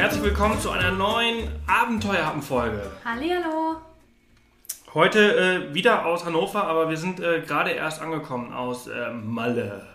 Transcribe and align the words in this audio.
herzlich 0.00 0.22
willkommen 0.22 0.58
zu 0.58 0.70
einer 0.70 0.92
neuen 0.92 1.46
Abenteuerhappen-Folge. 1.66 2.90
Hallihallo. 3.04 3.76
Heute 4.94 5.36
äh, 5.36 5.74
wieder 5.74 6.06
aus 6.06 6.24
Hannover, 6.24 6.64
aber 6.64 6.88
wir 6.88 6.96
sind 6.96 7.20
äh, 7.20 7.42
gerade 7.46 7.72
erst 7.72 8.00
angekommen 8.00 8.50
aus 8.50 8.86
äh, 8.86 9.10
Malle. 9.10 9.86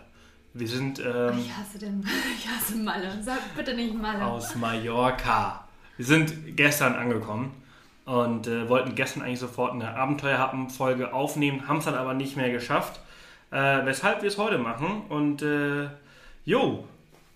Wir 0.54 0.68
sind 0.68 1.00
ähm, 1.00 1.36
Ich 1.40 1.52
hasse 1.52 1.80
den, 1.80 2.06
ich 2.38 2.46
hasse 2.48 2.76
Malle. 2.76 3.20
Sag 3.20 3.40
bitte 3.56 3.74
nicht 3.74 4.00
Malle. 4.00 4.24
aus 4.24 4.54
Mallorca. 4.54 5.64
Wir 5.96 6.06
sind 6.06 6.56
gestern 6.56 6.94
angekommen 6.94 7.50
und 8.04 8.46
äh, 8.46 8.68
wollten 8.68 8.94
gestern 8.94 9.22
eigentlich 9.22 9.40
sofort 9.40 9.72
eine 9.72 9.96
Abenteuerhappen-Folge 9.96 11.12
aufnehmen, 11.12 11.66
haben 11.66 11.78
es 11.78 11.84
dann 11.86 11.96
aber 11.96 12.14
nicht 12.14 12.36
mehr 12.36 12.50
geschafft. 12.50 13.00
Äh, 13.50 13.84
weshalb 13.84 14.22
wir 14.22 14.28
es 14.28 14.38
heute 14.38 14.58
machen. 14.58 15.02
Und 15.08 15.42
äh, 15.42 15.88
jo, 16.44 16.84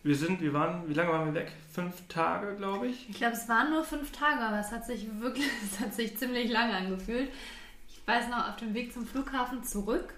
wir 0.02 0.16
sind, 0.16 0.40
wir 0.40 0.52
waren, 0.52 0.88
wie 0.88 0.94
lange 0.94 1.10
waren 1.10 1.26
wir 1.26 1.34
weg? 1.34 1.52
Fünf 1.72 1.94
Tage, 2.08 2.56
glaube 2.56 2.88
ich. 2.88 3.08
Ich 3.08 3.16
glaube, 3.16 3.34
es 3.34 3.48
waren 3.48 3.70
nur 3.70 3.84
fünf 3.84 4.12
Tage, 4.12 4.40
aber 4.40 4.60
es 4.60 4.72
hat 4.72 4.86
sich 4.86 5.06
wirklich, 5.20 5.46
es 5.64 5.80
hat 5.80 5.94
sich 5.94 6.16
ziemlich 6.16 6.50
lange 6.50 6.74
angefühlt. 6.74 7.30
Ich 7.88 8.06
weiß 8.06 8.28
noch, 8.28 8.48
auf 8.48 8.56
dem 8.56 8.74
Weg 8.74 8.92
zum 8.92 9.06
Flughafen 9.06 9.62
zurück 9.62 10.14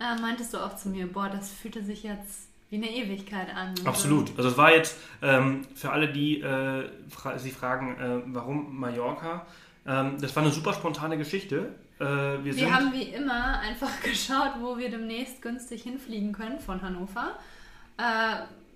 äh, 0.00 0.20
meintest 0.20 0.54
du 0.54 0.58
auch 0.58 0.76
zu 0.76 0.88
mir, 0.88 1.12
boah, 1.12 1.28
das 1.28 1.52
fühlte 1.52 1.82
sich 1.82 2.02
jetzt 2.02 2.48
wie 2.70 2.76
eine 2.76 2.90
Ewigkeit 2.90 3.54
an. 3.54 3.74
Absolut. 3.84 4.36
Also 4.36 4.50
es 4.50 4.56
war 4.56 4.72
jetzt 4.72 4.96
ähm, 5.22 5.66
für 5.74 5.90
alle, 5.90 6.12
die 6.12 6.40
äh, 6.40 6.90
fra 7.08 7.38
sich 7.38 7.52
fragen, 7.52 7.96
äh, 7.96 8.22
warum 8.26 8.78
Mallorca, 8.78 9.46
ähm, 9.86 10.16
das 10.20 10.34
war 10.34 10.42
eine 10.42 10.52
super 10.52 10.72
spontane 10.72 11.18
Geschichte. 11.18 11.74
Äh, 12.00 12.04
wir 12.04 12.56
Wir 12.56 12.74
haben 12.74 12.92
wie 12.92 13.02
immer 13.02 13.60
einfach 13.60 14.00
geschaut, 14.02 14.54
wo 14.60 14.78
wir 14.78 14.90
demnächst 14.90 15.42
günstig 15.42 15.82
hinfliegen 15.82 16.32
können 16.32 16.58
von 16.58 16.82
Hannover. 16.82 17.38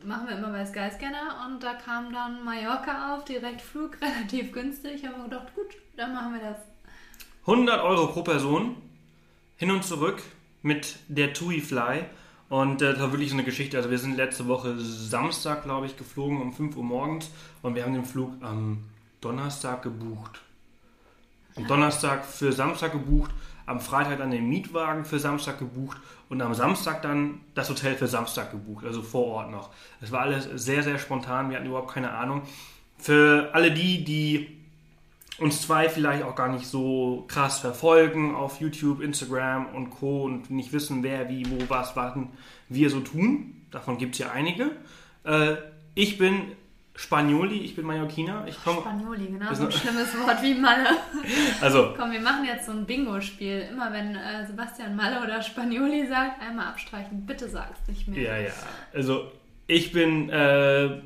Machen 0.05 0.29
wir 0.29 0.39
immer 0.39 0.51
bei 0.51 0.65
Skyscanner 0.65 1.47
und 1.47 1.63
da 1.63 1.75
kam 1.75 2.13
dann 2.13 2.45
Mallorca 2.45 3.15
auf, 3.15 3.25
direkt 3.25 3.61
Flug, 3.61 3.99
relativ 4.03 4.53
günstig. 4.53 5.05
Haben 5.05 5.17
wir 5.17 5.25
gedacht, 5.25 5.55
gut, 5.55 5.77
dann 5.97 6.15
machen 6.15 6.35
wir 6.35 6.41
das. 6.41 6.59
100 7.43 7.83
Euro 7.83 8.09
pro 8.09 8.23
Person 8.23 8.77
hin 9.57 9.71
und 9.71 9.85
zurück 9.85 10.23
mit 10.63 10.99
der 11.09 11.33
TUI 11.33 11.61
Fly. 11.61 12.05
Und 12.49 12.81
äh, 12.81 12.93
das 12.93 13.01
war 13.01 13.13
wirklich 13.13 13.31
so 13.31 13.37
eine 13.37 13.45
Geschichte. 13.45 13.77
Also 13.77 13.91
wir 13.91 13.99
sind 13.99 14.17
letzte 14.17 14.47
Woche 14.49 14.79
Samstag, 14.79 15.65
glaube 15.65 15.87
ich, 15.87 15.97
geflogen 15.97 16.41
um 16.41 16.53
5 16.53 16.77
Uhr 16.77 16.85
morgens 16.85 17.31
und 17.63 17.75
wir 17.75 17.85
haben 17.85 17.95
den 17.95 18.05
Flug 18.05 18.33
am 18.41 18.85
Donnerstag 19.21 19.83
gebucht. 19.83 20.41
Am 21.57 21.67
Donnerstag 21.67 22.25
für 22.25 22.53
Samstag 22.53 22.93
gebucht, 22.93 23.33
am 23.67 23.81
Freitag 23.81 24.19
dann 24.19 24.31
den 24.31 24.49
Mietwagen 24.49 25.05
für 25.05 25.19
Samstag 25.19 25.59
gebucht 25.59 25.99
und 26.29 26.41
am 26.43 26.55
Samstag 26.55 27.03
dann 27.03 27.41
das 27.55 27.71
Hotel 27.71 27.95
für 27.95 28.07
Samstag 28.07 28.51
gebucht, 28.51 28.85
also 28.85 29.03
vor 29.03 29.27
Ort 29.27 29.51
noch. 29.51 29.71
Das 30.01 30.13
war 30.13 30.21
alles 30.21 30.49
sehr, 30.55 30.83
sehr 30.83 30.99
spontan, 30.99 31.51
wir 31.51 31.57
hatten 31.57 31.67
überhaupt 31.67 31.93
keine 31.93 32.13
Ahnung. 32.13 32.43
Für 32.99 33.51
alle 33.53 33.71
die, 33.73 34.05
die 34.05 34.59
uns 35.39 35.63
zwei 35.63 35.89
vielleicht 35.89 36.25
auch 36.25 36.35
gar 36.35 36.49
nicht 36.49 36.67
so 36.67 37.25
krass 37.29 37.61
verfolgen 37.61 38.35
auf 38.35 38.61
YouTube, 38.61 39.01
Instagram 39.01 39.67
und 39.75 39.91
Co. 39.91 40.25
und 40.25 40.51
nicht 40.51 40.73
wissen, 40.73 41.03
wer, 41.03 41.29
wie, 41.29 41.49
wo, 41.49 41.59
was, 41.69 41.95
warten 41.97 42.31
wir 42.69 42.91
so 42.91 43.01
tun. 43.01 43.63
Davon 43.71 43.99
gibt 43.99 44.15
es 44.15 44.19
ja 44.19 44.33
einige. 44.33 44.73
Äh, 45.25 45.55
ich 45.95 46.19
bin 46.19 46.53
Spanioli, 46.99 47.61
ich 47.61 47.77
bin 47.77 47.87
Mallorquiner. 47.87 48.45
Ich 48.49 48.61
komme, 48.65 48.81
Spanioli, 48.81 49.27
genau, 49.27 49.55
so 49.55 49.67
ein 49.67 49.73
schlimmes 49.73 50.19
Wort 50.19 50.43
wie 50.43 50.55
Malle. 50.55 50.89
also 51.61 51.95
Komm, 51.97 52.11
wir 52.11 52.21
machen 52.21 52.45
jetzt 52.45 52.67
so 52.67 52.73
ein 52.73 52.87
Bingo-Spiel. 52.87 53.69
Immer 53.71 53.93
wenn 53.93 54.17
äh, 54.17 54.45
Sebastian 54.45 54.97
Malle 54.97 55.23
oder 55.23 55.41
Spanioli 55.41 56.09
sagt, 56.09 56.43
einmal 56.43 56.67
abstreichen. 56.67 57.25
Bitte 57.25 57.49
sag's 57.49 57.79
nicht 57.87 58.09
mehr. 58.09 58.21
ja, 58.21 58.39
ja. 58.39 58.53
Also 58.93 59.31
ich 59.69 59.93
bin 59.93 60.29
äh, 60.29 60.89
Ma 60.89 61.01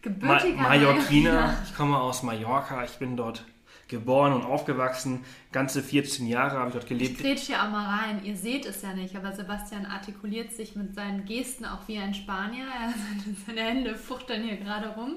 Gebürtiger 0.00 0.62
Mallorquiner. 0.62 1.56
Ich 1.64 1.74
komme 1.76 1.98
aus 1.98 2.22
Mallorca. 2.22 2.84
Ich 2.84 2.98
bin 2.98 3.16
dort 3.16 3.44
geboren 3.92 4.32
und 4.32 4.42
aufgewachsen. 4.44 5.24
Ganze 5.52 5.82
14 5.82 6.26
Jahre 6.26 6.58
habe 6.58 6.68
ich 6.68 6.72
dort 6.72 6.84
Ich 6.84 6.88
gelebt. 6.88 7.20
grätsch 7.20 7.42
hier 7.42 7.62
auch 7.62 7.70
mal 7.70 7.86
rein. 8.00 8.24
Ihr 8.24 8.36
seht 8.36 8.66
es 8.66 8.82
ja 8.82 8.92
nicht, 8.92 9.14
aber 9.14 9.30
Sebastian 9.32 9.86
artikuliert 9.86 10.52
sich 10.52 10.74
mit 10.74 10.96
seinen 10.96 11.24
Gesten 11.24 11.64
auch 11.64 11.86
wie 11.86 11.98
ein 11.98 12.12
Spanier. 12.14 12.64
Er, 12.64 12.92
seine, 13.46 13.60
Hände 13.62 13.94
fuchteln 13.94 14.42
hier 14.42 14.56
gerade 14.56 14.88
rum. 14.88 15.16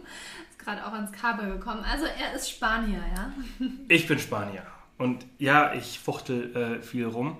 Ist 0.51 0.59
gerade 0.59 0.85
auch 0.85 0.93
ans 0.93 1.11
Kabel 1.11 1.57
gekommen. 1.57 1.83
Also 1.83 2.05
er 2.05 2.35
ist 2.35 2.51
Spanier, 2.51 2.99
ja? 3.15 3.33
Ich 3.87 4.07
bin 4.07 4.19
Spanier. 4.19 4.61
Und 4.97 5.25
ja, 5.39 5.73
ich 5.73 5.99
fuchtel 5.99 6.55
äh, 6.55 6.81
viel 6.83 7.05
rum. 7.07 7.37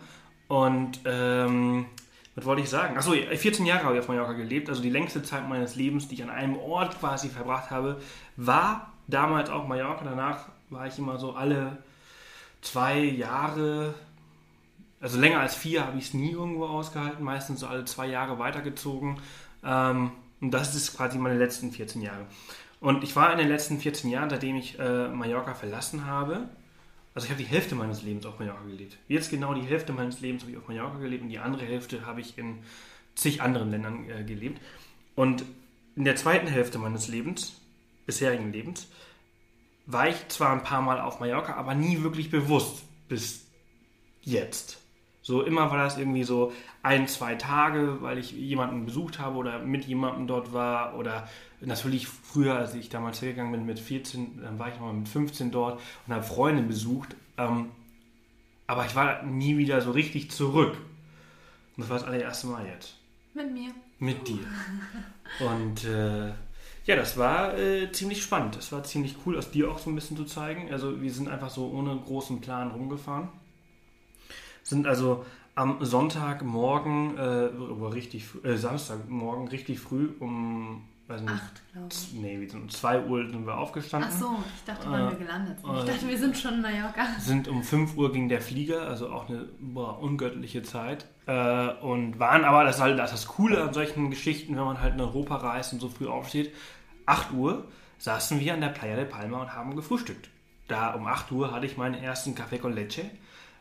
Und 0.47 0.99
ähm, 1.05 1.85
was 2.35 2.43
wollte 2.45 2.61
ich 2.61 2.69
sagen? 2.69 2.97
Achso, 2.97 3.13
14 3.13 3.65
Jahre 3.65 3.83
habe 3.85 3.93
ich 3.95 4.01
auf 4.01 4.09
Mallorca 4.09 4.33
gelebt. 4.33 4.67
Also 4.69 4.81
die 4.81 4.89
längste 4.89 5.23
Zeit 5.23 5.47
meines 5.47 5.75
Lebens, 5.75 6.07
die 6.09 6.15
ich 6.15 6.23
an 6.23 6.29
einem 6.29 6.57
Ort 6.57 6.99
quasi 6.99 7.29
verbracht 7.29 7.71
habe, 7.71 8.01
war 8.35 8.91
damals 9.07 9.49
auch 9.49 9.67
Mallorca. 9.67 10.03
Danach 10.03 10.49
war 10.69 10.87
ich 10.87 10.97
immer 10.97 11.17
so 11.17 11.33
alle 11.33 11.77
zwei 12.61 12.99
Jahre, 12.99 13.93
also 14.99 15.19
länger 15.19 15.39
als 15.39 15.55
vier 15.55 15.85
habe 15.85 15.97
ich 15.97 16.05
es 16.05 16.13
nie 16.13 16.31
irgendwo 16.31 16.65
ausgehalten. 16.65 17.23
Meistens 17.23 17.59
so 17.59 17.67
alle 17.67 17.85
zwei 17.85 18.07
Jahre 18.07 18.39
weitergezogen. 18.39 19.19
Ähm, 19.63 20.11
und 20.41 20.51
das 20.51 20.75
ist 20.75 20.95
quasi 20.95 21.17
meine 21.17 21.37
letzten 21.37 21.71
14 21.71 22.01
Jahre. 22.01 22.25
Und 22.79 23.03
ich 23.03 23.15
war 23.15 23.31
in 23.31 23.37
den 23.37 23.47
letzten 23.47 23.79
14 23.79 24.09
Jahren, 24.09 24.29
seitdem 24.29 24.57
ich 24.57 24.77
äh, 24.79 25.07
Mallorca 25.07 25.53
verlassen 25.53 26.05
habe, 26.05 26.49
also 27.15 27.25
ich 27.25 27.31
habe 27.31 27.41
die 27.41 27.49
Hälfte 27.49 27.75
meines 27.75 28.03
Lebens 28.03 28.25
auf 28.25 28.39
Mallorca 28.39 28.65
gelebt. 28.65 28.97
Jetzt 29.07 29.29
genau 29.31 29.53
die 29.53 29.61
Hälfte 29.61 29.93
meines 29.93 30.19
Lebens 30.19 30.43
habe 30.43 30.51
ich 30.51 30.57
auf 30.57 30.67
Mallorca 30.67 30.99
gelebt 30.99 31.23
und 31.23 31.29
die 31.29 31.39
andere 31.39 31.65
Hälfte 31.65 32.05
habe 32.05 32.19
ich 32.19 32.37
in 32.37 32.57
zig 33.15 33.41
anderen 33.41 33.71
Ländern 33.71 34.09
äh, 34.09 34.23
gelebt. 34.25 34.61
Und 35.15 35.45
in 35.95 36.03
der 36.03 36.17
zweiten 36.17 36.47
Hälfte 36.47 36.77
meines 36.77 37.07
Lebens, 37.07 37.61
bisherigen 38.05 38.51
Lebens, 38.51 38.87
war 39.85 40.07
ich 40.09 40.27
zwar 40.29 40.51
ein 40.51 40.63
paar 40.63 40.81
Mal 40.81 40.99
auf 40.99 41.19
Mallorca, 41.19 41.55
aber 41.55 41.75
nie 41.75 42.01
wirklich 42.01 42.31
bewusst 42.31 42.83
bis 43.07 43.45
jetzt. 44.21 44.79
So 45.21 45.41
immer 45.41 45.71
war 45.71 45.77
das 45.77 45.97
irgendwie 45.97 46.23
so 46.23 46.51
ein, 46.83 47.07
zwei 47.07 47.35
Tage, 47.35 48.01
weil 48.01 48.19
ich 48.19 48.31
jemanden 48.31 48.85
besucht 48.85 49.19
habe 49.19 49.37
oder 49.37 49.59
mit 49.59 49.85
jemandem 49.85 50.27
dort 50.27 50.53
war 50.53 50.95
oder 50.97 51.27
natürlich 51.61 52.07
früher, 52.07 52.55
als 52.55 52.75
ich 52.75 52.89
damals 52.89 53.21
hergegangen 53.21 53.51
bin 53.51 53.65
mit 53.65 53.79
14, 53.79 54.41
dann 54.41 54.59
war 54.59 54.67
ich 54.67 54.75
nochmal 54.75 54.93
mit 54.93 55.09
15 55.09 55.49
dort 55.51 55.81
und 56.05 56.13
habe 56.13 56.23
Freunde 56.23 56.61
besucht. 56.61 57.15
Ähm, 57.37 57.71
aber 58.67 58.85
ich 58.85 58.95
war 58.95 59.23
nie 59.23 59.57
wieder 59.57 59.81
so 59.81 59.91
richtig 59.91 60.31
zurück. 60.31 60.77
Und 61.75 61.81
das 61.81 61.89
war 61.89 61.97
das 61.97 62.07
allererste 62.07 62.47
Mal 62.47 62.65
jetzt. 62.65 62.95
Mit 63.33 63.51
mir. 63.51 63.71
Mit 63.99 64.27
dir. 64.27 64.45
Und 65.39 65.83
äh, 65.85 66.31
ja, 66.85 66.95
das 66.95 67.17
war 67.17 67.57
äh, 67.57 67.91
ziemlich 67.91 68.21
spannend. 68.21 68.55
Das 68.55 68.71
war 68.71 68.83
ziemlich 68.83 69.15
cool, 69.25 69.37
aus 69.37 69.51
dir 69.51 69.71
auch 69.71 69.79
so 69.79 69.89
ein 69.89 69.95
bisschen 69.95 70.17
zu 70.17 70.25
zeigen. 70.25 70.71
Also 70.71 71.01
wir 71.01 71.11
sind 71.11 71.27
einfach 71.27 71.49
so 71.49 71.71
ohne 71.71 71.95
großen 71.95 72.41
Plan 72.41 72.71
rumgefahren. 72.71 73.29
Sind 74.63 74.87
also 74.87 75.25
am 75.55 75.83
Sonntagmorgen, 75.83 77.17
äh, 77.17 77.85
richtig, 77.85 78.25
äh, 78.43 78.55
Samstagmorgen 78.55 79.47
richtig 79.47 79.79
früh 79.79 80.09
um, 80.19 80.83
weiß 81.07 81.21
nicht, 81.21 81.31
Acht, 81.33 81.61
glaube 81.71 81.87
ich. 81.91 82.13
nee, 82.13 82.47
um 82.53 82.69
2 82.69 83.05
Uhr 83.05 83.27
sind 83.29 83.45
wir 83.45 83.57
aufgestanden. 83.57 84.09
Ach 84.11 84.17
so, 84.19 84.37
ich 84.55 84.63
dachte, 84.65 84.87
wann 84.89 85.07
Äh, 85.07 85.09
wir 85.11 85.17
gelandet 85.17 85.59
sind. 85.61 85.75
Ich 85.75 85.83
äh, 85.83 85.85
dachte, 85.85 86.07
wir 86.07 86.17
sind 86.17 86.37
schon 86.37 86.53
in 86.55 86.61
Mallorca. 86.61 87.05
sind 87.19 87.47
um 87.47 87.63
5 87.63 87.95
Uhr 87.97 88.11
ging 88.11 88.27
der 88.29 88.41
Flieger, 88.41 88.87
also 88.87 89.09
auch 89.11 89.29
eine 89.29 89.45
boah, 89.59 89.99
ungöttliche 90.01 90.63
Zeit. 90.63 91.05
Äh, 91.27 91.67
und 91.81 92.19
waren 92.19 92.43
aber, 92.43 92.63
das 92.63 92.77
ist 92.77 92.81
halt 92.81 92.97
das, 92.99 93.13
ist 93.13 93.25
das 93.25 93.35
Coole 93.35 93.61
an 93.61 93.73
solchen 93.73 94.09
Geschichten, 94.09 94.55
wenn 94.55 94.63
man 94.63 94.81
halt 94.81 94.93
in 94.95 95.01
Europa 95.01 95.35
reist 95.37 95.73
und 95.73 95.79
so 95.79 95.89
früh 95.89 96.07
aufsteht. 96.07 96.53
8 97.05 97.33
Uhr 97.33 97.65
saßen 97.99 98.39
wir 98.39 98.53
an 98.53 98.61
der 98.61 98.69
Playa 98.69 98.95
de 98.95 99.05
Palma 99.05 99.41
und 99.41 99.53
haben 99.53 99.75
gefrühstückt. 99.75 100.29
Da 100.67 100.93
um 100.95 101.05
8 101.05 101.31
Uhr 101.31 101.51
hatte 101.51 101.65
ich 101.67 101.77
meinen 101.77 101.95
ersten 101.95 102.33
Café 102.35 102.57
con 102.59 102.73
Leche, 102.73 103.03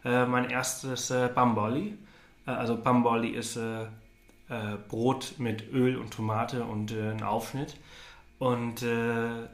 äh, 0.05 0.25
mein 0.27 0.49
erstes 0.49 1.11
äh, 1.11 1.29
Bamboli. 1.35 1.99
Äh, 2.47 2.51
also 2.51 2.77
Bamboli 2.77 3.29
ist 3.31 3.59
äh, 4.55 4.77
Brot 4.89 5.35
mit 5.39 5.73
Öl 5.73 5.97
und 5.97 6.13
Tomate 6.13 6.65
und 6.65 6.93
äh, 6.93 7.11
ein 7.11 7.23
Aufschnitt. 7.23 7.77
Und 8.39 8.83
äh, 8.83 9.49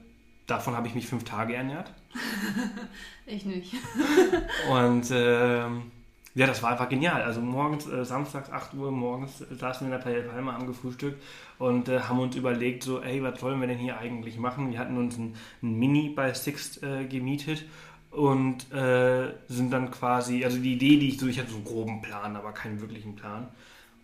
davon 0.47 0.76
habe 0.76 0.88
ich 0.88 0.94
mich 0.94 1.06
fünf 1.06 1.25
Tage 1.25 1.55
ernährt. 1.55 1.93
Ich 3.26 3.44
nicht. 3.44 3.75
Und 4.73 5.08
ähm, 5.12 5.93
ja, 6.35 6.47
das 6.49 6.64
war 6.64 6.73
einfach 6.73 6.88
genial. 6.88 7.23
Also 7.23 7.41
morgens, 7.41 7.87
äh, 7.87 8.05
samstags 8.05 8.50
8 8.50 8.75
Uhr 8.75 8.91
morgens 8.91 9.38
saßen 9.38 9.87
wir 9.87 9.94
in 9.94 10.02
der 10.02 10.11
Playa 10.11 10.29
Palma, 10.29 10.55
haben 10.55 10.67
gefrühstückt 10.67 11.23
und 11.58 11.88
äh, 11.88 12.00
haben 12.00 12.19
uns 12.19 12.35
überlegt, 12.35 12.82
so, 12.82 13.00
ey, 13.00 13.23
was 13.23 13.41
wollen 13.43 13.61
wir 13.61 13.69
denn 13.69 13.79
hier 13.79 13.99
eigentlich 13.99 14.37
machen? 14.37 14.73
Wir 14.73 14.81
hatten 14.81 14.96
uns 14.96 15.17
ein, 15.17 15.37
ein 15.62 15.79
Mini 15.79 16.08
bei 16.08 16.32
Sixt 16.32 16.82
äh, 16.82 17.05
gemietet 17.05 17.64
und 18.11 18.73
äh, 18.73 19.32
sind 19.46 19.73
dann 19.73 19.91
quasi, 19.93 20.44
also 20.44 20.58
die 20.58 20.75
Idee, 20.75 20.99
die 20.99 21.11
ich 21.11 21.20
so, 21.20 21.29
ich 21.29 21.38
hatte 21.38 21.50
so 21.50 21.56
einen 21.56 21.64
groben 21.64 22.03
Plan, 22.03 22.35
aber 22.35 22.53
keinen 22.53 22.81
wirklichen 22.81 23.14
Plan. 23.14 23.49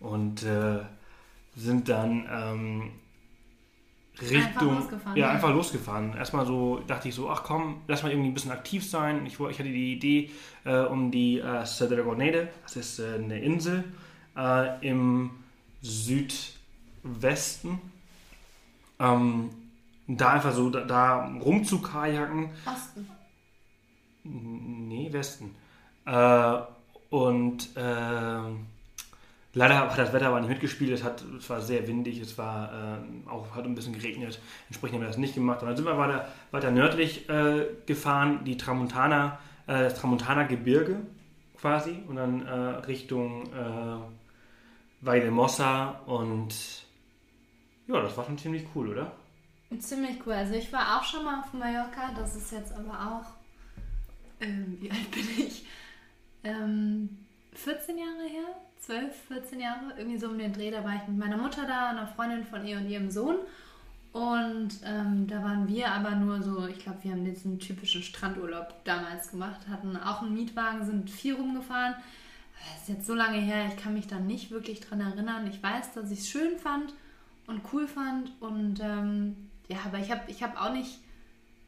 Und 0.01 0.43
äh, 0.43 0.81
sind 1.57 1.89
dann 1.89 2.29
ähm, 2.31 2.91
Richtung. 4.21 4.77
losgefahren, 4.77 5.17
ja, 5.17 5.31
einfach 5.31 5.51
losgefahren. 5.51 6.15
Erstmal 6.17 6.47
so 6.47 6.81
dachte 6.87 7.09
ich 7.09 7.15
so, 7.15 7.29
ach 7.31 7.43
komm, 7.43 7.83
lass 7.87 8.03
mal 8.03 8.11
irgendwie 8.11 8.31
ein 8.31 8.35
bisschen 8.35 8.53
aktiv 8.53 8.89
sein. 8.89 9.27
Ich, 9.27 9.35
ich 9.35 9.59
hatte 9.59 9.65
die 9.65 9.93
Idee 9.95 10.31
äh, 10.65 10.81
um 10.81 11.11
die 11.11 11.39
äh, 11.39 11.65
Dragonede, 11.65 12.49
das 12.63 12.77
ist 12.77 12.99
äh, 12.99 13.15
eine 13.15 13.41
Insel 13.41 13.85
äh, 14.37 14.87
im 14.87 15.31
Südwesten. 15.83 17.81
Ähm, 18.99 19.51
da 20.07 20.33
einfach 20.33 20.53
so 20.53 20.71
da, 20.71 20.85
da 20.85 21.27
rumzukajaken. 21.27 22.51
Osten. 22.65 23.11
Nee, 24.23 25.13
Westen. 25.13 25.55
Äh, 26.07 26.59
und 27.11 27.69
ähm, 27.77 28.67
leider 29.57 29.79
hat 29.79 29.99
das 29.99 30.13
Wetter 30.13 30.29
aber 30.29 30.41
nicht 30.41 30.51
mitgespielt. 30.51 30.93
Es, 30.93 31.03
hat, 31.03 31.25
es 31.39 31.49
war 31.49 31.61
sehr 31.61 31.89
windig, 31.89 32.21
es 32.21 32.37
war 32.39 32.71
äh, 32.73 33.29
auch 33.29 33.55
hat 33.55 33.65
ein 33.65 33.75
bisschen 33.75 33.95
geregnet. 33.95 34.39
Entsprechend 34.69 34.97
haben 34.97 35.03
wir 35.03 35.09
das 35.09 35.17
nicht 35.17 35.35
gemacht. 35.35 35.63
Und 35.63 35.69
dann 35.69 35.77
sind 35.77 35.87
wir 35.87 35.99
weiter, 35.99 36.29
weiter 36.51 36.71
nördlich 36.71 37.29
äh, 37.29 37.67
gefahren, 37.87 38.45
die 38.45 38.57
Tramontana, 38.57 39.39
äh, 39.67 39.85
das 39.85 39.95
Tramontana 39.95 40.45
Gebirge 40.45 40.99
quasi. 41.59 42.03
Und 42.07 42.17
dann 42.17 42.47
äh, 42.47 42.53
Richtung 42.87 43.45
äh, 43.47 43.97
Valdemossa. 45.01 46.03
Und 46.07 46.55
ja, 47.89 48.01
das 48.03 48.17
war 48.17 48.27
schon 48.27 48.39
ziemlich 48.39 48.67
cool, 48.75 48.91
oder? 48.91 49.13
Ziemlich 49.79 50.19
cool. 50.27 50.35
Also 50.35 50.55
ich 50.55 50.71
war 50.73 50.99
auch 50.99 51.05
schon 51.05 51.25
mal 51.25 51.41
auf 51.41 51.53
Mallorca, 51.53 52.13
das 52.15 52.37
ist 52.37 52.53
jetzt 52.53 52.73
aber 52.73 52.93
auch, 52.93 54.45
ähm, 54.45 54.77
wie 54.81 54.91
alt 54.91 55.11
bin 55.11 55.29
ich? 55.39 55.67
Ähm, 56.45 57.09
14 57.55 57.99
Jahre 57.99 58.29
her? 58.29 58.66
12, 58.87 59.15
14 59.29 59.61
Jahre? 59.61 59.95
Irgendwie 59.99 60.19
so 60.19 60.29
um 60.29 60.39
den 60.39 60.53
Dreh, 60.53 60.71
da 60.71 60.85
war 60.85 60.95
ich 60.95 61.09
mit 61.09 61.19
meiner 61.19 61.37
Mutter 61.37 61.67
da, 61.67 61.91
einer 61.91 62.07
Freundin 62.07 62.45
von 62.45 62.65
ihr 62.65 62.77
und 62.77 62.89
ihrem 62.89 63.11
Sohn. 63.11 63.37
Und 64.13 64.69
ähm, 64.85 65.27
da 65.27 65.43
waren 65.43 65.67
wir 65.67 65.91
aber 65.91 66.13
nur 66.13 66.41
so, 66.41 66.67
ich 66.69 66.79
glaube, 66.79 66.99
wir 67.03 67.11
haben 67.11 67.25
diesen 67.25 67.59
typischen 67.59 68.03
Strandurlaub 68.03 68.85
damals 68.85 69.33
gemacht, 69.33 69.61
hatten 69.69 69.97
auch 69.97 70.23
einen 70.23 70.35
Mietwagen, 70.35 70.87
sind 70.87 71.11
viel 71.11 71.35
rumgefahren. 71.35 71.97
Das 72.73 72.83
ist 72.83 72.89
jetzt 72.89 73.07
so 73.07 73.15
lange 73.15 73.39
her, 73.39 73.67
ich 73.69 73.77
kann 73.77 73.93
mich 73.93 74.07
da 74.07 74.19
nicht 74.19 74.51
wirklich 74.51 74.81
dran 74.81 75.01
erinnern. 75.01 75.47
Ich 75.49 75.63
weiß, 75.63 75.93
dass 75.93 76.11
ich 76.11 76.21
es 76.21 76.29
schön 76.29 76.57
fand 76.57 76.95
und 77.47 77.61
cool 77.73 77.87
fand 77.87 78.33
und 78.41 78.81
ähm, 78.81 79.37
ja, 79.69 79.79
aber 79.85 79.99
ich 79.99 80.11
habe 80.11 80.23
ich 80.29 80.43
hab 80.43 80.61
auch 80.61 80.73
nicht 80.73 80.99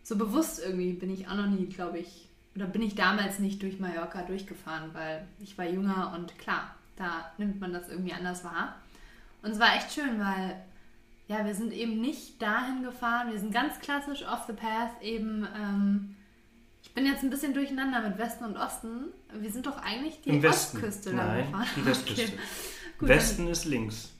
so 0.02 0.16
bewusst 0.16 0.60
irgendwie, 0.64 0.92
bin 0.92 1.10
ich 1.10 1.28
auch 1.28 1.34
noch 1.34 1.46
nie, 1.46 1.66
glaube 1.66 1.98
ich, 1.98 2.28
oder 2.54 2.66
bin 2.66 2.80
ich 2.80 2.94
damals 2.94 3.40
nicht 3.40 3.60
durch 3.60 3.78
Mallorca 3.78 4.22
durchgefahren, 4.22 4.90
weil 4.94 5.26
ich 5.40 5.58
war 5.58 5.66
jünger 5.66 6.14
und 6.16 6.38
klar, 6.38 6.77
da 6.98 7.32
nimmt 7.38 7.60
man 7.60 7.72
das 7.72 7.88
irgendwie 7.88 8.12
anders 8.12 8.44
wahr. 8.44 8.76
Und 9.42 9.52
es 9.52 9.58
war 9.58 9.76
echt 9.76 9.92
schön, 9.92 10.18
weil 10.18 10.62
ja, 11.28 11.44
wir 11.44 11.54
sind 11.54 11.72
eben 11.72 12.00
nicht 12.00 12.40
dahin 12.40 12.82
gefahren, 12.82 13.30
wir 13.30 13.38
sind 13.38 13.52
ganz 13.52 13.78
klassisch 13.80 14.26
off 14.26 14.44
the 14.46 14.54
path 14.54 15.00
eben. 15.02 15.46
Ähm, 15.54 16.16
ich 16.82 16.94
bin 16.94 17.04
jetzt 17.04 17.22
ein 17.22 17.30
bisschen 17.30 17.52
durcheinander 17.52 18.00
mit 18.00 18.18
Westen 18.18 18.44
und 18.44 18.56
Osten. 18.56 19.06
Wir 19.32 19.50
sind 19.50 19.66
doch 19.66 19.82
eigentlich 19.82 20.20
die. 20.22 20.44
Ostküste 20.44 21.12
Nein, 21.12 21.46
gefahren. 21.46 21.66
die 21.76 21.86
Westküste. 21.86 22.22
Okay. 22.22 22.38
Gut, 22.98 23.08
Westen 23.08 23.48
ist 23.48 23.64
links. 23.66 24.10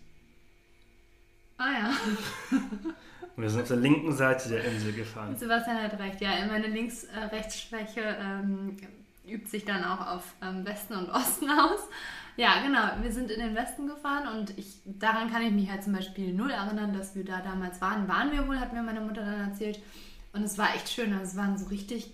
Dann, 1.56 1.66
ah 1.66 1.78
ja. 1.78 2.58
Und 3.36 3.42
wir 3.42 3.50
sind 3.50 3.62
auf 3.62 3.68
der 3.68 3.76
linken 3.78 4.12
Seite 4.12 4.48
der 4.50 4.64
Insel 4.64 4.92
gefahren. 4.92 5.36
Sebastian 5.36 5.82
hat 5.82 5.98
recht, 5.98 6.20
ja. 6.20 6.44
Meine 6.46 6.66
Links-Rechtsschwäche 6.66 8.00
ähm, 8.20 8.76
übt 9.26 9.48
sich 9.48 9.64
dann 9.64 9.82
auch 9.84 10.06
auf 10.08 10.34
ähm, 10.42 10.64
Westen 10.66 10.94
und 10.94 11.08
Osten 11.08 11.50
aus. 11.50 11.80
Ja, 12.38 12.62
genau. 12.62 13.02
Wir 13.02 13.10
sind 13.10 13.32
in 13.32 13.40
den 13.40 13.56
Westen 13.56 13.88
gefahren 13.88 14.38
und 14.38 14.56
ich, 14.56 14.76
daran 14.84 15.28
kann 15.28 15.42
ich 15.42 15.50
mich 15.50 15.68
halt 15.68 15.82
zum 15.82 15.92
Beispiel 15.92 16.32
null 16.32 16.52
erinnern, 16.52 16.96
dass 16.96 17.16
wir 17.16 17.24
da 17.24 17.40
damals 17.40 17.80
waren. 17.80 18.06
Waren 18.06 18.30
wir 18.30 18.46
wohl, 18.46 18.60
hat 18.60 18.72
mir 18.72 18.80
meine 18.80 19.00
Mutter 19.00 19.22
dann 19.24 19.50
erzählt. 19.50 19.80
Und 20.32 20.44
es 20.44 20.56
war 20.56 20.72
echt 20.72 20.88
schön. 20.88 21.12
Es 21.14 21.34
waren 21.34 21.58
so 21.58 21.66
richtig 21.66 22.12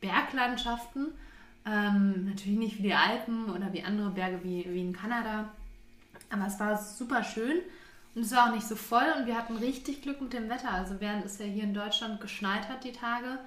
Berglandschaften. 0.00 1.12
Ähm, 1.64 2.24
natürlich 2.28 2.58
nicht 2.58 2.78
wie 2.78 2.82
die 2.82 2.94
Alpen 2.94 3.50
oder 3.50 3.72
wie 3.72 3.84
andere 3.84 4.10
Berge 4.10 4.40
wie, 4.42 4.66
wie 4.68 4.80
in 4.80 4.92
Kanada. 4.92 5.52
Aber 6.28 6.48
es 6.48 6.58
war 6.58 6.76
super 6.76 7.22
schön. 7.22 7.60
Und 8.16 8.22
es 8.22 8.32
war 8.32 8.48
auch 8.48 8.54
nicht 8.54 8.66
so 8.66 8.74
voll 8.74 9.06
und 9.16 9.26
wir 9.26 9.38
hatten 9.38 9.56
richtig 9.56 10.02
Glück 10.02 10.20
mit 10.20 10.32
dem 10.32 10.50
Wetter. 10.50 10.72
Also 10.72 10.96
während 10.98 11.24
es 11.24 11.38
ja 11.38 11.44
hier 11.44 11.62
in 11.62 11.72
Deutschland 11.72 12.20
geschneit 12.20 12.68
hat 12.68 12.82
die 12.82 12.90
Tage, 12.90 13.38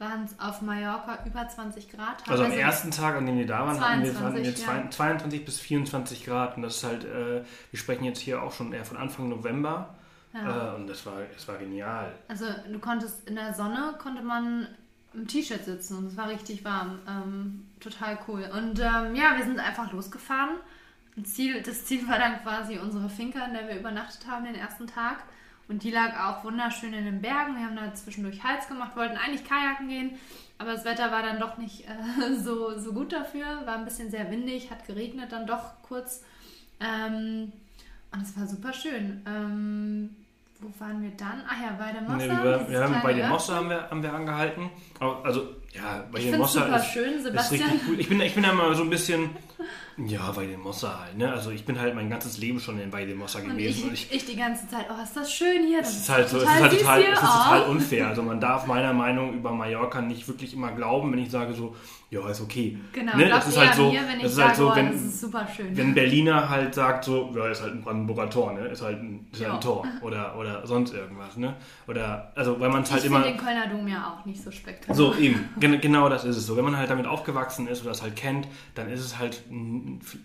waren 0.00 0.24
es 0.24 0.38
auf 0.40 0.62
Mallorca 0.62 1.18
über 1.26 1.46
20 1.48 1.90
Grad. 1.90 2.22
Also 2.28 2.42
am 2.44 2.50
Teilweise- 2.50 2.60
ersten 2.60 2.90
Tag, 2.90 3.14
an 3.16 3.26
dem 3.26 3.36
wir 3.38 3.46
da 3.46 3.66
waren, 3.66 3.80
hatten 3.80 4.02
wir, 4.02 4.12
22, 4.12 4.22
hatten 4.22 4.36
wir 4.36 4.50
ja. 4.50 4.56
zwei- 4.56 4.88
22 4.88 5.44
bis 5.44 5.60
24 5.60 6.24
Grad. 6.24 6.56
Und 6.56 6.62
das 6.62 6.76
ist 6.78 6.84
halt, 6.84 7.04
äh, 7.04 7.42
wir 7.70 7.78
sprechen 7.78 8.04
jetzt 8.04 8.18
hier 8.20 8.42
auch 8.42 8.52
schon 8.52 8.72
eher 8.72 8.84
von 8.84 8.96
Anfang 8.96 9.28
November. 9.28 9.94
Ja. 10.32 10.72
Äh, 10.72 10.76
und 10.76 10.86
das 10.86 11.04
war, 11.06 11.14
das 11.34 11.46
war 11.48 11.56
genial. 11.58 12.12
Also 12.28 12.46
du 12.72 12.78
konntest 12.78 13.28
in 13.28 13.34
der 13.34 13.52
Sonne 13.52 13.94
konnte 14.02 14.22
man 14.22 14.66
im 15.12 15.26
T-Shirt 15.26 15.64
sitzen 15.64 15.98
und 15.98 16.06
es 16.06 16.16
war 16.16 16.28
richtig 16.28 16.64
warm. 16.64 17.00
Ähm, 17.08 17.66
total 17.80 18.16
cool. 18.28 18.48
Und 18.56 18.78
ähm, 18.80 19.14
ja, 19.14 19.36
wir 19.36 19.44
sind 19.44 19.58
einfach 19.58 19.92
losgefahren. 19.92 20.56
Ziel, 21.24 21.60
das 21.62 21.84
Ziel 21.84 22.08
war 22.08 22.18
dann 22.18 22.40
quasi 22.42 22.78
unsere 22.78 23.08
Finca, 23.10 23.44
in 23.44 23.52
der 23.52 23.68
wir 23.68 23.78
übernachtet 23.80 24.26
haben 24.26 24.44
den 24.44 24.54
ersten 24.54 24.86
Tag. 24.86 25.24
Und 25.70 25.84
die 25.84 25.92
lag 25.92 26.18
auch 26.18 26.42
wunderschön 26.42 26.92
in 26.92 27.04
den 27.04 27.22
Bergen. 27.22 27.54
Wir 27.54 27.64
haben 27.64 27.76
da 27.76 27.94
zwischendurch 27.94 28.42
Hals 28.42 28.66
gemacht, 28.66 28.96
wollten 28.96 29.16
eigentlich 29.16 29.44
Kajaken 29.44 29.88
gehen, 29.88 30.18
aber 30.58 30.72
das 30.72 30.84
Wetter 30.84 31.12
war 31.12 31.22
dann 31.22 31.38
doch 31.38 31.58
nicht 31.58 31.84
äh, 31.88 32.34
so, 32.42 32.76
so 32.76 32.92
gut 32.92 33.12
dafür. 33.12 33.46
War 33.66 33.76
ein 33.76 33.84
bisschen 33.84 34.10
sehr 34.10 34.28
windig, 34.32 34.72
hat 34.72 34.84
geregnet 34.88 35.30
dann 35.30 35.46
doch 35.46 35.80
kurz. 35.82 36.24
Ähm, 36.80 37.52
und 38.12 38.22
es 38.22 38.36
war 38.36 38.48
super 38.48 38.72
schön. 38.72 39.22
Ähm, 39.24 40.16
wo 40.58 40.68
waren 40.84 41.02
wir 41.02 41.12
dann? 41.12 41.44
Ach 41.48 41.56
ja, 41.62 41.76
bei 41.78 41.92
der 41.92 42.02
Mossa. 42.02 42.16
Nee, 42.16 42.72
wir, 42.72 42.80
haben 42.82 43.02
bei 43.02 43.12
Örtchen. 43.12 43.28
Mossa 43.28 43.54
haben 43.54 43.70
wir, 43.70 43.90
haben 43.90 44.02
wir 44.02 44.12
angehalten. 44.12 44.70
Also, 45.22 45.54
ja, 45.72 46.04
bei 46.10 46.18
Ich 46.18 46.26
es 46.26 46.36
Mossa 46.36 46.64
super 46.64 46.76
ist, 46.78 46.86
schön, 46.86 47.14
ist 47.14 47.22
Sebastian. 47.22 47.70
richtig 47.70 47.88
cool. 47.88 48.00
Ich 48.00 48.08
bin, 48.08 48.20
ich 48.20 48.34
bin 48.34 48.42
da 48.42 48.52
mal 48.52 48.74
so 48.74 48.82
ein 48.82 48.90
bisschen, 48.90 49.30
ja, 50.06 50.30
bei 50.32 50.46
dem 50.46 50.60
Mossa 50.60 51.00
halt, 51.00 51.18
ne? 51.18 51.30
Also 51.30 51.50
ich 51.50 51.64
bin 51.64 51.78
halt 51.78 51.94
mein 51.94 52.08
ganzes 52.08 52.38
Leben 52.38 52.60
schon 52.60 52.78
in 52.78 52.90
bei 52.90 53.04
dem 53.04 53.18
Mossa 53.18 53.38
Und 53.40 53.50
gewesen. 53.50 53.78
ich, 53.78 53.84
und 53.84 53.92
ich, 53.92 54.12
ich 54.12 54.24
die 54.24 54.36
ganze 54.36 54.68
Zeit, 54.68 54.86
oh, 54.88 55.02
ist 55.02 55.16
das 55.16 55.32
schön 55.32 55.66
hier. 55.66 55.80
Das 55.80 55.90
es 55.90 56.00
ist 56.02 56.08
halt 56.08 56.28
so, 56.28 56.38
es 56.38 56.42
ist 56.42 56.48
total 56.48 56.62
halt 56.62 56.78
total, 56.78 57.00
es 57.00 57.10
ist 57.10 57.18
oh. 57.22 57.26
total 57.26 57.62
unfair. 57.64 58.08
Also 58.08 58.22
man 58.22 58.40
darf 58.40 58.66
meiner 58.68 58.92
Meinung 58.92 59.34
über 59.34 59.52
Mallorca 59.52 60.00
nicht 60.00 60.26
wirklich 60.28 60.54
immer 60.54 60.72
glauben, 60.72 61.12
wenn 61.12 61.18
ich 61.18 61.30
sage 61.30 61.52
so, 61.52 61.74
ja, 62.10 62.28
ist 62.28 62.40
okay. 62.40 62.76
Genau, 62.92 63.16
ne? 63.16 63.28
Das 63.28 63.46
ist 63.46 63.56
halt 63.56 63.74
so, 63.74 63.90
mir, 63.90 64.00
wenn 64.00 64.16
ich 64.16 64.22
das 64.22 64.32
ist 64.32 64.36
sage, 64.36 64.48
halt 64.48 64.56
so, 64.56 64.70
oh, 64.70 64.74
wenn, 64.74 64.92
das 64.92 65.00
ist 65.00 65.20
super 65.20 65.46
schön. 65.54 65.76
wenn 65.76 65.94
Berliner 65.94 66.48
halt 66.48 66.74
sagt 66.74 67.04
so, 67.04 67.32
ja, 67.36 67.46
ist 67.46 67.62
halt 67.62 67.74
ein 67.74 67.82
Brandenburger 67.82 68.28
Tor, 68.28 68.52
ne? 68.52 68.66
Ist 68.66 68.82
halt 68.82 69.00
ein, 69.00 69.28
ist 69.32 69.40
halt 69.42 69.54
ein 69.54 69.60
Tor 69.60 69.86
oder, 70.02 70.36
oder 70.36 70.66
sonst 70.66 70.92
irgendwas, 70.92 71.36
ne? 71.36 71.54
Oder, 71.86 72.32
also 72.34 72.58
weil 72.58 72.68
man 72.68 72.82
es 72.82 72.88
ich 72.88 72.94
halt 72.94 73.04
immer... 73.04 73.22
den 73.22 73.36
Kölner 73.36 73.68
Dom 73.68 73.86
ja 73.86 74.12
auch 74.12 74.26
nicht 74.26 74.42
so 74.42 74.50
spektakulär. 74.50 74.96
So, 74.96 75.14
eben. 75.14 75.50
Gen 75.60 75.80
genau 75.80 76.08
das 76.08 76.24
ist 76.24 76.36
es 76.36 76.46
so. 76.46 76.56
Wenn 76.56 76.64
man 76.64 76.76
halt 76.76 76.90
damit 76.90 77.06
aufgewachsen 77.06 77.68
ist 77.68 77.82
oder 77.82 77.90
das 77.90 78.02
halt 78.02 78.16
kennt, 78.16 78.48
dann 78.74 78.88
ist 78.90 79.04
es 79.04 79.18
halt 79.18 79.44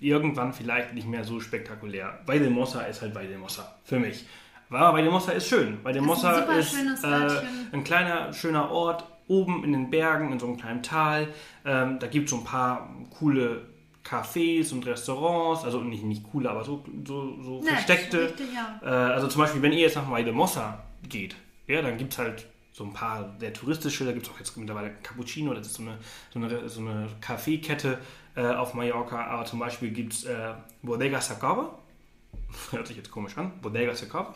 irgendwann 0.01 0.53
vielleicht 0.53 0.93
nicht 0.93 1.07
mehr 1.07 1.23
so 1.23 1.39
spektakulär. 1.39 2.19
Weil 2.25 2.49
Mossa 2.49 2.81
ist 2.81 3.01
halt 3.01 3.15
Weil 3.15 3.37
Mossa. 3.37 3.75
Für 3.83 3.99
mich. 3.99 4.25
Aber 4.69 4.97
Weil 4.97 5.09
Mossa 5.09 5.31
ist 5.31 5.47
schön. 5.47 5.79
Weil 5.83 5.95
Ist 5.95 6.75
ein 6.75 6.87
ist 6.93 7.03
äh, 7.03 7.41
ein 7.71 7.83
kleiner, 7.83 8.33
schöner 8.33 8.71
Ort 8.71 9.05
oben 9.27 9.63
in 9.63 9.73
den 9.73 9.89
Bergen, 9.89 10.31
in 10.31 10.39
so 10.39 10.47
einem 10.47 10.57
kleinen 10.57 10.83
Tal. 10.83 11.27
Ähm, 11.65 11.99
da 11.99 12.07
gibt 12.07 12.25
es 12.25 12.31
so 12.31 12.37
ein 12.37 12.43
paar 12.43 12.89
coole 13.17 13.63
Cafés 14.03 14.71
und 14.71 14.85
Restaurants. 14.85 15.63
Also 15.63 15.81
nicht, 15.81 16.03
nicht 16.03 16.23
coole, 16.31 16.49
aber 16.49 16.63
so, 16.63 16.83
so, 17.05 17.41
so 17.41 17.61
Nett, 17.61 17.73
versteckte. 17.73 18.25
Richtig, 18.25 18.47
ja. 18.53 18.79
Äh, 18.83 19.13
also 19.13 19.27
zum 19.27 19.41
Beispiel, 19.41 19.61
wenn 19.61 19.71
ihr 19.73 19.79
jetzt 19.79 19.95
nach 19.95 20.07
Mossa 20.07 20.83
geht, 21.07 21.35
ja, 21.67 21.81
dann 21.81 21.97
gibt 21.97 22.13
es 22.13 22.19
halt 22.19 22.45
so 22.75 22.83
ein 22.83 22.91
paar 22.91 23.33
sehr 23.39 23.53
touristische, 23.53 24.03
da 24.03 24.11
gibt 24.11 24.27
es 24.27 24.33
auch 24.33 24.37
jetzt 24.37 24.57
mittlerweile 24.57 24.91
Cappuccino, 25.01 25.53
das 25.53 25.67
ist 25.67 25.75
so 25.75 25.83
eine, 25.83 25.97
so 26.33 26.39
eine, 26.39 26.67
so 26.67 26.81
eine 26.81 27.07
Kaffeekette 27.21 27.99
äh, 28.35 28.47
auf 28.47 28.73
Mallorca, 28.73 29.27
aber 29.27 29.45
zum 29.45 29.59
Beispiel 29.59 29.91
gibt 29.91 30.11
es 30.11 30.25
äh, 30.25 30.53
Bodega 30.81 31.21
Sacaba, 31.21 31.79
hört 32.71 32.85
sich 32.85 32.97
jetzt 32.97 33.11
komisch 33.11 33.37
an, 33.37 33.53
Bodega 33.61 33.95
Sacaba. 33.95 34.35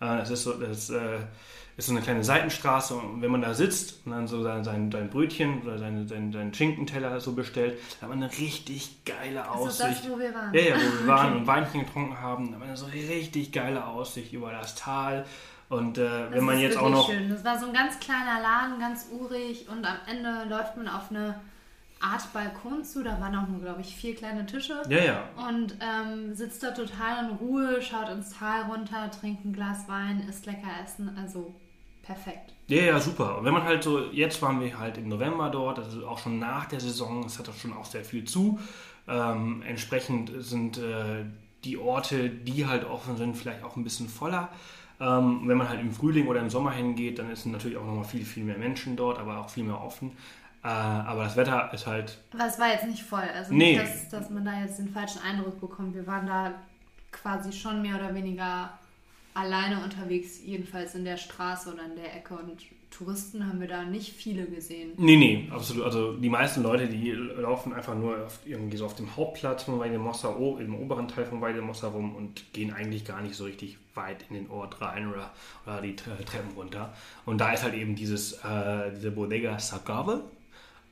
Äh, 0.00 0.18
das 0.18 0.30
ist 0.30 0.44
so, 0.44 0.52
das 0.52 0.90
äh, 0.90 1.18
ist 1.76 1.86
so 1.86 1.92
eine 1.92 2.02
kleine 2.02 2.22
Seitenstraße 2.22 2.94
und 2.94 3.20
wenn 3.20 3.32
man 3.32 3.42
da 3.42 3.52
sitzt 3.52 4.06
und 4.06 4.12
dann 4.12 4.28
so 4.28 4.44
sein, 4.44 4.62
sein, 4.62 4.92
sein 4.92 5.10
Brötchen 5.10 5.62
oder 5.62 5.76
seine, 5.76 6.06
sein, 6.06 6.30
seinen 6.30 6.54
Schinkenteller 6.54 7.18
so 7.18 7.32
bestellt, 7.32 7.80
dann 7.98 8.10
hat 8.10 8.16
man 8.16 8.22
eine 8.22 8.38
richtig 8.38 9.04
geile 9.04 9.42
Also 9.50 9.64
Aussicht. 9.64 10.04
das, 10.04 10.08
wo 10.08 10.16
wir 10.20 10.32
waren. 10.32 10.54
Ja, 10.54 10.60
ja, 10.60 10.76
wo 10.76 11.00
wir 11.00 11.06
waren 11.08 11.36
und 11.38 11.46
Weinchen 11.48 11.84
getrunken 11.84 12.20
haben, 12.20 12.52
da 12.52 12.60
war 12.60 12.66
eine 12.68 12.76
so 12.76 12.86
richtig 12.86 13.50
geile 13.50 13.84
Aussicht 13.88 14.32
über 14.32 14.52
das 14.52 14.76
Tal. 14.76 15.26
Und 15.72 15.96
äh, 15.96 16.02
Das 16.04 16.30
wenn 16.32 16.44
man 16.44 16.56
ist 16.56 16.62
jetzt 16.62 16.76
auch 16.76 16.90
noch. 16.90 17.10
Schön. 17.10 17.30
Das 17.30 17.44
war 17.44 17.58
so 17.58 17.66
ein 17.66 17.72
ganz 17.72 17.98
kleiner 17.98 18.40
Laden, 18.42 18.78
ganz 18.78 19.08
urig 19.10 19.68
und 19.68 19.84
am 19.84 19.96
Ende 20.06 20.44
läuft 20.48 20.76
man 20.76 20.86
auf 20.86 21.10
eine 21.10 21.40
Art 21.98 22.30
Balkon 22.32 22.84
zu. 22.84 23.02
Da 23.02 23.20
waren 23.20 23.34
auch 23.36 23.48
nur, 23.48 23.60
glaube 23.60 23.80
ich, 23.80 23.94
vier 23.96 24.14
kleine 24.14 24.44
Tische. 24.44 24.82
Ja, 24.88 24.98
ja. 24.98 25.28
Und 25.48 25.76
ähm, 25.80 26.34
sitzt 26.34 26.62
da 26.62 26.72
total 26.72 27.24
in 27.24 27.36
Ruhe, 27.36 27.80
schaut 27.80 28.10
ins 28.10 28.36
Tal 28.36 28.62
runter, 28.62 29.10
trinkt 29.10 29.44
ein 29.44 29.52
Glas 29.52 29.88
Wein, 29.88 30.26
isst 30.28 30.44
lecker 30.44 30.68
Essen. 30.84 31.16
Also 31.20 31.54
perfekt. 32.02 32.52
Ja, 32.66 32.82
ja, 32.82 33.00
super. 33.00 33.38
Und 33.38 33.44
wenn 33.44 33.54
man 33.54 33.62
halt 33.62 33.82
so, 33.82 34.10
jetzt 34.10 34.42
waren 34.42 34.60
wir 34.60 34.78
halt 34.78 34.98
im 34.98 35.08
November 35.08 35.48
dort, 35.48 35.78
ist 35.78 36.02
auch 36.04 36.18
schon 36.18 36.38
nach 36.38 36.66
der 36.66 36.80
Saison, 36.80 37.24
es 37.24 37.38
hat 37.38 37.48
auch 37.48 37.54
schon 37.56 37.72
auch 37.72 37.86
sehr 37.86 38.04
viel 38.04 38.24
zu. 38.24 38.60
Ähm, 39.08 39.62
entsprechend 39.66 40.32
sind 40.38 40.76
äh, 40.78 41.24
die 41.64 41.78
Orte, 41.78 42.28
die 42.28 42.66
halt 42.66 42.84
offen 42.84 43.16
sind, 43.16 43.36
vielleicht 43.36 43.62
auch 43.64 43.76
ein 43.76 43.84
bisschen 43.84 44.08
voller. 44.08 44.48
Ähm, 45.02 45.42
wenn 45.46 45.56
man 45.56 45.68
halt 45.68 45.80
im 45.80 45.90
Frühling 45.90 46.28
oder 46.28 46.40
im 46.40 46.48
Sommer 46.48 46.70
hingeht, 46.70 47.18
dann 47.18 47.28
ist 47.30 47.44
natürlich 47.44 47.76
auch 47.76 47.84
nochmal 47.84 48.04
viel, 48.04 48.24
viel 48.24 48.44
mehr 48.44 48.56
Menschen 48.56 48.94
dort, 48.96 49.18
aber 49.18 49.38
auch 49.38 49.50
viel 49.50 49.64
mehr 49.64 49.80
offen. 49.82 50.12
Äh, 50.62 50.68
aber 50.68 51.24
das 51.24 51.36
Wetter 51.36 51.72
ist 51.74 51.88
halt 51.88 52.18
Aber 52.32 52.46
es 52.46 52.58
war 52.60 52.68
jetzt 52.68 52.86
nicht 52.86 53.02
voll. 53.02 53.24
Also 53.34 53.52
Nee. 53.52 53.78
nicht, 53.78 53.82
dass, 53.82 54.08
dass 54.10 54.30
man 54.30 54.44
da 54.44 54.60
jetzt 54.60 54.78
den 54.78 54.88
falschen 54.90 55.20
Eindruck 55.22 55.60
bekommt. 55.60 55.94
Wir 55.96 56.06
waren 56.06 56.26
da 56.26 56.52
quasi 57.10 57.52
schon 57.52 57.82
mehr 57.82 57.96
oder 57.96 58.14
weniger 58.14 58.78
alleine 59.34 59.82
unterwegs, 59.82 60.40
jedenfalls 60.44 60.94
in 60.94 61.04
der 61.04 61.16
Straße 61.16 61.72
oder 61.72 61.84
in 61.84 61.96
der 61.96 62.14
Ecke. 62.14 62.34
Und 62.34 62.62
Touristen 62.92 63.46
haben 63.48 63.60
wir 63.60 63.68
da 63.68 63.82
nicht 63.84 64.12
viele 64.12 64.46
gesehen. 64.46 64.92
Nee, 64.96 65.16
nee, 65.16 65.48
absolut. 65.50 65.84
Also 65.84 66.12
die 66.12 66.28
meisten 66.28 66.62
Leute, 66.62 66.86
die 66.86 67.10
laufen 67.10 67.72
einfach 67.72 67.94
nur 67.94 68.26
auf, 68.26 68.40
irgendwie 68.44 68.76
so 68.76 68.86
auf 68.86 68.94
dem 68.94 69.16
Hauptplatz 69.16 69.64
von 69.64 69.80
Weidemossa, 69.80 70.34
im 70.58 70.74
oberen 70.74 71.08
Teil 71.08 71.24
von 71.24 71.40
Weidemossa 71.40 71.88
rum 71.88 72.14
und 72.14 72.52
gehen 72.52 72.72
eigentlich 72.72 73.04
gar 73.04 73.22
nicht 73.22 73.34
so 73.34 73.44
richtig 73.44 73.78
weit 73.94 74.24
in 74.28 74.36
den 74.36 74.50
Ort 74.50 74.80
rein 74.80 75.10
oder, 75.10 75.30
oder 75.66 75.80
die 75.80 75.96
Treppen 75.96 76.52
runter. 76.56 76.92
Und 77.24 77.40
da 77.40 77.52
ist 77.52 77.64
halt 77.64 77.74
eben 77.74 77.96
dieses, 77.96 78.34
äh, 78.44 78.92
diese 78.94 79.10
Bodega 79.10 79.58
Sagave. 79.58 80.22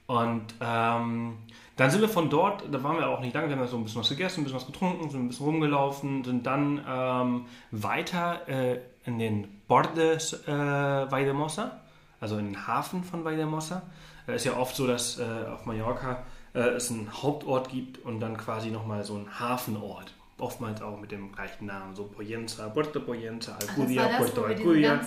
Und 0.06 0.42
ähm, 0.60 1.34
dann 1.76 1.90
sind 1.90 2.00
wir 2.00 2.08
von 2.08 2.28
dort, 2.28 2.64
da 2.70 2.82
waren 2.82 2.96
wir 2.96 3.08
auch 3.08 3.20
nicht 3.20 3.32
lange, 3.32 3.48
wir 3.48 3.56
haben 3.56 3.68
so 3.68 3.76
ein 3.76 3.84
bisschen 3.84 4.00
was 4.00 4.08
gegessen, 4.08 4.40
ein 4.40 4.44
bisschen 4.44 4.58
was 4.58 4.66
getrunken, 4.66 5.08
sind 5.08 5.20
ein 5.20 5.28
bisschen 5.28 5.46
rumgelaufen, 5.46 6.24
sind 6.24 6.44
dann 6.44 6.84
ähm, 6.88 7.44
weiter 7.70 8.48
äh, 8.48 8.80
in 9.06 9.18
den 9.18 9.48
Bordes 9.68 10.32
äh, 10.46 10.50
Vaidemosa, 10.50 11.80
also 12.20 12.38
in 12.38 12.46
den 12.46 12.66
Hafen 12.66 13.02
von 13.02 13.24
Vaidemosa. 13.24 13.82
Es 14.26 14.32
äh, 14.32 14.36
ist 14.36 14.44
ja 14.44 14.56
oft 14.56 14.76
so, 14.76 14.86
dass 14.86 15.18
äh, 15.18 15.24
auf 15.50 15.66
Mallorca 15.66 16.22
äh, 16.54 16.60
es 16.60 16.90
einen 16.90 17.10
Hauptort 17.12 17.70
gibt 17.70 18.04
und 18.04 18.20
dann 18.20 18.36
quasi 18.36 18.70
nochmal 18.70 19.04
so 19.04 19.14
einen 19.14 19.40
Hafenort. 19.40 20.12
Oftmals 20.38 20.80
auch 20.80 20.98
mit 20.98 21.10
dem 21.10 21.32
gleichen 21.32 21.66
Namen, 21.66 21.94
so 21.94 22.04
Poyenza, 22.04 22.68
Puerto 22.70 23.00
Poyenza, 23.00 23.58
Alcudia, 23.60 24.08
Puerto 24.16 24.44
Alcudia, 24.44 25.00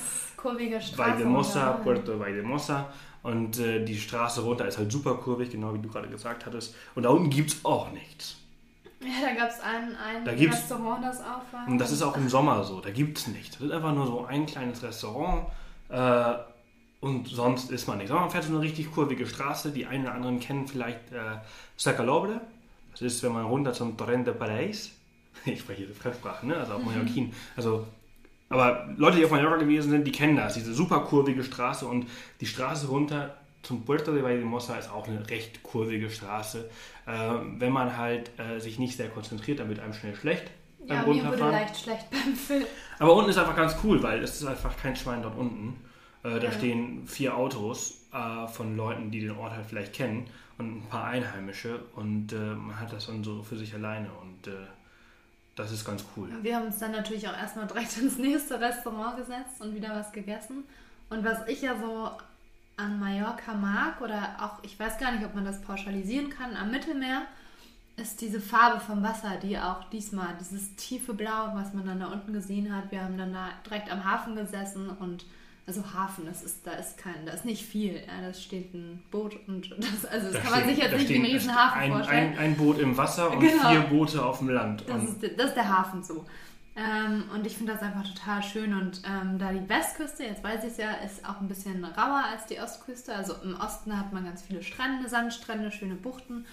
Vaidemosa, 0.95 1.71
Puerto 1.83 2.19
Vaidemosa. 2.19 2.89
Und 3.23 3.57
äh, 3.57 3.83
die 3.83 3.97
Straße 3.97 4.41
runter 4.41 4.67
ist 4.67 4.77
halt 4.77 4.91
super 4.91 5.15
kurvig, 5.15 5.49
genau 5.49 5.73
wie 5.73 5.79
du 5.79 5.89
gerade 5.89 6.09
gesagt 6.09 6.45
hattest. 6.45 6.75
Und 6.93 7.03
da 7.03 7.09
unten 7.09 7.29
gibt 7.29 7.51
es 7.51 7.65
auch 7.65 7.91
nichts. 7.91 8.37
Ja, 8.99 9.27
da 9.27 9.33
gab 9.33 9.49
es 9.49 9.59
ein, 9.59 9.95
ein 9.95 10.23
da 10.23 10.31
Restaurant, 10.31 11.03
das 11.03 11.19
auf 11.19 11.51
war. 11.51 11.67
Und 11.67 11.77
das 11.77 11.91
ist 11.91 12.01
auch 12.03 12.15
im 12.15 12.29
Sommer 12.29 12.63
so, 12.63 12.79
da 12.79 12.91
gibt 12.91 13.17
es 13.17 13.27
nichts. 13.27 13.57
Das 13.57 13.67
ist 13.67 13.71
einfach 13.71 13.93
nur 13.93 14.05
so 14.05 14.25
ein 14.25 14.45
kleines 14.45 14.83
Restaurant 14.83 15.47
äh, 15.89 16.35
und 17.03 17.27
sonst 17.27 17.69
ist 17.69 17.87
man 17.87 17.97
nichts. 17.97 18.11
Aber 18.11 18.21
man 18.21 18.29
fährt 18.29 18.45
so 18.45 18.53
eine 18.53 18.61
richtig 18.61 18.91
kurvige 18.91 19.27
Straße. 19.27 19.71
Die 19.71 19.85
einen 19.85 20.05
oder 20.05 20.15
anderen 20.15 20.39
kennen 20.39 20.67
vielleicht 20.67 21.11
äh, 21.11 21.37
Sacalobre. 21.75 22.39
Das 22.93 23.01
ist, 23.01 23.21
wenn 23.23 23.33
man 23.33 23.45
runter 23.45 23.73
zum 23.73 23.97
Torrente 23.97 24.33
Palais. 24.33 24.91
Ich 25.45 25.59
spreche 25.59 25.81
diese 25.81 25.95
Fremdsprache, 25.95 26.45
ne? 26.47 26.55
also 26.55 26.73
auf 26.73 26.85
Mallorquin. 26.85 27.25
Mhm. 27.25 27.33
Also 27.57 27.85
aber 28.47 28.87
Leute, 28.97 29.17
die 29.17 29.25
auf 29.25 29.31
Mallorca 29.31 29.57
gewesen 29.57 29.89
sind, 29.89 30.05
die 30.05 30.11
kennen 30.11 30.37
das, 30.37 30.53
diese 30.53 30.73
super 30.75 30.99
kurvige 30.99 31.43
Straße 31.43 31.87
und 31.87 32.07
die 32.39 32.45
Straße 32.45 32.87
runter 32.87 33.35
zum 33.63 33.83
Puerto 33.83 34.13
de 34.13 34.21
Valdemosa 34.21 34.75
ist 34.75 34.91
auch 34.91 35.07
eine 35.07 35.27
recht 35.29 35.63
kurvige 35.63 36.09
Straße. 36.09 36.69
Äh, 37.07 37.11
wenn 37.57 37.71
man 37.71 37.97
halt 37.97 38.29
äh, 38.37 38.59
sich 38.59 38.77
nicht 38.77 38.95
sehr 38.95 39.09
konzentriert, 39.09 39.59
dann 39.59 39.69
wird 39.69 39.79
einem 39.79 39.93
schnell 39.93 40.15
schlecht. 40.15 40.51
Beim 40.87 40.97
ja, 40.97 41.13
mir 41.23 41.25
wurde 41.25 41.49
leicht 41.49 41.77
schlecht 41.77 42.09
beim 42.11 42.35
Film. 42.35 42.65
Aber 42.99 43.15
unten 43.15 43.31
ist 43.31 43.37
einfach 43.37 43.55
ganz 43.55 43.75
cool, 43.83 44.03
weil 44.03 44.21
es 44.21 44.39
ist 44.39 44.45
einfach 44.45 44.77
kein 44.77 44.95
Schwein 44.95 45.23
dort 45.23 45.37
unten. 45.37 45.75
Äh, 46.23 46.39
da 46.39 46.47
ja. 46.47 46.51
stehen 46.51 47.07
vier 47.07 47.35
Autos 47.35 48.05
äh, 48.13 48.47
von 48.47 48.75
Leuten, 48.77 49.11
die 49.11 49.21
den 49.21 49.31
Ort 49.31 49.53
halt 49.53 49.65
vielleicht 49.65 49.93
kennen 49.93 50.27
und 50.57 50.77
ein 50.77 50.89
paar 50.89 51.05
Einheimische 51.05 51.79
und 51.95 52.31
äh, 52.31 52.55
man 52.55 52.79
hat 52.79 52.93
das 52.93 53.07
dann 53.07 53.23
so 53.23 53.43
für 53.43 53.57
sich 53.57 53.73
alleine 53.73 54.09
und 54.21 54.47
äh, 54.47 54.67
das 55.55 55.71
ist 55.71 55.85
ganz 55.85 56.03
cool. 56.15 56.29
Wir 56.41 56.55
haben 56.55 56.65
uns 56.65 56.79
dann 56.79 56.91
natürlich 56.91 57.27
auch 57.27 57.37
erstmal 57.37 57.67
direkt 57.67 57.97
ins 58.01 58.17
nächste 58.17 58.59
Restaurant 58.59 59.17
gesetzt 59.17 59.61
und 59.61 59.75
wieder 59.75 59.89
was 59.89 60.11
gegessen. 60.11 60.63
Und 61.09 61.23
was 61.23 61.47
ich 61.47 61.61
ja 61.61 61.75
so 61.79 62.09
an 62.75 62.99
Mallorca 62.99 63.53
mag, 63.53 64.01
oder 64.01 64.35
auch, 64.39 64.63
ich 64.63 64.79
weiß 64.79 64.97
gar 64.97 65.11
nicht, 65.11 65.23
ob 65.23 65.35
man 65.35 65.45
das 65.45 65.61
pauschalisieren 65.61 66.31
kann, 66.31 66.55
am 66.55 66.71
Mittelmeer, 66.71 67.23
ist 67.97 68.21
diese 68.21 68.41
Farbe 68.41 68.79
vom 68.79 69.03
Wasser, 69.03 69.37
die 69.41 69.57
auch 69.59 69.83
diesmal, 69.91 70.35
dieses 70.39 70.75
tiefe 70.75 71.13
Blau, 71.13 71.51
was 71.53 71.73
man 71.73 71.85
dann 71.85 71.99
da 71.99 72.07
unten 72.07 72.33
gesehen 72.33 72.75
hat. 72.75 72.91
Wir 72.91 73.03
haben 73.03 73.19
dann 73.19 73.33
da 73.33 73.49
direkt 73.63 73.91
am 73.91 74.03
Hafen 74.03 74.35
gesessen 74.35 74.89
und 74.89 75.25
also 75.65 75.81
Hafen, 75.93 76.25
das 76.25 76.43
ist, 76.43 76.67
da 76.67 76.71
ist 76.73 76.97
kein, 76.97 77.25
da 77.25 77.31
ist 77.31 77.45
nicht 77.45 77.65
viel. 77.65 77.95
Ja, 77.95 78.27
da 78.27 78.33
steht 78.33 78.73
ein 78.73 79.01
Boot 79.11 79.37
und 79.47 79.71
das, 79.77 80.05
also 80.05 80.27
das 80.27 80.35
da 80.35 80.39
kann 80.41 80.59
man 80.59 80.69
sich 80.69 80.77
jetzt 80.77 80.97
nicht 80.97 81.09
wie 81.09 81.15
einen 81.15 81.25
riesen 81.25 81.55
Hafen 81.55 81.79
ein, 81.79 81.91
vorstellen. 81.91 82.33
Ein, 82.33 82.37
ein, 82.37 82.55
Boot 82.57 82.79
im 82.79 82.97
Wasser 82.97 83.31
und 83.31 83.39
genau. 83.39 83.69
vier 83.69 83.81
Boote 83.81 84.23
auf 84.23 84.39
dem 84.39 84.49
Land. 84.49 84.83
Das, 84.87 85.03
ist, 85.03 85.23
das 85.37 85.47
ist, 85.47 85.55
der 85.55 85.69
Hafen 85.69 86.03
so. 86.03 86.25
Ähm, 86.75 87.25
und 87.33 87.45
ich 87.45 87.55
finde 87.55 87.73
das 87.73 87.81
einfach 87.81 88.03
total 88.03 88.43
schön. 88.43 88.73
Und 88.73 89.01
ähm, 89.05 89.37
da 89.37 89.53
die 89.53 89.67
Westküste, 89.69 90.23
jetzt 90.23 90.43
weiß 90.43 90.63
ich 90.63 90.71
es 90.71 90.77
ja, 90.77 90.91
ist 91.05 91.27
auch 91.27 91.39
ein 91.39 91.47
bisschen 91.47 91.85
rauer 91.85 92.23
als 92.31 92.45
die 92.47 92.59
Ostküste. 92.59 93.15
Also 93.15 93.35
im 93.43 93.55
Osten 93.55 93.97
hat 93.97 94.11
man 94.11 94.25
ganz 94.25 94.41
viele 94.41 94.63
Strände, 94.63 95.07
Sandstrände, 95.07 95.71
schöne 95.71 95.95
Buchten. 95.95 96.45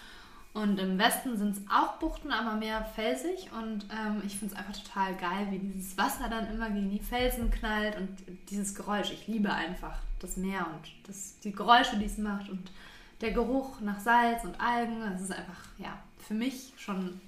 Und 0.53 0.81
im 0.81 0.99
Westen 0.99 1.37
sind 1.37 1.57
es 1.57 1.63
auch 1.71 1.99
Buchten, 1.99 2.33
aber 2.33 2.57
mehr 2.57 2.85
felsig. 2.97 3.51
Und 3.53 3.87
ähm, 3.93 4.23
ich 4.27 4.37
finde 4.37 4.55
es 4.55 4.59
einfach 4.59 4.77
total 4.83 5.15
geil, 5.15 5.47
wie 5.51 5.59
dieses 5.61 5.97
Wasser 5.97 6.29
dann 6.29 6.51
immer 6.51 6.71
gegen 6.71 6.91
die 6.91 6.99
Felsen 6.99 7.51
knallt 7.51 7.97
und 7.97 8.09
dieses 8.51 8.75
Geräusch. 8.75 9.13
Ich 9.13 9.29
liebe 9.29 9.53
einfach 9.53 9.97
das 10.19 10.37
Meer 10.37 10.67
und 10.67 10.91
das, 11.07 11.39
die 11.41 11.53
Geräusche, 11.53 11.99
die 11.99 12.07
es 12.07 12.19
macht 12.19 12.49
und 12.51 12.73
der 13.21 13.31
Geruch 13.31 13.81
nach 13.81 14.01
Salz 14.01 14.43
und 14.43 14.61
Algen. 14.61 15.01
Das 15.13 15.21
ist 15.21 15.33
einfach, 15.33 15.61
ja, 15.79 15.97
für 16.19 16.35
mich 16.35 16.73
schon 16.77 17.21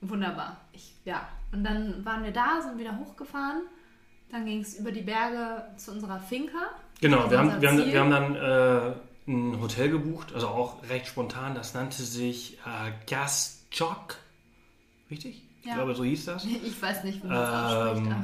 wunderbar. 0.00 0.56
Ich, 0.72 0.94
ja. 1.04 1.28
Und 1.52 1.62
dann 1.62 2.04
waren 2.06 2.24
wir 2.24 2.32
da, 2.32 2.62
sind 2.62 2.78
wieder 2.78 2.98
hochgefahren. 2.98 3.62
Dann 4.30 4.46
ging 4.46 4.62
es 4.62 4.78
über 4.78 4.92
die 4.92 5.02
Berge 5.02 5.62
zu 5.76 5.92
unserer 5.92 6.18
Finca. 6.18 6.70
Genau, 7.02 7.30
wir 7.30 7.38
haben, 7.38 7.60
wir, 7.60 7.68
haben, 7.68 7.78
wir 7.78 8.00
haben 8.00 8.10
dann. 8.10 8.36
Äh 8.36 8.94
ein 9.26 9.60
Hotel 9.60 9.90
gebucht, 9.90 10.32
also 10.34 10.48
auch 10.48 10.82
recht 10.88 11.06
spontan. 11.06 11.54
Das 11.54 11.74
nannte 11.74 12.02
sich 12.02 12.58
äh, 12.66 12.92
Gasjok. 13.08 14.16
Richtig? 15.10 15.42
Ja. 15.62 15.70
Ich 15.70 15.74
glaube, 15.74 15.94
so 15.94 16.04
hieß 16.04 16.26
das. 16.26 16.44
Ich 16.64 16.80
weiß 16.80 17.04
nicht, 17.04 17.22
wie 17.22 17.28
man 17.28 17.36
das 17.36 17.72
ähm, 17.72 17.88
ausspricht, 17.88 18.16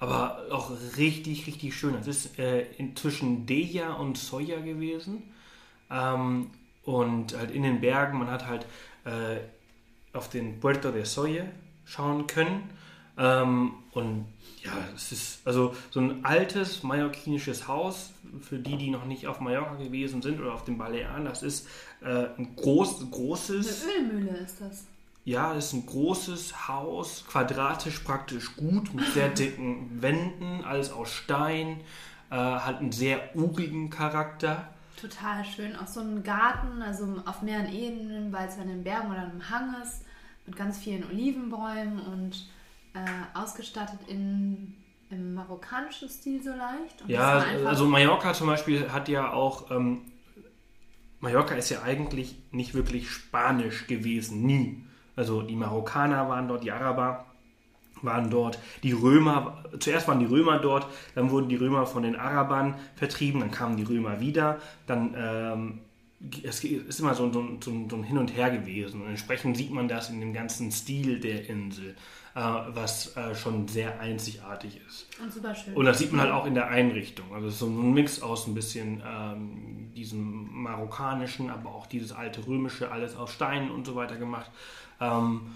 aber. 0.00 0.38
aber 0.46 0.54
auch 0.54 0.70
richtig, 0.96 1.46
richtig 1.46 1.76
schön. 1.76 1.94
Es 1.94 2.06
ist 2.06 2.38
äh, 2.38 2.62
inzwischen 2.78 3.46
Deja 3.46 3.92
und 3.92 4.18
Soja 4.18 4.60
gewesen. 4.60 5.22
Ähm, 5.90 6.50
und 6.84 7.36
halt 7.36 7.50
in 7.50 7.62
den 7.62 7.80
Bergen, 7.80 8.18
man 8.18 8.30
hat 8.30 8.46
halt 8.46 8.66
äh, 9.04 9.38
auf 10.12 10.28
den 10.30 10.60
Puerto 10.60 10.90
de 10.90 11.04
Soye 11.04 11.44
schauen 11.84 12.26
können. 12.26 12.70
Ähm, 13.18 13.72
und 13.92 14.26
ja, 14.66 14.72
es 14.94 15.12
ist 15.12 15.40
also 15.44 15.74
so 15.90 16.00
ein 16.00 16.24
altes 16.24 16.82
mallorquinisches 16.82 17.68
Haus, 17.68 18.10
für 18.40 18.58
die, 18.58 18.76
die 18.76 18.90
noch 18.90 19.04
nicht 19.04 19.26
auf 19.26 19.40
Mallorca 19.40 19.76
gewesen 19.76 20.22
sind 20.22 20.40
oder 20.40 20.52
auf 20.52 20.64
den 20.64 20.78
Balearen. 20.78 21.24
Das 21.24 21.42
ist 21.42 21.66
äh, 22.02 22.26
ein 22.36 22.56
groß, 22.56 23.10
großes. 23.10 23.84
Eine 23.84 23.92
Ölmühle 23.92 24.36
ist 24.38 24.60
das. 24.60 24.84
Ja, 25.24 25.54
das 25.54 25.66
ist 25.66 25.72
ein 25.72 25.86
großes 25.86 26.68
Haus, 26.68 27.24
quadratisch 27.28 28.00
praktisch 28.00 28.54
gut, 28.56 28.94
mit 28.94 29.06
sehr 29.12 29.28
dicken 29.28 30.00
Wänden, 30.00 30.64
alles 30.64 30.92
aus 30.92 31.10
Stein, 31.10 31.80
äh, 32.30 32.36
hat 32.36 32.78
einen 32.78 32.92
sehr 32.92 33.34
urigen 33.34 33.90
Charakter. 33.90 34.68
Total 35.00 35.44
schön. 35.44 35.76
Auch 35.76 35.86
so 35.86 36.00
ein 36.00 36.22
Garten, 36.22 36.80
also 36.80 37.20
auf 37.26 37.42
mehreren 37.42 37.72
Ebenen, 37.72 38.32
weil 38.32 38.48
es 38.48 38.58
an 38.58 38.68
den 38.68 38.84
Bergen 38.84 39.10
oder 39.10 39.22
einem 39.22 39.50
Hang 39.50 39.74
ist, 39.82 40.02
mit 40.46 40.56
ganz 40.56 40.78
vielen 40.78 41.04
Olivenbäumen 41.04 42.00
und 42.00 42.46
äh, 42.96 43.38
ausgestattet 43.38 44.00
in, 44.08 44.74
im 45.10 45.34
marokkanischen 45.34 46.08
Stil 46.08 46.42
so 46.42 46.50
leicht. 46.50 47.02
Und 47.02 47.10
ja, 47.10 47.44
also 47.64 47.86
Mallorca 47.86 48.32
zum 48.32 48.46
Beispiel 48.46 48.90
hat 48.90 49.08
ja 49.08 49.32
auch, 49.32 49.70
ähm, 49.70 50.02
Mallorca 51.20 51.54
ist 51.54 51.70
ja 51.70 51.82
eigentlich 51.82 52.36
nicht 52.50 52.74
wirklich 52.74 53.10
spanisch 53.10 53.86
gewesen, 53.86 54.42
nie. 54.42 54.84
Also 55.14 55.42
die 55.42 55.56
Marokkaner 55.56 56.28
waren 56.28 56.48
dort, 56.48 56.64
die 56.64 56.72
Araber 56.72 57.26
waren 58.02 58.30
dort, 58.30 58.58
die 58.82 58.92
Römer, 58.92 59.64
zuerst 59.78 60.06
waren 60.08 60.20
die 60.20 60.26
Römer 60.26 60.58
dort, 60.58 60.86
dann 61.14 61.30
wurden 61.30 61.48
die 61.48 61.56
Römer 61.56 61.86
von 61.86 62.02
den 62.02 62.16
Arabern 62.16 62.74
vertrieben, 62.94 63.40
dann 63.40 63.50
kamen 63.50 63.76
die 63.76 63.84
Römer 63.84 64.20
wieder, 64.20 64.58
dann 64.86 65.14
ähm, 65.16 65.78
es 66.42 66.64
ist 66.64 67.00
immer 67.00 67.14
so, 67.14 67.32
so, 67.32 67.46
so, 67.60 67.86
so, 67.88 67.96
ein 67.96 68.02
Hin 68.02 68.18
und 68.18 68.36
Her 68.36 68.50
gewesen 68.50 69.02
und 69.02 69.08
entsprechend 69.08 69.56
sieht 69.56 69.70
man 69.70 69.88
das 69.88 70.10
in 70.10 70.20
dem 70.20 70.32
ganzen 70.32 70.72
Stil 70.72 71.20
der 71.20 71.48
Insel. 71.48 71.94
Äh, 72.36 72.40
was 72.74 73.16
äh, 73.16 73.34
schon 73.34 73.66
sehr 73.66 73.98
einzigartig 73.98 74.78
ist. 74.86 75.06
Und 75.18 75.32
super 75.32 75.54
schön. 75.54 75.72
Und 75.72 75.86
das 75.86 75.96
sieht 75.96 76.12
man 76.12 76.20
halt 76.20 76.32
auch 76.32 76.44
in 76.44 76.52
der 76.52 76.68
Einrichtung. 76.68 77.34
Also 77.34 77.46
es 77.46 77.54
ist 77.54 77.60
so 77.60 77.66
ein 77.66 77.94
Mix 77.94 78.20
aus 78.20 78.46
ein 78.46 78.52
bisschen 78.52 79.02
ähm, 79.06 79.90
diesem 79.96 80.52
marokkanischen, 80.52 81.48
aber 81.48 81.70
auch 81.70 81.86
dieses 81.86 82.12
alte 82.12 82.46
römische, 82.46 82.92
alles 82.92 83.16
aus 83.16 83.32
Steinen 83.32 83.70
und 83.70 83.86
so 83.86 83.94
weiter 83.94 84.16
gemacht. 84.16 84.50
Ähm, 85.00 85.54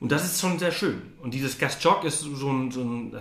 und 0.00 0.10
das 0.10 0.24
ist 0.24 0.40
schon 0.40 0.58
sehr 0.58 0.72
schön. 0.72 1.02
Und 1.22 1.34
dieses 1.34 1.58
Gastjog 1.58 2.04
ist 2.04 2.20
so 2.20 2.50
ein, 2.50 2.70
so 2.70 2.80
ein 2.80 3.12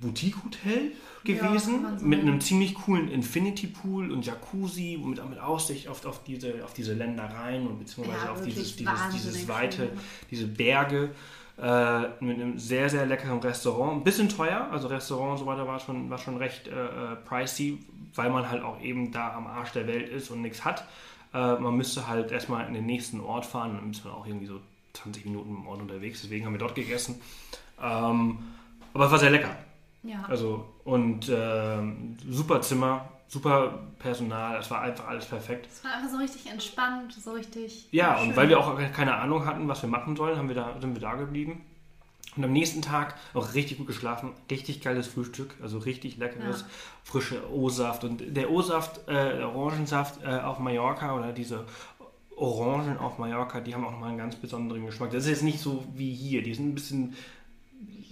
Boutique-Hotel 0.00 0.92
gewesen 1.22 1.82
ja, 1.82 1.96
mit 2.04 2.20
einem 2.20 2.40
ziemlich 2.40 2.74
coolen 2.74 3.08
Infinity 3.08 3.68
Pool 3.68 4.10
und 4.10 4.26
Jacuzzi 4.26 5.00
mit, 5.02 5.26
mit 5.30 5.38
Aussicht 5.38 5.88
auf, 5.88 6.04
auf, 6.04 6.24
diese, 6.24 6.64
auf 6.64 6.74
diese 6.74 6.94
Ländereien 6.94 7.66
und 7.66 7.78
beziehungsweise 7.78 8.24
ja, 8.24 8.32
auf 8.32 8.42
dieses, 8.42 8.76
dieses, 8.76 9.00
dieses 9.12 9.48
weite, 9.48 9.90
diese 10.30 10.46
Berge. 10.46 11.10
Äh, 11.56 12.08
mit 12.18 12.40
einem 12.40 12.58
sehr, 12.58 12.90
sehr 12.90 13.06
leckeren 13.06 13.38
Restaurant. 13.38 14.00
Ein 14.00 14.02
bisschen 14.02 14.28
teuer, 14.28 14.66
also 14.72 14.88
Restaurant 14.88 15.32
und 15.32 15.38
so 15.38 15.46
weiter 15.46 15.68
war 15.68 15.78
schon, 15.78 16.10
war 16.10 16.18
schon 16.18 16.36
recht 16.36 16.66
äh, 16.66 16.72
äh, 16.72 17.16
pricey, 17.24 17.78
weil 18.16 18.28
man 18.28 18.50
halt 18.50 18.64
auch 18.64 18.80
eben 18.80 19.12
da 19.12 19.34
am 19.34 19.46
Arsch 19.46 19.70
der 19.70 19.86
Welt 19.86 20.08
ist 20.08 20.30
und 20.30 20.42
nichts 20.42 20.64
hat. 20.64 20.84
Äh, 21.32 21.54
man 21.54 21.76
müsste 21.76 22.08
halt 22.08 22.32
erstmal 22.32 22.66
in 22.66 22.74
den 22.74 22.86
nächsten 22.86 23.20
Ort 23.20 23.46
fahren, 23.46 23.76
dann 23.76 23.86
müsste 23.86 24.08
man 24.08 24.16
auch 24.16 24.26
irgendwie 24.26 24.46
so 24.46 24.60
20 24.94 25.24
Minuten 25.26 25.50
im 25.50 25.66
Ort 25.66 25.80
unterwegs, 25.80 26.22
deswegen 26.22 26.46
haben 26.46 26.52
wir 26.54 26.58
dort 26.58 26.74
gegessen. 26.74 27.20
Ähm, 27.82 28.38
Aber 28.92 29.06
es 29.06 29.10
war 29.10 29.18
sehr 29.18 29.30
lecker. 29.30 29.54
Ja. 30.02 30.24
Also, 30.28 30.66
und 30.84 31.30
ähm, 31.34 32.16
super 32.28 32.60
Zimmer, 32.60 33.08
super 33.28 33.80
Personal, 33.98 34.58
es 34.58 34.70
war 34.70 34.82
einfach 34.82 35.08
alles 35.08 35.24
perfekt. 35.26 35.66
Es 35.72 35.82
war 35.82 35.92
einfach 35.94 36.10
so 36.10 36.18
richtig 36.18 36.46
entspannt, 36.50 37.12
so 37.14 37.32
richtig. 37.32 37.88
Ja, 37.90 38.18
schön. 38.18 38.28
und 38.30 38.36
weil 38.36 38.48
wir 38.48 38.58
auch 38.60 38.78
keine 38.92 39.14
Ahnung 39.14 39.46
hatten, 39.46 39.66
was 39.66 39.82
wir 39.82 39.88
machen 39.88 40.14
sollen, 40.16 40.36
haben 40.38 40.48
wir 40.48 40.54
da, 40.54 40.76
sind 40.80 40.94
wir 40.94 41.00
da 41.00 41.14
geblieben. 41.14 41.62
Und 42.36 42.42
am 42.44 42.52
nächsten 42.52 42.82
Tag 42.82 43.14
auch 43.32 43.54
richtig 43.54 43.78
gut 43.78 43.86
geschlafen, 43.86 44.32
richtig 44.50 44.80
geiles 44.80 45.06
Frühstück, 45.06 45.54
also 45.62 45.78
richtig 45.78 46.16
leckeres, 46.16 46.62
Ja. 46.62 46.66
frische 47.04 47.48
O-Saft. 47.52 48.02
Und 48.02 48.36
der 48.36 48.50
O-Saft, 48.50 49.02
äh, 49.08 49.42
Orangensaft 49.44 50.20
äh, 50.24 50.40
auf 50.40 50.58
Mallorca 50.58 51.16
oder 51.16 51.32
diese 51.32 51.64
Orangen 52.36 52.98
auf 52.98 53.18
Mallorca, 53.18 53.60
die 53.60 53.74
haben 53.74 53.84
auch 53.84 53.92
nochmal 53.92 54.10
einen 54.10 54.18
ganz 54.18 54.36
besonderen 54.36 54.84
Geschmack. 54.86 55.10
Das 55.12 55.24
ist 55.24 55.30
jetzt 55.30 55.42
nicht 55.42 55.60
so 55.60 55.84
wie 55.94 56.12
hier, 56.12 56.42
die 56.42 56.54
sind 56.54 56.68
ein 56.68 56.74
bisschen 56.74 57.14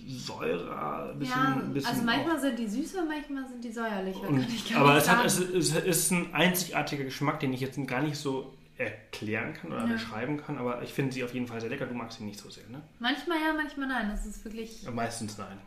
säurer, 0.07 1.11
ein 1.13 1.19
bisschen, 1.19 1.35
ja, 1.41 1.61
bisschen 1.73 1.89
also 1.89 2.01
auch- 2.03 2.05
manchmal 2.07 2.41
sind 2.41 2.59
die 2.59 2.67
süßer, 2.69 3.05
manchmal 3.05 3.47
sind 3.49 3.65
die 3.65 3.73
säuerlich. 3.73 4.17
das 4.21 4.29
und, 4.29 4.41
kann 4.41 4.49
ich 4.55 4.73
gar 4.73 4.81
aber 4.83 4.97
es, 4.97 5.09
hat, 5.09 5.25
es, 5.25 5.39
es 5.41 5.75
ist 5.75 6.11
ein 6.13 6.35
einzigartiger 6.35 7.05
Geschmack, 7.05 7.41
den 7.41 7.53
ich 7.53 7.61
jetzt 7.61 7.79
gar 7.87 8.03
nicht 8.03 8.17
so 8.17 8.53
erklären 8.79 9.55
kann 9.55 9.71
oder 9.73 9.87
Ja. 9.87 9.93
beschreiben 9.93 10.39
kann, 10.39 10.59
aber 10.59 10.83
ich 10.83 10.93
finde 10.93 11.13
sie 11.13 11.23
auf 11.25 11.35
jeden 11.35 11.47
Fall 11.47 11.61
sehr 11.61 11.71
lecker. 11.71 11.87
Du 11.87 11.95
magst 11.95 12.19
sie 12.19 12.25
nicht 12.25 12.39
so 12.41 12.51
sehr, 12.51 12.67
ne? 12.69 12.83
Manchmal 12.99 13.39
ja, 13.39 13.53
manchmal 13.55 13.87
nein. 13.89 14.09
Das 14.11 14.27
ist 14.27 14.45
wirklich. 14.45 14.87
Meistens 14.93 15.39
nein. 15.39 15.59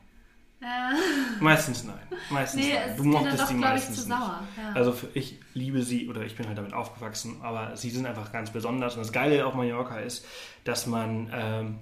Äh, 0.66 1.44
Meistens 1.44 1.84
nein. 1.84 2.00
Meistens 2.32 2.62
nee, 2.62 2.74
nein. 2.74 2.98
Du 2.98 3.04
mochtest 3.04 3.42
doch, 3.42 3.48
die 3.48 3.54
ich, 3.54 3.60
meistens 3.60 4.04
zu 4.04 4.10
nicht. 4.10 4.20
Ja. 4.20 4.42
Also 4.74 4.96
ich 5.14 5.40
liebe 5.54 5.84
sie 5.84 6.10
oder 6.10 6.22
ich 6.24 6.36
bin 6.36 6.48
halt 6.48 6.58
damit 6.58 6.74
aufgewachsen, 6.74 7.38
aber 7.44 7.78
sie 7.78 7.92
sind 7.92 8.08
einfach 8.08 8.32
ganz 8.32 8.50
besonders. 8.50 8.96
Und 8.96 9.02
das 9.02 9.12
Geile 9.12 9.46
auf 9.46 9.54
Mallorca 9.54 10.00
ist, 10.00 10.26
dass 10.64 10.88
man 10.88 11.30
ähm, 11.32 11.80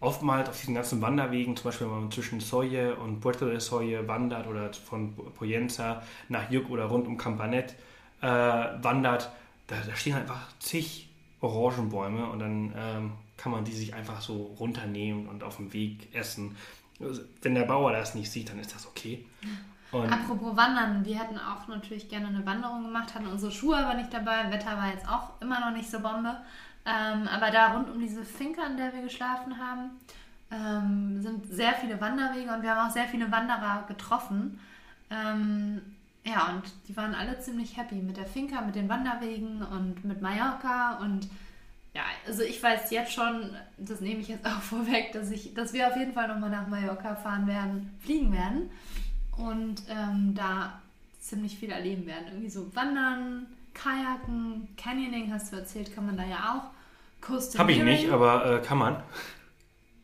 oftmals 0.00 0.48
auf 0.48 0.58
diesen 0.58 0.74
ganzen 0.74 1.02
Wanderwegen, 1.02 1.56
zum 1.56 1.64
Beispiel 1.64 1.86
wenn 1.88 2.00
man 2.00 2.10
zwischen 2.10 2.40
Soye 2.40 2.94
und 2.94 3.20
Puerto 3.20 3.46
de 3.46 3.58
Soye 3.58 4.08
wandert 4.08 4.46
oder 4.46 4.72
von 4.72 5.14
Poyenza 5.34 6.02
nach 6.30 6.50
Juk 6.50 6.70
oder 6.70 6.86
rund 6.86 7.06
um 7.06 7.18
Campanet 7.18 7.74
äh, 8.22 8.26
wandert, 8.26 9.30
da, 9.66 9.76
da 9.86 9.94
stehen 9.94 10.14
halt 10.14 10.24
einfach 10.24 10.48
zig 10.58 11.10
Orangenbäume 11.40 12.26
und 12.30 12.38
dann 12.38 12.72
ähm, 12.76 13.12
kann 13.36 13.52
man 13.52 13.64
die 13.64 13.72
sich 13.72 13.92
einfach 13.92 14.22
so 14.22 14.54
runternehmen 14.58 15.28
und 15.28 15.42
auf 15.42 15.56
dem 15.56 15.72
Weg 15.74 16.14
essen. 16.14 16.56
Also, 17.00 17.22
wenn 17.42 17.54
der 17.54 17.64
Bauer 17.64 17.92
das 17.92 18.14
nicht 18.14 18.30
sieht, 18.30 18.50
dann 18.50 18.58
ist 18.58 18.74
das 18.74 18.86
okay. 18.86 19.24
Und 19.90 20.12
Apropos 20.12 20.56
Wandern, 20.56 21.04
wir 21.04 21.18
hätten 21.18 21.38
auch 21.38 21.68
natürlich 21.68 22.08
gerne 22.08 22.28
eine 22.28 22.44
Wanderung 22.44 22.82
gemacht, 22.82 23.14
hatten 23.14 23.26
unsere 23.26 23.52
Schuhe 23.52 23.76
aber 23.76 23.94
nicht 23.94 24.12
dabei. 24.12 24.50
Wetter 24.50 24.76
war 24.76 24.88
jetzt 24.90 25.08
auch 25.08 25.40
immer 25.40 25.60
noch 25.60 25.70
nicht 25.70 25.90
so 25.90 26.00
Bombe. 26.00 26.36
Ähm, 26.84 27.28
aber 27.28 27.50
da 27.50 27.74
rund 27.74 27.90
um 27.90 28.00
diese 28.00 28.24
Finca, 28.24 28.62
an 28.62 28.76
der 28.76 28.92
wir 28.92 29.02
geschlafen 29.02 29.58
haben, 29.58 29.90
ähm, 30.50 31.22
sind 31.22 31.46
sehr 31.46 31.72
viele 31.74 32.00
Wanderwege 32.00 32.52
und 32.52 32.62
wir 32.62 32.74
haben 32.74 32.88
auch 32.88 32.92
sehr 32.92 33.06
viele 33.06 33.30
Wanderer 33.30 33.84
getroffen. 33.88 34.58
Ähm, 35.10 35.80
ja, 36.24 36.48
und 36.48 36.62
die 36.88 36.96
waren 36.96 37.14
alle 37.14 37.38
ziemlich 37.38 37.76
happy 37.76 37.96
mit 37.96 38.16
der 38.16 38.26
Finca, 38.26 38.62
mit 38.62 38.74
den 38.74 38.88
Wanderwegen 38.88 39.62
und 39.62 40.04
mit 40.04 40.20
Mallorca 40.22 40.98
und 41.00 41.28
ja, 41.94 42.02
also 42.26 42.42
ich 42.42 42.60
weiß 42.60 42.90
jetzt 42.90 43.12
schon, 43.12 43.54
das 43.78 44.00
nehme 44.00 44.20
ich 44.20 44.28
jetzt 44.28 44.44
auch 44.44 44.60
vorweg, 44.60 45.12
dass 45.12 45.30
ich, 45.30 45.54
dass 45.54 45.72
wir 45.72 45.88
auf 45.88 45.96
jeden 45.96 46.12
Fall 46.12 46.28
nochmal 46.28 46.50
nach 46.50 46.66
Mallorca 46.66 47.14
fahren 47.14 47.46
werden, 47.46 47.96
fliegen 48.00 48.32
werden 48.32 48.70
und 49.36 49.82
ähm, 49.88 50.34
da 50.34 50.80
ziemlich 51.20 51.56
viel 51.56 51.70
erleben 51.70 52.06
werden. 52.06 52.26
Irgendwie 52.28 52.50
so 52.50 52.74
Wandern, 52.74 53.46
Kajaken, 53.72 54.68
Canyoning 54.76 55.32
hast 55.32 55.52
du 55.52 55.56
erzählt, 55.56 55.94
kann 55.94 56.06
man 56.06 56.16
da 56.16 56.24
ja 56.24 56.54
auch. 56.54 56.74
Coastal 57.20 57.60
Habe 57.60 57.72
ich 57.72 57.82
nicht, 57.82 58.10
aber 58.10 58.60
äh, 58.60 58.62
kann 58.62 58.78
man. 58.78 59.02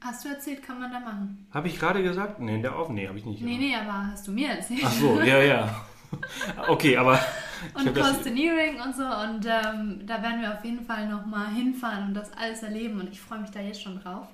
Hast 0.00 0.25
du 0.25 0.30
erzählt, 0.30 0.62
kann 0.62 0.80
man 0.80 0.90
da 0.90 1.00
machen? 1.00 1.47
Habe 1.52 1.68
ich 1.68 1.78
gerade 1.78 2.03
gesagt? 2.03 2.40
Nee, 2.40 2.55
in 2.55 2.62
der 2.62 2.74
Auf? 2.74 2.88
Nee, 2.88 3.07
habe 3.07 3.18
ich 3.18 3.26
nicht. 3.26 3.42
Nee, 3.42 3.59
nee, 3.59 3.76
aber 3.76 4.07
hast 4.12 4.26
du 4.26 4.33
mir 4.33 4.48
erzählt. 4.48 4.81
Ach 4.83 4.92
so, 4.92 5.20
ja, 5.20 5.42
ja. 5.42 5.74
Okay, 6.68 6.96
aber 6.96 7.18
und 7.75 7.94
Costaneering 7.94 8.81
und 8.81 8.96
so. 8.96 9.05
Und 9.05 9.46
ähm, 9.46 10.07
da 10.07 10.23
werden 10.23 10.40
wir 10.40 10.55
auf 10.55 10.64
jeden 10.64 10.85
Fall 10.85 11.09
nochmal 11.09 11.49
hinfahren 11.49 12.09
und 12.09 12.14
das 12.14 12.33
alles 12.33 12.62
erleben. 12.62 13.01
Und 13.01 13.11
ich 13.11 13.20
freue 13.20 13.40
mich 13.40 13.51
da 13.51 13.61
jetzt 13.61 13.83
schon 13.83 14.01
drauf. 14.01 14.29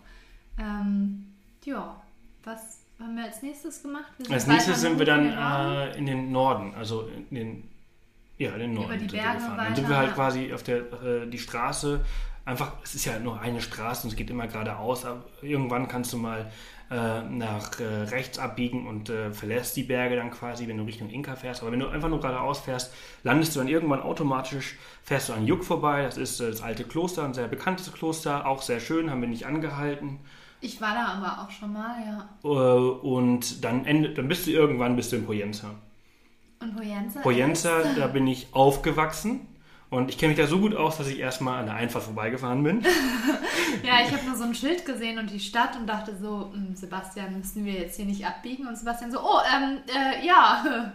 Ähm, 0.58 1.32
ja, 1.64 2.00
was 2.44 2.80
haben 3.00 3.16
wir 3.16 3.24
als 3.24 3.42
nächstes 3.42 3.82
gemacht? 3.82 4.12
Als 4.30 4.46
nächstes 4.46 4.80
sind 4.80 4.98
wir 4.98 5.06
dann 5.06 5.26
äh, 5.26 5.96
in 5.98 6.06
den 6.06 6.32
Norden, 6.32 6.74
also 6.74 7.08
in 7.08 7.34
den, 7.34 7.68
ja, 8.38 8.52
in 8.52 8.60
den 8.60 8.74
Norden 8.74 8.92
die 8.92 8.98
sind 9.00 9.12
wir 9.12 9.22
Berge 9.22 9.38
gefahren. 9.38 9.56
Dann 9.58 9.74
sind 9.74 9.88
wir 9.88 9.96
halt 9.96 10.14
quasi 10.14 10.52
auf 10.52 10.62
der, 10.62 10.78
äh, 11.02 11.26
die 11.28 11.38
Straße, 11.38 12.04
einfach, 12.46 12.72
es 12.82 12.94
ist 12.94 13.04
ja 13.04 13.18
nur 13.18 13.40
eine 13.40 13.60
Straße 13.60 14.04
und 14.04 14.10
es 14.10 14.16
geht 14.16 14.30
immer 14.30 14.46
geradeaus, 14.46 15.04
aber 15.04 15.24
irgendwann 15.42 15.88
kannst 15.88 16.12
du 16.12 16.16
mal 16.16 16.50
äh, 16.90 17.22
nach 17.22 17.80
äh, 17.80 17.84
rechts 17.84 18.38
abbiegen 18.38 18.86
und 18.86 19.10
äh, 19.10 19.32
verlässt 19.32 19.76
die 19.76 19.82
Berge 19.82 20.16
dann 20.16 20.30
quasi, 20.30 20.68
wenn 20.68 20.78
du 20.78 20.84
Richtung 20.84 21.10
Inka 21.10 21.34
fährst. 21.34 21.62
Aber 21.62 21.72
wenn 21.72 21.80
du 21.80 21.88
einfach 21.88 22.08
nur 22.08 22.20
geradeaus 22.20 22.60
fährst, 22.60 22.94
landest 23.24 23.54
du 23.54 23.58
dann 23.58 23.68
irgendwann 23.68 24.00
automatisch, 24.00 24.78
fährst 25.02 25.28
du 25.28 25.32
an 25.32 25.46
Juk 25.46 25.64
vorbei. 25.64 26.02
Das 26.04 26.16
ist 26.16 26.40
äh, 26.40 26.50
das 26.50 26.62
alte 26.62 26.84
Kloster, 26.84 27.24
ein 27.24 27.34
sehr 27.34 27.48
bekanntes 27.48 27.92
Kloster, 27.92 28.46
auch 28.46 28.62
sehr 28.62 28.78
schön, 28.78 29.10
haben 29.10 29.20
wir 29.20 29.28
nicht 29.28 29.46
angehalten. 29.46 30.20
Ich 30.60 30.80
war 30.80 30.94
da 30.94 31.06
aber 31.06 31.42
auch 31.42 31.50
schon 31.50 31.72
mal, 31.72 31.96
ja. 32.06 32.28
Äh, 32.44 32.48
und 32.48 33.64
dann, 33.64 33.84
endet, 33.84 34.16
dann 34.16 34.28
bist 34.28 34.46
du 34.46 34.52
irgendwann 34.52 34.94
bist 34.94 35.10
du 35.10 35.16
in 35.16 35.26
Poyenza. 35.26 35.70
Und 36.60 36.76
Poyenza? 36.76 37.20
Poyenza, 37.20 37.82
da 37.96 38.06
bin 38.06 38.28
ich 38.28 38.46
aufgewachsen. 38.52 39.40
Und 39.96 40.10
ich 40.10 40.18
kenne 40.18 40.34
mich 40.34 40.38
da 40.38 40.46
so 40.46 40.58
gut 40.58 40.74
aus, 40.74 40.98
dass 40.98 41.08
ich 41.08 41.18
erstmal 41.18 41.60
an 41.60 41.66
der 41.66 41.74
Einfahrt 41.76 42.04
vorbeigefahren 42.04 42.62
bin. 42.62 42.84
Ja, 43.82 44.00
ich 44.04 44.10
habe 44.12 44.24
nur 44.26 44.34
so 44.36 44.44
ein 44.44 44.54
Schild 44.54 44.84
gesehen 44.86 45.18
und 45.18 45.30
die 45.30 45.38
Stadt 45.40 45.76
und 45.76 45.86
dachte 45.86 46.16
so, 46.16 46.50
"Hm, 46.52 46.74
Sebastian, 46.74 47.36
müssen 47.38 47.64
wir 47.64 47.74
jetzt 47.74 47.96
hier 47.96 48.04
nicht 48.06 48.24
abbiegen? 48.26 48.66
Und 48.66 48.76
Sebastian 48.76 49.12
so, 49.12 49.20
oh, 49.20 49.40
ähm, 49.54 49.78
äh, 49.88 50.26
ja. 50.26 50.64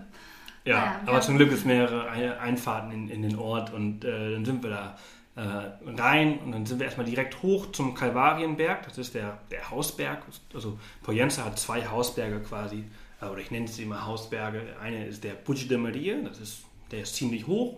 Ja, 0.64 0.76
Naja, 0.78 1.00
aber 1.08 1.22
zum 1.22 1.38
Glück 1.38 1.52
ist 1.52 1.66
mehrere 1.66 2.10
Ein- 2.10 2.38
Einfahrten 2.38 2.92
in, 2.92 3.10
in 3.10 3.22
den 3.24 3.36
Ort 3.38 3.74
und 3.74 4.04
äh, 4.06 4.34
dann 4.34 4.46
sind 4.46 4.62
wir 4.64 4.70
da 4.70 4.96
äh, 5.36 6.00
rein 6.02 6.38
und 6.40 6.52
dann 6.52 6.66
sind 6.68 6.80
wir 6.80 6.86
erstmal 6.86 7.06
direkt 7.08 7.42
hoch 7.42 7.72
zum 7.72 7.96
Kalvarienberg. 7.96 8.84
Das 8.84 8.98
ist 9.00 9.16
der, 9.16 9.40
der 9.50 9.70
Hausberg. 9.72 10.20
Also 10.54 10.78
Poyenza 11.04 11.46
hat 11.46 11.58
zwei 11.58 11.88
Hausberge 11.88 12.42
quasi, 12.42 12.84
äh, 13.22 13.26
oder 13.26 13.40
ich 13.42 13.50
nenne 13.52 13.68
sie 13.68 13.84
immer 13.84 14.06
Hausberge. 14.06 14.62
Eine 14.82 15.06
ist 15.08 15.24
der 15.24 15.34
Puig 15.34 15.68
de 15.68 15.78
Maria, 15.78 16.16
das 16.24 16.40
ist, 16.40 16.60
der 16.92 17.02
ist 17.02 17.16
ziemlich 17.16 17.48
hoch. 17.48 17.78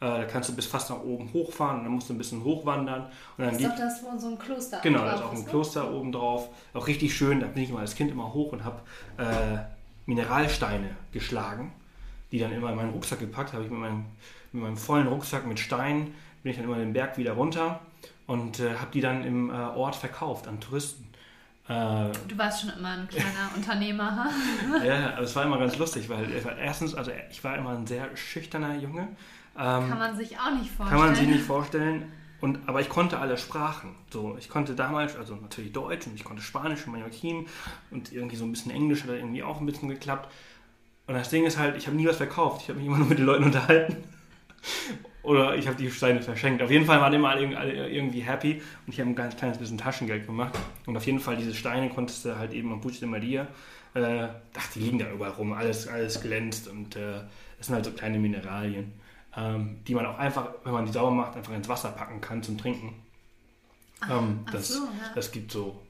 Äh, 0.00 0.06
da 0.06 0.24
kannst 0.24 0.48
du 0.48 0.54
bis 0.54 0.66
fast 0.66 0.90
nach 0.90 1.00
oben 1.00 1.32
hochfahren 1.32 1.78
und 1.78 1.84
dann 1.84 1.92
musst 1.92 2.08
du 2.08 2.14
ein 2.14 2.18
bisschen 2.18 2.44
hochwandern. 2.44 3.02
Und 3.36 3.44
dann 3.44 3.52
Das 3.54 3.60
ist 3.60 3.68
doch 3.68 3.76
das, 3.76 4.02
wo 4.04 4.18
so 4.18 4.28
ein 4.28 4.38
Kloster 4.38 4.80
Genau, 4.80 5.00
da 5.00 5.14
ist 5.14 5.22
auch 5.22 5.32
ein 5.32 5.42
ne? 5.42 5.44
Kloster 5.44 5.92
oben 5.92 6.12
drauf. 6.12 6.48
Auch 6.74 6.86
richtig 6.86 7.16
schön. 7.16 7.40
Da 7.40 7.46
bin 7.48 7.64
ich 7.64 7.70
mal 7.70 7.80
als 7.80 7.96
Kind 7.96 8.10
immer 8.10 8.32
hoch 8.32 8.52
und 8.52 8.64
habe 8.64 8.80
äh, 9.16 9.58
Mineralsteine 10.06 10.90
geschlagen, 11.12 11.72
die 12.30 12.38
dann 12.38 12.52
immer 12.52 12.70
in 12.70 12.76
meinen 12.76 12.90
Rucksack 12.90 13.18
gepackt 13.18 13.52
habe. 13.52 13.64
Ich 13.64 13.70
mit 13.70 13.80
meinem, 13.80 14.04
mit 14.52 14.62
meinem 14.62 14.76
vollen 14.76 15.08
Rucksack 15.08 15.46
mit 15.46 15.58
Steinen 15.58 16.14
bin 16.42 16.50
ich 16.52 16.56
dann 16.56 16.66
immer 16.66 16.76
den 16.76 16.92
Berg 16.92 17.18
wieder 17.18 17.32
runter 17.32 17.80
und 18.28 18.60
äh, 18.60 18.74
habe 18.76 18.90
die 18.92 19.00
dann 19.00 19.24
im 19.24 19.50
äh, 19.50 19.52
Ort 19.52 19.96
verkauft 19.96 20.46
an 20.46 20.60
Touristen. 20.60 21.08
Äh, 21.68 22.12
Du 22.28 22.38
warst 22.38 22.62
schon 22.62 22.70
immer 22.70 22.90
ein 22.90 23.08
kleiner 23.08 23.50
Unternehmer, 23.56 24.30
ja, 24.84 25.14
aber 25.14 25.22
es 25.22 25.34
war 25.34 25.44
immer 25.44 25.58
ganz 25.58 25.76
lustig, 25.76 26.08
weil 26.08 26.24
äh, 26.24 26.42
erstens, 26.62 26.94
also 26.94 27.10
ich 27.30 27.42
war 27.42 27.56
immer 27.56 27.70
ein 27.70 27.86
sehr 27.86 28.16
schüchterner 28.16 28.76
Junge. 28.76 29.08
Ähm, 29.58 29.88
Kann 29.88 29.98
man 29.98 30.16
sich 30.16 30.38
auch 30.38 30.50
nicht 30.52 30.70
vorstellen. 30.70 30.88
Kann 31.00 31.06
man 31.08 31.14
sich 31.16 31.26
nicht 31.26 31.42
vorstellen. 31.44 32.12
Und, 32.40 32.60
aber 32.68 32.80
ich 32.80 32.88
konnte 32.88 33.18
alle 33.18 33.36
Sprachen. 33.36 33.96
So, 34.10 34.36
ich 34.38 34.48
konnte 34.48 34.74
damals, 34.76 35.16
also 35.16 35.34
natürlich 35.34 35.72
Deutsch 35.72 36.06
und 36.06 36.14
ich 36.14 36.22
konnte 36.22 36.40
Spanisch 36.42 36.86
und 36.86 36.92
Mallorquin 36.92 37.46
und 37.90 38.12
irgendwie 38.12 38.36
so 38.36 38.44
ein 38.44 38.52
bisschen 38.52 38.70
Englisch 38.70 39.02
hat 39.02 39.10
irgendwie 39.10 39.42
auch 39.42 39.58
ein 39.60 39.66
bisschen 39.66 39.88
geklappt. 39.88 40.32
Und 41.08 41.14
das 41.14 41.30
Ding 41.30 41.44
ist 41.46 41.58
halt, 41.58 41.76
ich 41.76 41.86
habe 41.88 41.96
nie 41.96 42.06
was 42.06 42.16
verkauft. 42.18 42.62
Ich 42.62 42.68
habe 42.68 42.78
mich 42.78 42.86
immer 42.86 42.98
nur 42.98 43.08
mit 43.08 43.18
den 43.18 43.26
Leuten 43.26 43.42
unterhalten. 43.44 43.96
Oder 45.22 45.56
ich 45.56 45.66
habe 45.66 45.76
die 45.76 45.90
Steine 45.90 46.22
verschenkt. 46.22 46.62
Auf 46.62 46.70
jeden 46.70 46.86
Fall 46.86 47.00
waren 47.00 47.12
immer 47.12 47.30
alle 47.30 47.44
irg- 47.46 47.56
alle 47.56 47.88
irgendwie 47.90 48.20
happy 48.20 48.62
und 48.86 48.92
ich 48.92 49.00
habe 49.00 49.10
ein 49.10 49.16
ganz 49.16 49.36
kleines 49.36 49.58
bisschen 49.58 49.76
Taschengeld 49.76 50.26
gemacht. 50.26 50.56
Und 50.86 50.96
auf 50.96 51.04
jeden 51.06 51.20
Fall 51.20 51.36
diese 51.36 51.54
Steine 51.54 51.90
konntest 51.90 52.24
du 52.24 52.38
halt 52.38 52.52
eben 52.52 52.72
am 52.72 52.80
Puig 52.80 52.98
de 53.00 53.08
Maria. 53.08 53.46
Äh, 53.94 54.28
ach, 54.56 54.68
die 54.74 54.80
liegen 54.80 54.98
da 54.98 55.10
überall 55.10 55.32
rum. 55.32 55.52
Alles, 55.52 55.88
alles 55.88 56.20
glänzt 56.22 56.68
und 56.68 56.96
äh, 56.96 57.20
das 57.58 57.66
sind 57.66 57.74
halt 57.74 57.84
so 57.84 57.90
kleine 57.92 58.18
Mineralien 58.18 58.92
ähm, 59.38 59.78
die 59.86 59.94
man 59.94 60.04
auch 60.06 60.18
einfach, 60.18 60.48
wenn 60.64 60.72
man 60.72 60.84
die 60.84 60.92
sauber 60.92 61.12
macht, 61.12 61.36
einfach 61.36 61.52
ins 61.52 61.68
Wasser 61.68 61.90
packen 61.90 62.20
kann 62.20 62.42
zum 62.42 62.58
Trinken. 62.58 62.94
Ähm, 64.10 64.40
ach 64.46 64.52
das, 64.52 64.68
so, 64.68 64.84
ja. 64.84 64.90
das 65.14 65.30
gibt 65.30 65.52
so, 65.52 65.80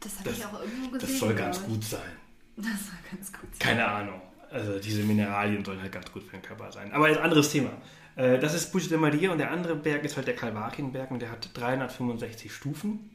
Das 0.00 0.18
habe 0.20 0.30
ich 0.30 0.44
auch 0.44 0.60
irgendwo 0.60 0.90
gesehen. 0.90 1.00
das 1.00 1.18
soll 1.18 1.34
ganz 1.34 1.62
gut 1.62 1.84
sein. 1.84 2.00
Das 2.56 2.66
soll 2.66 2.98
ganz 3.10 3.32
gut 3.32 3.50
sein. 3.50 3.58
Keine 3.58 3.86
Ahnung. 3.86 4.20
Also 4.50 4.78
diese 4.78 5.02
Mineralien 5.02 5.64
sollen 5.64 5.82
halt 5.82 5.92
ganz 5.92 6.10
gut 6.10 6.22
für 6.22 6.32
den 6.36 6.42
Körper 6.42 6.72
sein. 6.72 6.92
Aber 6.92 7.06
ein 7.06 7.18
anderes 7.18 7.50
Thema. 7.50 7.70
Äh, 8.16 8.38
das 8.38 8.54
ist 8.54 8.72
Puig 8.72 8.88
de 8.88 8.98
Maria 8.98 9.30
und 9.30 9.38
der 9.38 9.50
andere 9.50 9.74
Berg 9.76 10.04
ist 10.04 10.16
halt 10.16 10.26
der 10.26 10.36
Kalvarienberg 10.36 11.10
und 11.10 11.20
der 11.20 11.30
hat 11.30 11.50
365 11.54 12.52
Stufen. 12.52 13.10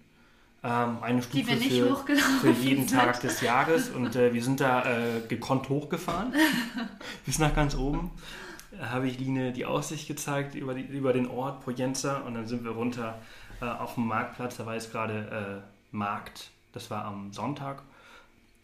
Ähm, 0.64 0.98
eine 1.02 1.22
Stufe 1.22 1.58
für, 1.58 1.96
für 2.42 2.52
jeden 2.52 2.88
sind. 2.88 2.98
Tag 2.98 3.20
des 3.20 3.42
Jahres 3.42 3.90
und 3.90 4.16
äh, 4.16 4.34
wir 4.34 4.42
sind 4.42 4.62
da 4.62 4.86
äh, 4.86 5.22
gekonnt 5.28 5.68
hochgefahren 5.68 6.34
bis 7.26 7.40
nach 7.40 7.54
ganz 7.54 7.76
oben. 7.76 8.12
Da 8.84 8.90
habe 8.90 9.08
ich 9.08 9.18
Line 9.18 9.54
die 9.54 9.64
Aussicht 9.64 10.10
gezeigt 10.10 10.56
über, 10.56 10.74
die, 10.74 10.82
über 10.82 11.14
den 11.14 11.26
Ort 11.28 11.64
Poyenza 11.64 12.18
und 12.18 12.34
dann 12.34 12.48
sind 12.48 12.66
wir 12.66 12.72
runter 12.72 13.18
äh, 13.62 13.66
auf 13.66 13.94
dem 13.94 14.08
Marktplatz. 14.08 14.58
Da 14.58 14.66
war 14.66 14.74
jetzt 14.74 14.92
gerade 14.92 15.64
äh, 15.64 15.96
Markt, 15.96 16.50
das 16.74 16.92
war 16.92 17.06
am 17.06 17.32
Sonntag. 17.32 17.82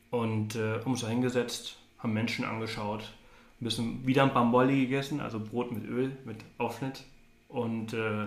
und 0.09 0.57
äh, 0.57 0.79
haben 0.81 0.91
uns 0.91 0.99
da 0.99 1.07
hingesetzt, 1.07 1.77
haben 1.99 2.11
Menschen 2.11 2.43
angeschaut, 2.43 3.13
ein 3.61 3.63
bisschen 3.63 4.05
wieder 4.05 4.23
ein 4.23 4.33
Bamboli 4.33 4.81
gegessen, 4.81 5.21
also 5.21 5.39
Brot 5.39 5.71
mit 5.71 5.85
Öl, 5.85 6.11
mit 6.25 6.43
Aufschnitt 6.57 7.05
und 7.47 7.93
äh, 7.93 8.23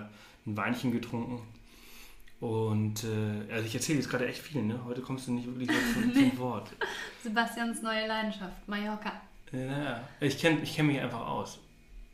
ein 0.47 0.57
Weinchen 0.57 0.91
getrunken. 0.91 1.43
Und 2.39 3.03
äh, 3.03 3.53
also 3.53 3.67
ich 3.67 3.75
erzähle 3.75 3.99
jetzt 3.99 4.09
gerade 4.09 4.27
echt 4.27 4.41
viel, 4.41 4.63
ne? 4.63 4.79
Heute 4.83 5.01
kommst 5.01 5.27
du 5.27 5.33
nicht 5.33 5.45
wirklich 5.45 5.69
zum, 5.93 6.07
Nee. 6.07 6.13
zum 6.31 6.39
Wort. 6.39 6.73
Sebastians 7.21 7.83
neue 7.83 8.07
Leidenschaft, 8.07 8.67
Mallorca. 8.67 9.11
Ja, 9.51 10.01
ich 10.19 10.39
kenne 10.39 10.61
ich 10.63 10.75
kenn 10.75 10.87
mich 10.87 10.99
einfach 10.99 11.27
aus. 11.27 11.59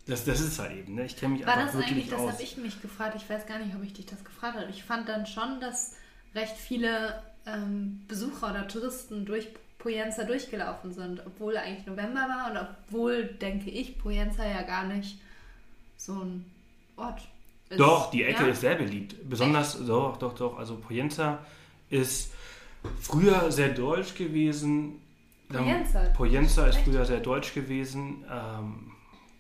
Das, 0.10 0.26
das 0.26 0.42
ist 0.42 0.60
halt 0.60 0.76
eben, 0.76 0.96
ne? 0.96 1.06
Ich 1.06 1.16
kenne 1.16 1.36
mich 1.36 1.46
War 1.46 1.54
einfach 1.54 1.68
das 1.68 1.76
wirklich 1.76 1.92
eigentlich, 1.92 2.10
das 2.10 2.20
aus. 2.20 2.32
habe 2.34 2.44
ich 2.44 2.58
mich 2.58 2.82
gefragt, 2.82 3.16
ich 3.16 3.30
weiß 3.30 3.46
gar 3.46 3.60
nicht, 3.60 3.76
ob 3.76 3.84
ich 3.84 3.94
dich 3.94 4.06
das 4.06 4.24
gefragt 4.24 4.58
habe. 4.58 4.70
Ich 4.70 4.84
fand 4.84 5.08
dann 5.08 5.26
schon, 5.26 5.60
dass 5.60 5.96
recht 6.34 6.58
viele 6.58 7.22
ähm, 7.46 8.02
Besucher 8.08 8.50
oder 8.50 8.68
Touristen 8.68 9.26
durch 9.26 9.48
Poyenza 9.78 10.24
durchgelaufen 10.24 10.92
sind, 10.92 11.22
obwohl 11.26 11.58
eigentlich 11.58 11.86
November 11.86 12.22
war 12.22 12.52
und 12.52 12.58
obwohl, 12.58 13.24
denke 13.24 13.70
ich, 13.70 13.98
Poyenza 13.98 14.46
ja 14.46 14.64
gar 14.64 14.86
nicht 14.86 15.20
so 15.96 16.14
ein 16.14 16.46
Ort 16.98 17.22
ist. 17.70 17.80
Doch, 17.80 18.10
die 18.12 18.24
Ecke 18.24 18.44
ja? 18.44 18.50
ist 18.50 18.62
sehr 18.62 18.76
beliebt. 18.76 19.16
Besonders, 19.30 19.78
doch, 19.86 20.18
doch, 20.18 20.34
doch. 20.34 20.58
Also 20.58 20.76
Poyenza 20.76 21.40
ist 21.90 22.32
früher 23.00 23.52
sehr 23.52 23.70
deutsch 23.70 24.16
gewesen. 24.16 25.02
Poyenza? 25.50 26.02
Poyenza 26.16 26.68
ist 26.68 26.78
Echt? 26.78 26.86
früher 26.86 27.06
sehr 27.06 27.20
deutsch 27.20 27.54
gewesen. 27.54 28.26
Ähm, 28.30 28.92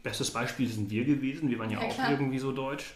bestes 0.03 0.31
Beispiel 0.31 0.67
sind 0.67 0.89
wir 0.89 1.05
gewesen. 1.05 1.49
Wir 1.49 1.59
waren 1.59 1.69
ja, 1.69 1.81
Ja, 1.81 1.87
auch 1.87 1.93
klar. 1.93 2.11
irgendwie 2.11 2.39
so 2.39 2.51
deutsch. 2.51 2.93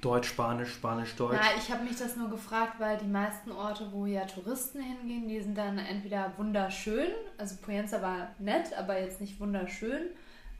Deutsch, 0.00 0.28
Spanisch, 0.28 0.74
Spanisch, 0.74 1.16
Deutsch. 1.16 1.34
Ja, 1.34 1.58
ich 1.58 1.72
habe 1.72 1.82
mich 1.82 1.96
das 1.96 2.14
nur 2.16 2.30
gefragt, 2.30 2.74
weil 2.78 2.98
die 2.98 3.06
meisten 3.08 3.50
Orte, 3.50 3.88
wo 3.90 4.06
ja 4.06 4.24
Touristen 4.26 4.80
hingehen, 4.80 5.26
die 5.26 5.40
sind 5.40 5.58
dann 5.58 5.76
entweder 5.78 6.32
wunderschön, 6.36 7.08
also 7.36 7.56
Poyenza 7.60 8.00
war 8.00 8.28
nett, 8.38 8.72
aber 8.78 9.00
jetzt 9.00 9.20
nicht 9.20 9.40
wunderschön, 9.40 10.02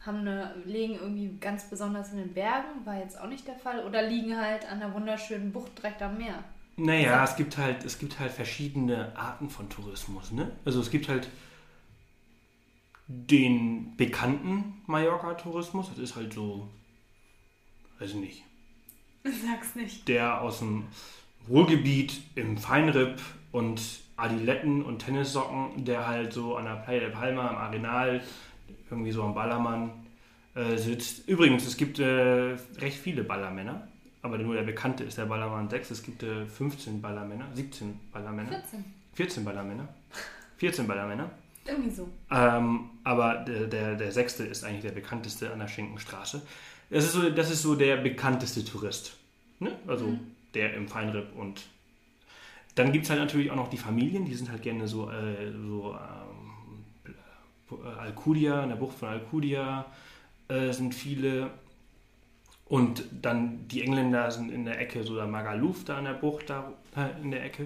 haben 0.05 0.19
eine, 0.21 0.55
liegen 0.65 0.95
irgendwie 0.95 1.37
ganz 1.39 1.71
besonders 1.71 2.11
in 2.11 2.19
den 2.19 2.35
Bergen, 2.35 2.85
war 2.85 2.99
jetzt 2.99 3.21
auch 3.21 3.29
nicht 3.29 3.47
der 3.47 3.55
Fall, 3.55 3.85
oder 3.87 4.03
liegen 4.03 4.37
halt 4.37 4.69
an 4.69 4.83
einer 4.83 4.93
wunderschönen 4.93 5.53
Bucht 5.53 5.79
direkt 5.79 6.03
am 6.03 6.19
Meer. 6.19 6.43
Naja, 6.77 7.23
es 7.23 7.37
gibt 7.37 7.59
halt, 7.59 7.85
es 7.85 7.99
gibt 7.99 8.19
halt 8.19 8.33
verschiedene 8.33 9.13
Arten 9.17 9.51
von 9.51 9.69
Tourismus, 9.69 10.33
ne? 10.33 10.51
Also 10.65 10.81
es 10.81 10.91
gibt 10.91 11.09
halt 11.09 11.29
den 13.09 13.97
bekannten 13.97 14.83
Mallorca-Tourismus, 14.87 15.89
das 15.89 15.99
ist 15.99 16.17
halt 16.17 16.33
so, 16.35 16.69
weiß 17.99 18.11
ich 18.11 18.17
nicht, 18.17 18.45
Sag's 19.25 19.75
nicht. 19.75 20.07
der 20.09 20.43
aus 20.43 20.59
dem 20.61 20.85
Ruhrgebiet 21.49 22.21
im 22.35 22.59
Feinripp 22.59 23.21
und 23.51 23.81
Adiletten 24.17 24.83
und 24.83 24.99
Tennissocken, 24.99 25.85
der 25.85 26.07
halt 26.07 26.33
so 26.33 26.57
an 26.57 26.67
der 26.67 26.75
Playa 26.75 27.01
de 27.01 27.11
Palma 27.11 27.49
am 27.49 27.57
Arenal, 27.57 28.21
irgendwie 28.91 29.13
so 29.13 29.23
am 29.23 29.35
Ballermann 29.35 29.91
äh, 30.55 30.77
sitzt. 30.77 31.27
Übrigens, 31.29 31.67
es 31.67 31.77
gibt 31.77 31.99
äh, 32.01 32.57
recht 32.79 32.99
viele 32.99 33.25
Ballermänner, 33.25 33.89
aber 34.21 34.37
nur 34.37 34.55
der 34.55 34.63
bekannte 34.63 35.05
ist 35.05 35.17
der 35.17 35.27
Ballermann 35.27 35.71
6. 35.71 35.91
Es 35.93 36.03
gibt 36.03 36.23
äh, 36.23 36.45
15 36.47 37.01
Ballermänner, 37.01 37.47
17 37.55 37.99
Ballermänner, 38.13 38.51
14. 38.51 38.85
14 39.15 39.45
Ballermänner, 39.45 39.89
14 40.59 40.87
Ballermänner. 40.87 41.31
Irgendwie 41.69 41.91
so. 41.91 42.09
Ähm, 42.31 42.91
aber 43.05 43.35
der, 43.47 43.67
der, 43.67 43.95
der 43.97 44.13
sechste 44.13 44.45
ist 44.45 44.65
eigentlich 44.65 44.83
der 44.83 44.93
bekannteste 44.93 45.53
an 45.53 45.59
der 45.59 45.69
Schenkenstraße. 45.69 46.43
Das 46.91 47.05
ist 47.05 47.13
so, 47.13 47.29
das 47.31 47.51
ist 47.51 47.63
so 47.63 47.75
der 47.75 47.99
bekannteste 47.99 48.65
Tourist. 48.65 49.17
Ne? 49.61 49.73
Also 49.87 50.07
Mhm. 50.07 50.21
der 50.55 50.75
im 50.75 50.89
Feinripp 50.89 51.37
und 51.37 51.67
dann 52.75 52.93
gibt 52.93 53.05
es 53.05 53.11
halt 53.11 53.21
natürlich 53.21 53.51
auch 53.51 53.57
noch 53.57 53.69
die 53.71 53.77
Familien, 53.77 54.25
die 54.25 54.35
sind 54.35 54.51
halt 54.51 54.63
gerne 54.63 54.87
so, 54.87 55.11
äh, 55.11 55.51
so 55.53 55.97
ähm, 55.97 57.15
äh, 57.73 57.99
Alcudia, 57.99 58.63
in 58.63 58.69
der 58.69 58.77
Bucht 58.77 58.99
von 58.99 59.09
Alcudia 59.09 59.85
äh, 60.49 60.73
sind 60.73 60.95
viele. 60.95 61.51
Und 62.67 63.03
dann 63.23 63.67
die 63.69 63.83
Engländer 63.83 64.31
sind 64.31 64.51
in 64.53 64.65
der 64.65 64.79
Ecke, 64.79 65.03
so 65.03 65.17
der 65.17 65.27
Magaluf 65.27 65.85
da 65.85 65.99
in 65.99 66.05
der 66.05 66.13
Bucht, 66.13 66.51
da 66.51 66.73
äh, 66.97 67.21
in 67.23 67.31
der 67.31 67.43
Ecke. 67.45 67.63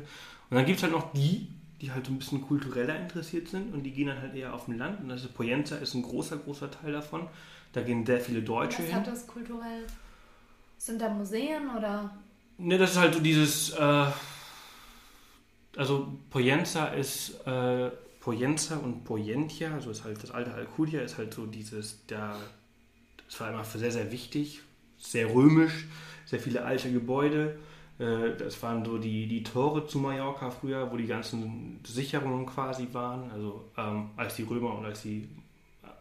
Und 0.48 0.56
dann 0.56 0.64
gibt 0.64 0.78
es 0.78 0.82
halt 0.84 0.92
noch 0.92 1.12
die, 1.12 1.48
die 1.82 1.90
halt 1.90 2.06
so 2.06 2.12
ein 2.12 2.18
bisschen 2.18 2.40
kultureller 2.40 2.96
interessiert 2.96 3.48
sind 3.48 3.74
und 3.74 3.82
die 3.82 3.90
gehen 3.90 4.06
dann 4.06 4.22
halt 4.22 4.34
eher 4.36 4.54
auf 4.54 4.66
dem 4.66 4.78
Land. 4.78 5.00
Und 5.00 5.08
das 5.08 5.24
ist 5.24 5.34
Poyenza 5.34 5.76
ist 5.76 5.94
ein 5.94 6.02
großer, 6.02 6.36
großer 6.36 6.70
Teil 6.70 6.92
davon. 6.92 7.26
Da 7.72 7.82
gehen 7.82 8.06
sehr 8.06 8.20
viele 8.20 8.40
Deutsche 8.40 8.78
Was 8.78 8.86
hin. 8.86 8.94
hat 8.94 9.06
das 9.08 9.26
kulturell? 9.26 9.84
Sind 10.78 11.02
da 11.02 11.08
Museen 11.08 11.68
oder? 11.76 12.16
Ne, 12.58 12.78
das 12.78 12.92
ist 12.92 12.98
halt 12.98 13.14
so 13.14 13.20
dieses, 13.20 13.70
äh, 13.70 14.06
also 15.76 16.12
Poyenza 16.30 16.86
ist, 16.86 17.44
äh, 17.46 17.90
Poyenza 18.20 18.76
und 18.76 19.02
Poyentia, 19.02 19.74
also 19.74 19.90
ist 19.90 20.04
halt 20.04 20.22
das 20.22 20.30
alte 20.30 20.54
Alcudia, 20.54 21.00
ist 21.00 21.18
halt 21.18 21.34
so 21.34 21.46
dieses, 21.46 22.06
der, 22.06 22.36
das 23.28 23.40
war 23.40 23.50
immer 23.50 23.64
sehr, 23.64 23.90
sehr 23.90 24.12
wichtig, 24.12 24.60
sehr 24.98 25.34
römisch, 25.34 25.86
sehr 26.26 26.38
viele 26.38 26.64
alte 26.64 26.92
Gebäude. 26.92 27.58
Äh, 27.98 28.36
Das 28.38 28.62
waren 28.62 28.84
so 28.84 28.98
die, 28.98 29.26
die 29.26 29.42
Tore 29.42 29.86
zu 29.86 29.98
Mallorca 29.98 30.50
früher, 30.50 30.90
wo 30.90 30.96
die 30.96 31.06
ganzen 31.06 31.80
Sicherungen 31.84 32.46
quasi 32.46 32.88
waren, 32.92 33.30
also 33.30 33.64
ähm, 33.76 34.10
als 34.16 34.36
die 34.36 34.42
Römer 34.44 34.76
und 34.78 34.84
als 34.84 35.02
die 35.02 35.28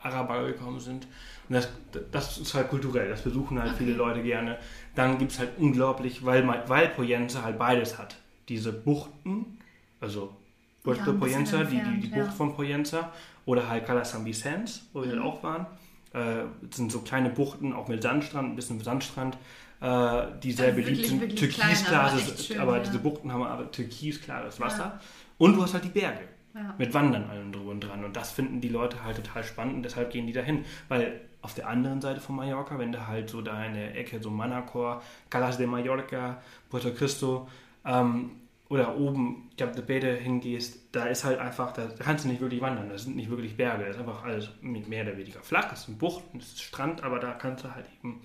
Araber 0.01 0.45
gekommen 0.47 0.79
sind. 0.79 1.05
Und 1.47 1.55
das, 1.55 1.69
das 2.11 2.37
ist 2.39 2.53
halt 2.53 2.69
kulturell, 2.69 3.09
das 3.09 3.21
besuchen 3.21 3.61
halt 3.61 3.73
viele 3.77 3.93
Leute 3.93 4.23
gerne. 4.23 4.57
Dann 4.95 5.17
gibt 5.17 5.31
es 5.31 5.39
halt 5.39 5.51
unglaublich, 5.57 6.25
weil, 6.25 6.47
weil 6.67 6.87
Poyenza 6.89 7.43
halt 7.43 7.57
beides 7.59 7.97
hat. 7.97 8.15
Diese 8.49 8.73
Buchten, 8.73 9.57
also 9.99 10.35
Puerto 10.83 11.11
Ja, 11.11 11.17
Poyenza, 11.17 11.63
die, 11.63 11.81
die, 11.81 11.99
die 11.99 12.07
Bucht 12.07 12.27
ja. 12.27 12.31
von 12.31 12.55
Poyenza, 12.55 13.11
oder 13.45 13.67
halt 13.69 13.85
Cala 13.85 14.03
San 14.05 14.25
Vicens, 14.25 14.87
wo 14.93 15.01
wir 15.01 15.07
Mhm. 15.07 15.11
halt 15.11 15.21
auch 15.21 15.43
waren. 15.43 15.65
Äh, 16.13 16.45
das 16.61 16.77
sind 16.77 16.91
so 16.91 16.99
kleine 17.01 17.29
Buchten, 17.29 17.73
auch 17.73 17.87
mit 17.87 18.01
Sandstrand, 18.01 18.49
ein 18.49 18.55
bisschen 18.55 18.79
Sandstrand, 18.81 19.37
äh, 19.81 20.21
die 20.41 20.51
sehr 20.51 20.67
Also 20.73 20.81
beliebt 20.81 21.05
sind. 21.07 21.35
Türkisklares, 21.37 22.51
aber 22.57 22.77
ja. 22.77 22.83
diese 22.83 22.99
Buchten 22.99 23.31
haben 23.33 23.43
aber 23.43 23.71
türkisklares 23.71 24.59
Wasser. 24.59 24.85
Ja. 24.85 24.99
Und 25.37 25.55
du 25.55 25.63
hast 25.63 25.73
halt 25.73 25.83
die 25.83 25.89
Berge 25.89 26.21
Ja. 26.53 26.75
mit 26.77 26.93
Wandern 26.93 27.29
allem 27.29 27.51
drüber 27.51 27.71
und 27.71 27.81
dran. 27.81 28.05
Und 28.05 28.15
das 28.15 28.31
finden 28.31 28.61
die 28.61 28.69
Leute 28.69 29.03
halt 29.03 29.17
total 29.17 29.43
spannend 29.43 29.75
und 29.77 29.83
deshalb 29.83 30.11
gehen 30.11 30.27
die 30.27 30.33
dahin. 30.33 30.65
Weil 30.87 31.21
auf 31.41 31.55
der 31.55 31.67
anderen 31.67 31.99
Seite 32.01 32.21
von 32.21 32.35
Mallorca, 32.35 32.77
wenn 32.77 32.91
du 32.91 33.07
halt 33.07 33.29
so 33.29 33.41
da 33.41 33.65
in 33.65 33.73
der 33.73 33.97
Ecke 33.97 34.21
so 34.21 34.29
Manacor, 34.29 35.01
Calas 35.31 35.57
de 35.57 35.65
Mallorca, 35.65 36.39
Puerto 36.69 36.91
Cristo 36.93 37.47
ähm, 37.83 38.31
oder 38.69 38.95
oben 38.95 39.49
Cap 39.57 39.73
de 39.75 39.83
Bede 39.83 40.13
hingehst, 40.15 40.79
da 40.91 41.05
ist 41.05 41.23
halt 41.23 41.39
einfach, 41.39 41.73
da 41.73 41.87
kannst 41.97 42.25
du 42.25 42.29
nicht 42.29 42.39
wirklich 42.41 42.61
wandern. 42.61 42.89
Das 42.89 43.03
sind 43.05 43.15
nicht 43.15 43.31
wirklich 43.31 43.57
Berge. 43.57 43.85
Das 43.85 43.95
ist 43.95 43.99
einfach 44.01 44.23
alles 44.23 44.49
mehr 44.61 45.03
oder 45.03 45.17
weniger 45.17 45.41
flach. 45.41 45.69
Das 45.69 45.85
sind 45.85 45.97
Buchten, 45.97 46.37
das 46.37 46.49
ist 46.49 46.61
Strand, 46.61 47.03
aber 47.03 47.17
da 47.19 47.31
kannst 47.33 47.63
du 47.63 47.73
halt 47.73 47.87
eben 48.03 48.21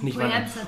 nicht 0.00 0.16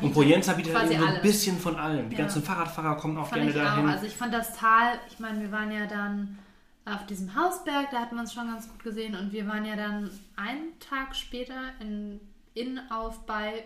Und 0.03 0.13
Poyenza 0.13 0.53
bietet 0.53 0.77
halt 0.77 0.89
so 0.89 0.95
ein 0.95 1.03
alles. 1.03 1.23
bisschen 1.23 1.59
von 1.59 1.77
allem. 1.77 2.09
Die 2.11 2.17
Ja. 2.17 2.23
ganzen 2.23 2.43
Fahrradfahrer 2.43 2.97
kommen 2.97 3.17
auch 3.17 3.27
Fand 3.29 3.43
gerne 3.43 3.51
ich 3.51 3.57
auch. 3.57 3.65
dahin. 3.65 3.89
Also 3.89 4.07
ich 4.07 4.15
fand 4.15 4.35
das 4.35 4.57
Tal, 4.57 4.99
ich 5.09 5.19
meine, 5.19 5.41
wir 5.41 5.51
waren 5.53 5.73
ja 5.73 5.87
dann 5.87 6.39
auf 6.85 7.07
diesem 7.07 7.35
Hausberg, 7.35 7.91
da 7.91 8.01
hatten 8.01 8.17
wir 8.17 8.21
uns 8.21 8.35
schon 8.35 8.47
ganz 8.47 8.69
gut 8.69 8.85
gesehen 8.85 9.15
und 9.15 9.33
wir 9.33 9.47
waren 9.47 9.65
ja 9.65 9.77
dann 9.77 10.11
einen 10.37 10.79
Tag 10.81 11.17
später 11.17 11.55
in, 11.81 12.21
in 12.53 12.79
auf 12.91 13.25
bei 13.25 13.65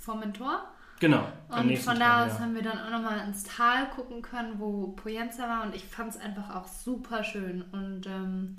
Formentor 0.00 0.64
genau. 0.98 1.28
und 1.50 1.78
von 1.78 1.98
da 1.98 2.24
aus 2.26 2.32
ja. 2.34 2.40
haben 2.40 2.54
wir 2.56 2.62
dann 2.62 2.78
auch 2.80 2.90
nochmal 2.90 3.26
ins 3.28 3.44
Tal 3.44 3.88
gucken 3.90 4.22
können, 4.22 4.54
wo 4.58 4.88
Poyenza 4.88 5.48
war 5.48 5.62
und 5.64 5.74
ich 5.76 5.84
fand 5.84 6.10
es 6.14 6.20
einfach 6.20 6.54
auch 6.56 6.66
super 6.66 7.22
schön 7.22 7.62
und 7.70 8.06
ähm, 8.06 8.56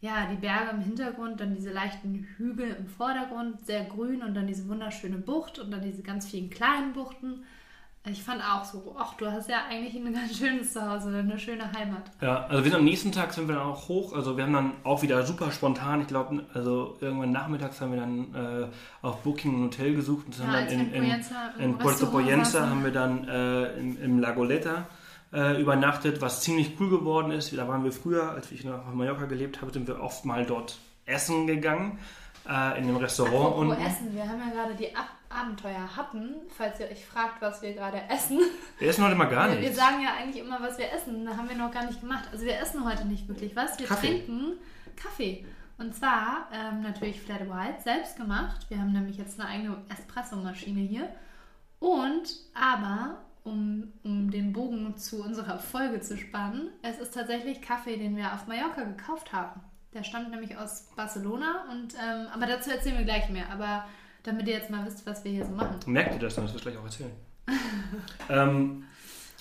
ja, 0.00 0.26
die 0.30 0.36
Berge 0.36 0.70
im 0.70 0.80
Hintergrund, 0.80 1.40
dann 1.40 1.54
diese 1.54 1.72
leichten 1.72 2.26
Hügel 2.36 2.76
im 2.78 2.86
Vordergrund, 2.86 3.66
sehr 3.66 3.84
grün 3.84 4.22
und 4.22 4.34
dann 4.34 4.46
diese 4.46 4.68
wunderschöne 4.68 5.16
Bucht 5.18 5.58
und 5.58 5.70
dann 5.72 5.82
diese 5.82 6.02
ganz 6.02 6.28
vielen 6.28 6.50
kleinen 6.50 6.92
Buchten. 6.92 7.42
Ich 8.06 8.22
fand 8.22 8.40
auch 8.42 8.64
so, 8.64 8.96
ach, 8.98 9.14
du 9.14 9.26
hast 9.30 9.50
ja 9.50 9.56
eigentlich 9.68 9.94
ein 9.96 10.14
ganz 10.14 10.38
schönes 10.38 10.72
Zuhause, 10.72 11.08
eine 11.18 11.38
schöne 11.38 11.70
Heimat. 11.72 12.04
Ja, 12.22 12.44
also 12.46 12.64
wir 12.64 12.70
sind 12.70 12.78
am 12.78 12.84
nächsten 12.84 13.12
Tag 13.12 13.34
sind 13.34 13.48
wir 13.48 13.56
dann 13.56 13.66
auch 13.66 13.88
hoch. 13.88 14.14
Also 14.14 14.36
wir 14.36 14.44
haben 14.44 14.52
dann 14.52 14.72
auch 14.84 15.02
wieder 15.02 15.26
super 15.26 15.50
spontan, 15.50 16.02
ich 16.02 16.06
glaube, 16.06 16.44
also 16.54 16.96
irgendwann 17.00 17.32
nachmittags 17.32 17.80
haben 17.80 17.92
wir 17.92 18.00
dann 18.00 18.34
äh, 18.34 18.66
auf 19.02 19.22
Booking 19.24 19.60
ein 19.60 19.64
Hotel 19.64 19.94
gesucht 19.94 20.26
und 20.26 20.38
Ja, 20.38 20.46
haben 20.46 20.52
dann 20.52 20.68
in, 20.68 20.92
in, 20.94 21.04
in 21.04 21.10
in 21.58 21.78
Puerto 21.78 22.06
saßen. 22.06 22.70
haben 22.70 22.84
wir 22.84 22.92
dann 22.92 23.28
äh, 23.28 23.72
im, 23.78 24.00
im 24.02 24.18
Lagoleta 24.20 24.86
äh, 25.32 25.60
übernachtet, 25.60 26.20
was 26.20 26.42
ziemlich 26.42 26.78
cool 26.80 26.90
geworden 26.90 27.30
ist. 27.32 27.56
Da 27.56 27.68
waren 27.68 27.84
wir 27.84 27.92
früher, 27.92 28.30
als 28.30 28.50
ich 28.52 28.64
noch 28.64 28.86
auf 28.86 28.94
Mallorca 28.94 29.26
gelebt 29.26 29.60
habe, 29.60 29.72
sind 29.72 29.86
wir 29.86 30.00
oft 30.00 30.24
mal 30.24 30.44
dort 30.46 30.78
essen 31.06 31.46
gegangen, 31.46 31.98
äh, 32.48 32.78
in 32.78 32.86
dem 32.86 32.96
Restaurant. 32.96 33.34
Apropos 33.34 33.58
unten. 33.60 33.82
Essen, 33.82 34.14
wir 34.14 34.28
haben 34.28 34.40
ja 34.40 34.54
gerade 34.54 34.74
die 34.74 34.94
Ab 34.94 35.08
Abenteuer 35.30 35.94
hatten, 35.94 36.36
falls 36.56 36.80
ihr 36.80 36.86
euch 36.86 37.04
fragt, 37.04 37.42
was 37.42 37.60
wir 37.60 37.74
gerade 37.74 38.00
essen. 38.08 38.40
Wir 38.78 38.88
essen 38.88 39.04
heute 39.04 39.14
mal 39.14 39.26
gar 39.26 39.48
wir, 39.48 39.56
wir 39.56 39.60
nichts. 39.60 39.76
sagen 39.76 40.00
ja 40.02 40.14
eigentlich 40.18 40.42
immer, 40.42 40.58
was 40.62 40.78
wir 40.78 40.90
essen. 40.90 41.26
Da 41.26 41.36
haben 41.36 41.48
wir 41.50 41.56
noch 41.56 41.70
gar 41.70 41.84
nicht 41.84 42.00
gemacht. 42.00 42.24
Also 42.32 42.46
wir 42.46 42.58
essen 42.58 42.82
heute 42.82 43.06
nicht 43.06 43.28
wirklich 43.28 43.54
was. 43.54 43.78
Wir 43.78 43.86
Kaffee. 43.86 44.06
trinken 44.06 44.54
Kaffee. 44.96 45.44
Und 45.76 45.94
zwar 45.94 46.48
ähm, 46.50 46.82
natürlich 46.82 47.20
Flat 47.20 47.42
White, 47.42 47.82
selbst 47.84 48.16
gemacht. 48.16 48.66
Wir 48.68 48.78
haben 48.78 48.92
nämlich 48.92 49.18
jetzt 49.18 49.38
eine 49.38 49.48
eigene 49.48 49.76
Espresso-Maschine 49.90 50.80
hier. 50.80 51.08
Und 51.78 52.30
aber, 52.54 53.18
um, 53.48 53.92
um 54.04 54.30
den 54.30 54.52
Bogen 54.52 54.96
zu 54.96 55.22
unserer 55.22 55.58
Folge 55.58 56.00
zu 56.00 56.16
spannen. 56.16 56.70
Es 56.82 56.98
ist 56.98 57.14
tatsächlich 57.14 57.62
Kaffee, 57.62 57.96
den 57.96 58.16
wir 58.16 58.32
auf 58.32 58.46
Mallorca 58.46 58.84
gekauft 58.84 59.32
haben. 59.32 59.60
Der 59.94 60.04
stammt 60.04 60.30
nämlich 60.30 60.56
aus 60.56 60.88
Barcelona 60.96 61.64
und 61.70 61.94
ähm, 61.94 62.26
aber 62.32 62.46
dazu 62.46 62.70
erzählen 62.70 62.98
wir 62.98 63.04
gleich 63.04 63.28
mehr. 63.30 63.50
Aber 63.50 63.86
damit 64.22 64.46
ihr 64.46 64.54
jetzt 64.54 64.70
mal 64.70 64.84
wisst, 64.84 65.06
was 65.06 65.24
wir 65.24 65.32
hier 65.32 65.46
so 65.46 65.52
machen. 65.52 65.78
Merkt 65.86 66.14
ihr 66.14 66.20
das 66.20 66.34
dann? 66.34 66.44
Das 66.44 66.54
wirst 66.54 66.64
du 66.64 66.70
gleich 66.70 66.80
auch 66.80 66.84
erzählen. 66.84 67.12
ähm, 68.28 68.84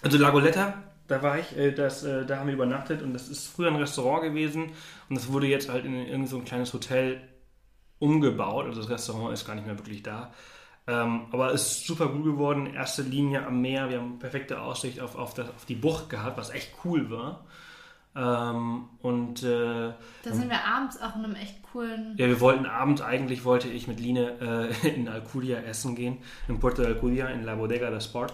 also 0.01 0.17
Lagoletta, 0.17 0.83
da 1.07 1.21
war 1.21 1.37
ich, 1.39 1.57
äh, 1.57 1.71
das, 1.71 2.03
äh, 2.03 2.25
da 2.25 2.39
haben 2.39 2.47
wir 2.47 2.53
übernachtet 2.53 3.01
und 3.01 3.13
das 3.13 3.27
ist 3.27 3.47
früher 3.47 3.69
ein 3.69 3.75
Restaurant 3.75 4.23
gewesen 4.23 4.71
und 5.09 5.17
das 5.17 5.31
wurde 5.31 5.47
jetzt 5.47 5.69
halt 5.69 5.85
in 5.85 5.93
irgendein 5.93 6.27
so 6.27 6.37
ein 6.37 6.45
kleines 6.45 6.73
Hotel 6.73 7.21
umgebaut. 7.99 8.65
Also 8.67 8.81
das 8.81 8.89
Restaurant 8.89 9.33
ist 9.33 9.45
gar 9.45 9.55
nicht 9.55 9.67
mehr 9.67 9.77
wirklich 9.77 10.03
da. 10.03 10.33
Ähm, 10.87 11.25
aber 11.31 11.53
es 11.53 11.63
ist 11.63 11.87
super 11.87 12.07
gut 12.07 12.23
geworden. 12.23 12.73
Erste 12.73 13.01
Linie 13.01 13.45
am 13.45 13.61
Meer. 13.61 13.89
Wir 13.89 13.99
haben 13.99 14.19
perfekte 14.19 14.61
Aussicht 14.61 15.01
auf, 15.01 15.15
auf, 15.15 15.33
das, 15.33 15.49
auf 15.49 15.65
die 15.65 15.75
Bucht 15.75 16.09
gehabt, 16.09 16.37
was 16.37 16.49
echt 16.49 16.71
cool 16.85 17.09
war. 17.11 17.43
Ähm, 18.15 18.85
und 19.01 19.43
äh, 19.43 19.93
da 20.23 20.33
sind 20.33 20.49
wir 20.49 20.65
abends 20.65 20.99
auch 20.99 21.15
in 21.17 21.25
einem 21.25 21.35
echt 21.35 21.61
coolen. 21.71 22.15
Ja, 22.17 22.25
wir 22.25 22.39
wollten 22.39 22.65
abends 22.65 23.01
eigentlich 23.01 23.45
wollte 23.45 23.67
ich 23.67 23.87
mit 23.87 23.99
Line 23.99 24.71
äh, 24.83 24.87
in 24.95 25.07
Alcudia 25.07 25.59
essen 25.59 25.95
gehen, 25.95 26.17
in 26.47 26.59
Puerto 26.59 26.81
de 26.81 26.93
Alcudia 26.93 27.27
in 27.27 27.43
La 27.43 27.55
Bodega 27.55 27.91
de 27.91 28.01
Sport. 28.01 28.33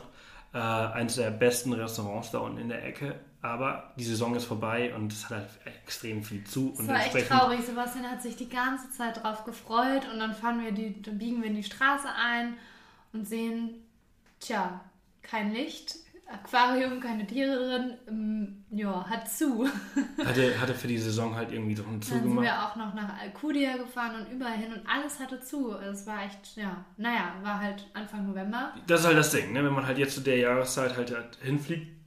Äh, 0.53 0.59
eines 0.59 1.15
der 1.15 1.31
besten 1.31 1.73
Restaurants 1.73 2.31
da 2.31 2.37
unten 2.37 2.59
in 2.59 2.69
der 2.69 2.85
Ecke. 2.85 3.15
Aber 3.43 3.91
die 3.97 4.05
Saison 4.05 4.33
ist 4.35 4.45
vorbei 4.45 4.95
und 4.95 5.11
es 5.11 5.25
hat 5.25 5.31
halt 5.31 5.49
extrem 5.83 6.23
viel 6.23 6.45
zu. 6.45 6.73
Das 6.77 6.87
war 6.87 7.05
echt 7.05 7.27
traurig. 7.27 7.59
Sebastian 7.61 8.09
hat 8.09 8.21
sich 8.21 8.37
die 8.37 8.47
ganze 8.47 8.89
Zeit 8.91 9.21
drauf 9.21 9.43
gefreut 9.43 10.07
und 10.11 10.19
dann 10.19 10.33
fahren 10.33 10.63
wir 10.63 10.71
die, 10.71 11.01
dann 11.01 11.17
biegen 11.17 11.41
wir 11.41 11.49
in 11.49 11.55
die 11.55 11.63
Straße 11.63 12.07
ein 12.07 12.55
und 13.11 13.27
sehen, 13.27 13.83
tja, 14.39 14.79
kein 15.21 15.51
Licht, 15.51 15.97
Aquarium, 16.31 17.01
keine 17.01 17.27
Tiere 17.27 17.57
drin, 17.57 17.97
ähm, 18.07 18.63
ja, 18.71 19.05
hat 19.09 19.29
zu. 19.29 19.67
hatte, 20.25 20.59
hatte 20.61 20.73
für 20.73 20.87
die 20.87 20.97
Saison 20.97 21.35
halt 21.35 21.51
irgendwie 21.51 21.75
so 21.75 21.83
einen 21.83 22.01
Zugemacht. 22.01 22.25
Dann 22.25 22.33
sind 22.35 22.43
wir 22.43 22.65
auch 22.65 22.75
noch 22.77 22.93
nach 22.93 23.19
Alcudia 23.19 23.75
gefahren 23.75 24.21
und 24.21 24.31
überall 24.31 24.55
hin 24.55 24.71
und 24.71 24.87
alles 24.87 25.19
hatte 25.19 25.41
zu. 25.41 25.75
Es 25.75 26.07
war 26.07 26.23
echt, 26.23 26.55
ja, 26.55 26.85
naja, 26.95 27.33
war 27.41 27.59
halt 27.59 27.85
Anfang 27.93 28.25
November. 28.25 28.73
Das 28.87 29.01
ist 29.01 29.07
halt 29.07 29.17
das 29.17 29.31
Ding, 29.31 29.51
ne? 29.51 29.65
wenn 29.65 29.73
man 29.73 29.85
halt 29.85 29.97
jetzt 29.97 30.15
zu 30.15 30.21
der 30.21 30.37
Jahreszeit 30.37 30.95
halt, 30.95 31.13
halt 31.13 31.37
hinfliegt, 31.41 32.02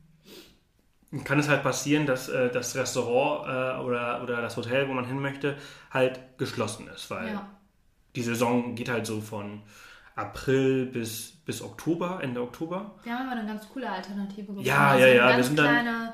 kann 1.25 1.39
es 1.39 1.49
halt 1.49 1.63
passieren, 1.63 2.07
dass 2.07 2.29
äh, 2.29 2.51
das 2.51 2.75
Restaurant 2.75 3.47
äh, 3.47 3.85
oder, 3.85 4.23
oder 4.23 4.43
das 4.43 4.57
Hotel, 4.57 4.89
wo 4.89 4.93
man 4.93 5.07
hin 5.07 5.21
möchte, 5.21 5.57
halt 5.91 6.21
geschlossen 6.39 6.89
ist, 6.89 7.11
weil 7.11 7.29
ja. 7.29 7.49
die 8.15 8.23
Saison 8.23 8.75
geht 8.75 8.89
halt 8.89 9.07
so 9.07 9.21
von 9.21 9.63
April 10.17 10.87
bis, 10.87 11.33
bis 11.45 11.63
Oktober, 11.63 12.21
Ende 12.23 12.43
Oktober. 12.43 12.95
Wir 13.05 13.17
haben 13.17 13.29
aber 13.29 13.39
eine 13.39 13.47
ganz 13.47 13.69
coole 13.69 13.89
Alternative 13.89 14.47
gefunden. 14.47 14.63
Ja, 14.63 14.91
also 14.91 15.07
ja, 15.07 15.13
ja. 15.13 15.37
Wir 15.37 15.45
sind 15.45 15.59
kleine, 15.59 16.13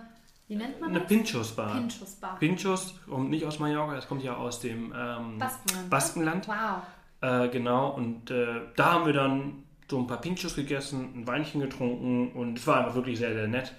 wie 0.49 0.57
nennt 0.57 0.81
man 0.81 0.91
eine 0.91 1.01
das? 1.01 1.09
Pinchos 1.09 1.53
Bar. 1.53 1.75
Pinchos 1.75 2.15
Bar. 2.17 2.39
Pinchos 2.39 2.95
kommt 3.09 3.31
nicht 3.31 3.47
aus 3.47 3.59
Mallorca, 3.59 3.95
das 3.95 4.09
kommt 4.09 4.23
ja 4.23 4.37
aus 4.37 4.61
dem 4.61 4.93
ähm, 4.95 5.39
Baskenland. 5.39 5.91
Baskenland. 5.91 6.49
Wow. 6.49 6.83
Äh, 7.21 7.49
genau, 7.49 7.91
und 7.91 8.31
äh, 8.31 8.61
da 8.77 8.93
haben 8.93 9.07
wir 9.07 9.13
dann 9.13 9.63
so 9.89 9.99
ein 9.99 10.07
paar 10.07 10.21
Pinchos 10.21 10.57
gegessen, 10.57 11.13
ein 11.15 11.27
Weinchen 11.27 11.61
getrunken 11.61 12.33
und 12.33 12.59
es 12.59 12.67
war 12.67 12.79
einfach 12.79 12.95
wirklich 12.95 13.19
sehr, 13.19 13.33
sehr 13.33 13.47
nett 13.47 13.73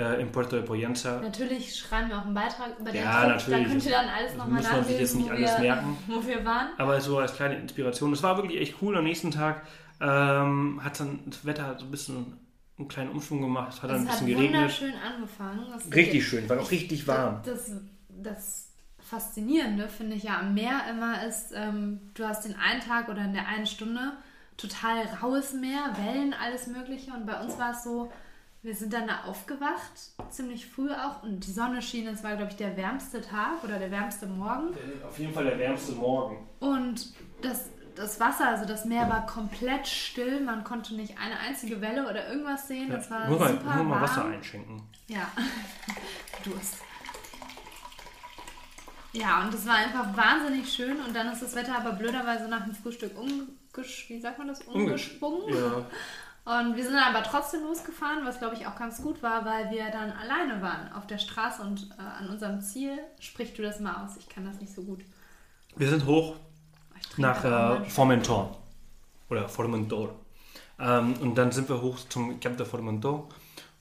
äh, 0.00 0.20
in 0.20 0.32
Puerto 0.32 0.56
de 0.56 0.64
Poyenza. 0.64 1.20
Natürlich 1.20 1.76
schreiben 1.76 2.08
wir 2.08 2.18
auch 2.18 2.24
einen 2.24 2.34
Beitrag 2.34 2.78
über 2.78 2.90
den 2.90 3.02
ja, 3.02 3.20
Trip. 3.20 3.28
Natürlich. 3.28 3.64
Da 3.64 3.70
könnt 3.70 3.84
ihr 3.84 3.90
dann 3.90 4.08
alles 4.08 4.34
nochmal 4.36 4.62
nachlesen, 4.62 4.76
man 4.76 4.84
sich 4.84 5.00
jetzt 5.00 5.16
nicht 5.16 5.30
alles 5.30 5.50
wir, 5.52 5.60
merken. 5.60 5.98
wo 6.06 6.26
wir 6.26 6.44
waren. 6.44 6.68
Aber 6.78 7.00
so 7.00 7.18
als 7.18 7.34
kleine 7.34 7.56
Inspiration. 7.56 8.10
Das 8.10 8.22
war 8.22 8.36
wirklich 8.36 8.60
echt 8.60 8.76
cool. 8.80 8.96
Am 8.96 9.04
nächsten 9.04 9.30
Tag 9.30 9.62
ähm, 10.00 10.80
hat 10.82 10.98
dann 10.98 11.20
das 11.26 11.44
Wetter 11.44 11.76
so 11.78 11.84
ein 11.84 11.90
bisschen 11.90 12.38
einen 12.78 12.88
kleinen 12.88 13.10
Umschwung 13.10 13.42
gemacht. 13.42 13.74
Es 13.74 13.82
hat 13.82 13.90
dann 13.90 14.00
ein 14.00 14.06
bisschen 14.06 14.26
geregnet. 14.26 14.70
Es 14.70 14.74
hat 14.74 14.80
wunderschön 14.80 15.14
angefangen. 15.14 15.66
Das 15.72 15.94
richtig 15.94 16.26
schön, 16.26 16.48
war 16.48 16.60
auch 16.60 16.70
richtig 16.70 17.06
warm. 17.06 17.42
Das, 17.44 17.70
das 18.08 18.72
Faszinierende 18.98 19.88
finde 19.88 20.16
ich 20.16 20.22
ja 20.22 20.38
am 20.38 20.54
Meer 20.54 20.82
immer 20.88 21.26
ist, 21.26 21.52
ähm, 21.54 22.00
du 22.14 22.24
hast 22.24 22.44
den 22.44 22.56
einen 22.56 22.80
Tag 22.80 23.08
oder 23.08 23.24
in 23.24 23.32
der 23.32 23.48
einen 23.48 23.66
Stunde 23.66 24.12
total 24.56 25.04
raues 25.22 25.52
Meer, 25.52 25.96
Wellen, 25.96 26.34
alles 26.34 26.66
Mögliche. 26.66 27.12
Und 27.12 27.26
bei 27.26 27.40
uns 27.40 27.58
war 27.58 27.72
es 27.72 27.82
so, 27.82 28.10
wir 28.62 28.74
sind 28.74 28.92
dann 28.92 29.06
da 29.06 29.22
aufgewacht, 29.24 29.92
ziemlich 30.28 30.66
früh 30.66 30.90
auch, 30.92 31.22
und 31.22 31.46
die 31.46 31.50
Sonne 31.50 31.80
schien. 31.80 32.06
Es 32.06 32.22
war, 32.22 32.36
glaube 32.36 32.50
ich, 32.50 32.56
der 32.56 32.76
wärmste 32.76 33.22
Tag 33.22 33.64
oder 33.64 33.78
der 33.78 33.90
wärmste 33.90 34.26
Morgen. 34.26 34.74
Auf 35.06 35.18
jeden 35.18 35.32
Fall 35.32 35.44
der 35.44 35.58
wärmste 35.58 35.92
Morgen. 35.92 36.46
Und 36.58 37.14
das, 37.40 37.70
das 37.94 38.20
Wasser, 38.20 38.48
also 38.48 38.66
das 38.66 38.84
Meer 38.84 39.08
war 39.08 39.24
komplett 39.24 39.86
still. 39.86 40.40
Man 40.40 40.62
konnte 40.62 40.94
nicht 40.94 41.18
eine 41.18 41.38
einzige 41.38 41.80
Welle 41.80 42.08
oder 42.08 42.28
irgendwas 42.28 42.68
sehen. 42.68 42.90
Ja, 42.90 43.10
war 43.10 43.28
muss 43.30 43.48
super 43.48 43.64
mal, 43.64 43.76
muss 43.78 43.86
mal 43.86 44.02
Wasser 44.02 44.24
einschenken. 44.26 44.82
Ja, 45.06 45.30
Durst. 46.44 46.76
Ja, 49.12 49.42
und 49.42 49.54
es 49.54 49.66
war 49.66 49.76
einfach 49.76 50.16
wahnsinnig 50.16 50.70
schön. 50.70 51.00
Und 51.00 51.16
dann 51.16 51.32
ist 51.32 51.42
das 51.42 51.56
Wetter 51.56 51.76
aber 51.76 51.92
blöderweise 51.92 52.46
nach 52.48 52.64
dem 52.64 52.74
Frühstück 52.74 53.18
umgesch... 53.18 54.04
Wie 54.08 54.20
sagt 54.20 54.38
man 54.38 54.48
das? 54.48 54.60
Umgesprungen. 54.62 55.48
Ja. 55.48 55.86
Und 56.44 56.76
wir 56.76 56.82
sind 56.82 56.94
dann 56.94 57.14
aber 57.14 57.22
trotzdem 57.22 57.62
losgefahren, 57.62 58.24
was 58.24 58.38
glaube 58.38 58.56
ich 58.56 58.66
auch 58.66 58.76
ganz 58.76 59.02
gut 59.02 59.22
war, 59.22 59.44
weil 59.44 59.70
wir 59.70 59.90
dann 59.90 60.10
alleine 60.12 60.62
waren 60.62 60.92
auf 60.92 61.06
der 61.06 61.18
Straße 61.18 61.62
und 61.62 61.90
äh, 61.98 62.02
an 62.02 62.28
unserem 62.30 62.60
Ziel. 62.60 62.98
Sprich 63.20 63.54
du 63.54 63.62
das 63.62 63.78
mal 63.80 64.04
aus, 64.04 64.16
ich 64.16 64.28
kann 64.28 64.44
das 64.44 64.60
nicht 64.60 64.74
so 64.74 64.82
gut. 64.82 65.00
Wir 65.76 65.88
sind 65.88 66.06
hoch 66.06 66.36
nach 67.16 67.44
äh, 67.44 67.84
Formentor 67.88 68.58
oder 69.28 69.48
Formentor. 69.48 70.14
Ähm, 70.78 71.14
und 71.20 71.36
dann 71.36 71.52
sind 71.52 71.68
wir 71.68 71.82
hoch 71.82 71.98
zum 72.08 72.40
Camp 72.40 72.56
de 72.56 72.66
Formentor. 72.66 73.28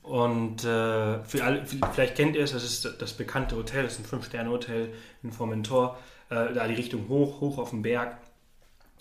Und 0.04 0.63
äh, 0.63 1.24
für 1.24 1.43
alle, 1.43 1.65
vielleicht 1.65 2.15
kennt 2.15 2.36
ihr 2.36 2.43
es, 2.43 2.52
das 2.52 2.63
ist 2.63 3.02
das 3.02 3.13
bekannte 3.13 3.56
Hotel, 3.56 3.84
das 3.84 3.93
ist 3.93 4.00
ein 4.00 4.06
Fünf-Sterne-Hotel 4.06 4.93
in 5.24 5.32
Formentor. 5.32 5.98
Äh, 6.30 6.54
da 6.54 6.67
die 6.67 6.76
Richtung 6.76 7.08
hoch, 7.08 7.41
hoch 7.41 7.58
auf 7.58 7.72
den 7.72 7.82
Berg. 7.82 8.17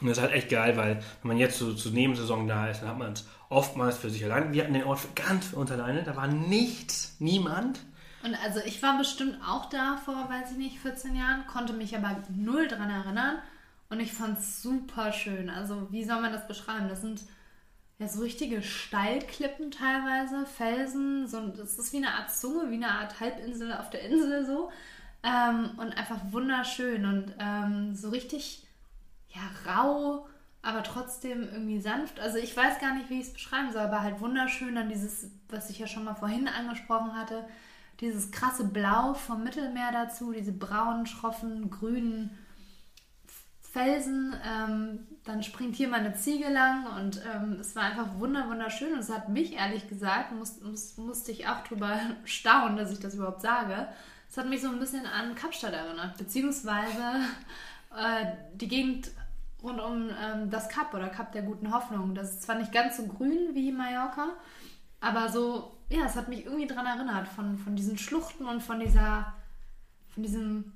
Und 0.00 0.08
das 0.08 0.18
ist 0.18 0.22
halt 0.22 0.32
echt 0.32 0.48
geil, 0.48 0.76
weil 0.76 0.96
wenn 1.22 1.28
man 1.28 1.38
jetzt 1.38 1.58
so 1.58 1.72
zur 1.74 1.92
Nebensaison 1.92 2.46
da 2.46 2.68
ist, 2.68 2.80
dann 2.80 2.90
hat 2.90 2.98
man 2.98 3.12
es 3.12 3.26
oftmals 3.48 3.98
für 3.98 4.10
sich 4.10 4.24
allein. 4.24 4.52
Wir 4.52 4.62
hatten 4.62 4.74
den 4.74 4.84
Ort 4.84 5.00
ganz 5.16 5.46
für 5.46 5.56
uns 5.56 5.70
alleine, 5.70 6.04
da 6.04 6.14
war 6.14 6.28
nichts, 6.28 7.16
niemand. 7.18 7.80
Und 8.22 8.34
also 8.42 8.60
ich 8.64 8.82
war 8.82 8.98
bestimmt 8.98 9.38
auch 9.46 9.66
da 9.66 9.96
vor, 10.04 10.28
weiß 10.28 10.52
ich 10.52 10.58
nicht, 10.58 10.80
14 10.80 11.16
Jahren, 11.16 11.46
konnte 11.46 11.72
mich 11.72 11.96
aber 11.96 12.22
null 12.34 12.68
dran 12.68 12.90
erinnern. 12.90 13.38
Und 13.90 14.00
ich 14.00 14.12
fand 14.12 14.38
es 14.38 14.62
super 14.62 15.12
schön. 15.12 15.50
Also 15.50 15.88
wie 15.90 16.04
soll 16.04 16.20
man 16.20 16.32
das 16.32 16.46
beschreiben? 16.46 16.88
Das 16.88 17.00
sind 17.00 17.22
ja 17.98 18.06
so 18.06 18.22
richtige 18.22 18.62
Steilklippen 18.62 19.70
teilweise, 19.70 20.46
Felsen. 20.46 21.26
So, 21.26 21.48
das 21.48 21.78
ist 21.78 21.92
wie 21.92 21.98
eine 21.98 22.14
Art 22.14 22.30
Zunge, 22.30 22.70
wie 22.70 22.74
eine 22.74 22.90
Art 22.90 23.18
Halbinsel 23.18 23.72
auf 23.72 23.90
der 23.90 24.02
Insel 24.02 24.44
so. 24.46 24.70
Ähm, 25.22 25.70
und 25.78 25.96
einfach 25.96 26.18
wunderschön 26.30 27.04
und 27.04 27.34
ähm, 27.40 27.96
so 27.96 28.10
richtig 28.10 28.67
ja, 29.28 29.42
rau, 29.66 30.26
aber 30.62 30.82
trotzdem 30.82 31.42
irgendwie 31.42 31.80
sanft. 31.80 32.20
Also 32.20 32.38
ich 32.38 32.56
weiß 32.56 32.80
gar 32.80 32.94
nicht, 32.94 33.10
wie 33.10 33.20
ich 33.20 33.28
es 33.28 33.32
beschreiben 33.32 33.72
soll, 33.72 33.82
aber 33.82 34.02
halt 34.02 34.20
wunderschön 34.20 34.74
dann 34.74 34.88
dieses, 34.88 35.30
was 35.48 35.70
ich 35.70 35.78
ja 35.78 35.86
schon 35.86 36.04
mal 36.04 36.14
vorhin 36.14 36.48
angesprochen 36.58 37.14
hatte, 37.16 37.44
dieses 38.00 38.30
krasse 38.30 38.64
Blau 38.64 39.14
vom 39.14 39.42
Mittelmeer 39.44 39.90
dazu, 39.92 40.32
diese 40.32 40.52
braunen, 40.52 41.06
schroffen, 41.06 41.70
grünen 41.70 42.30
Felsen. 43.60 44.34
Ähm, 44.46 45.06
dann 45.24 45.42
springt 45.42 45.74
hier 45.74 45.88
mal 45.88 46.00
eine 46.00 46.14
Ziege 46.14 46.48
lang 46.48 46.86
und 46.96 47.20
ähm, 47.34 47.58
es 47.60 47.76
war 47.76 47.84
einfach 47.84 48.18
wunder, 48.18 48.48
wunderschön. 48.48 48.92
Und 48.92 49.00
es 49.00 49.10
hat 49.10 49.28
mich 49.28 49.54
ehrlich 49.54 49.88
gesagt, 49.88 50.32
muss, 50.32 50.60
muss, 50.60 50.96
musste 50.96 51.32
ich 51.32 51.48
auch 51.48 51.62
drüber 51.64 51.98
staunen, 52.24 52.76
dass 52.76 52.92
ich 52.92 53.00
das 53.00 53.14
überhaupt 53.14 53.42
sage. 53.42 53.88
Es 54.30 54.36
hat 54.36 54.48
mich 54.48 54.60
so 54.60 54.68
ein 54.68 54.78
bisschen 54.78 55.06
an 55.06 55.34
Kapstadt 55.34 55.72
erinnert, 55.72 56.16
beziehungsweise 56.18 57.20
äh, 57.96 58.26
die 58.54 58.68
Gegend 58.68 59.10
rund 59.62 59.80
um 59.80 60.10
ähm, 60.10 60.50
das 60.50 60.68
Kap 60.68 60.94
oder 60.94 61.08
Kap 61.08 61.32
der 61.32 61.42
guten 61.42 61.72
Hoffnung. 61.72 62.14
Das 62.14 62.30
ist 62.30 62.42
zwar 62.42 62.56
nicht 62.56 62.72
ganz 62.72 62.96
so 62.96 63.06
grün 63.06 63.54
wie 63.54 63.72
Mallorca, 63.72 64.30
aber 65.00 65.28
so, 65.28 65.78
ja, 65.88 66.04
es 66.06 66.16
hat 66.16 66.28
mich 66.28 66.44
irgendwie 66.44 66.66
daran 66.66 66.86
erinnert, 66.86 67.28
von, 67.28 67.58
von 67.58 67.76
diesen 67.76 67.98
Schluchten 67.98 68.46
und 68.46 68.62
von 68.62 68.80
dieser, 68.80 69.34
von 70.08 70.22
diesem 70.22 70.72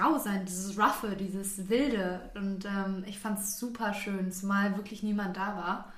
Rausein, 0.00 0.44
dieses 0.44 0.78
Ruffe, 0.78 1.16
dieses 1.16 1.68
Wilde. 1.68 2.30
Und 2.34 2.64
ähm, 2.64 3.04
ich 3.06 3.18
fand 3.18 3.38
es 3.38 3.58
super 3.58 3.92
schön, 3.94 4.30
zumal 4.32 4.76
wirklich 4.76 5.02
niemand 5.02 5.36
da 5.36 5.56
war. 5.56 5.91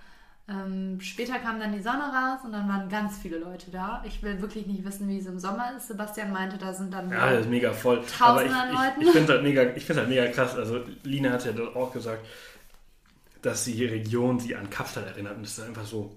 Ähm, 0.46 1.00
später 1.00 1.38
kam 1.38 1.58
dann 1.58 1.72
die 1.72 1.80
Sonne 1.80 2.02
raus 2.02 2.40
und 2.44 2.52
dann 2.52 2.68
waren 2.68 2.90
ganz 2.90 3.16
viele 3.16 3.38
Leute 3.38 3.70
da. 3.70 4.02
Ich 4.06 4.22
will 4.22 4.42
wirklich 4.42 4.66
nicht 4.66 4.84
wissen, 4.84 5.08
wie 5.08 5.18
es 5.18 5.24
im 5.24 5.38
Sommer 5.38 5.74
ist. 5.74 5.88
Sebastian 5.88 6.32
meinte, 6.32 6.58
da 6.58 6.74
sind 6.74 6.92
dann 6.92 7.10
ja, 7.10 7.30
das 7.30 7.40
ist 7.42 7.48
mega 7.48 7.72
voll. 7.72 8.02
Tausende 8.04 8.54
an 8.54 8.68
Leuten. 8.68 9.00
Ich, 9.00 9.06
ich 9.06 9.12
finde 9.12 9.22
es 9.22 9.30
halt 9.30 9.42
mega, 9.42 9.62
halt 9.62 10.08
mega 10.08 10.26
krass. 10.28 10.54
Also 10.54 10.80
Lina 11.02 11.30
hat 11.30 11.46
ja 11.46 11.52
dort 11.52 11.74
auch 11.74 11.90
gesagt, 11.92 12.26
dass 13.40 13.64
die 13.64 13.86
Region 13.86 14.38
sie 14.38 14.54
an 14.54 14.68
Kapstadt 14.68 15.06
erinnert 15.06 15.38
und 15.38 15.44
es 15.44 15.56
ist 15.56 15.64
einfach 15.64 15.86
so. 15.86 16.14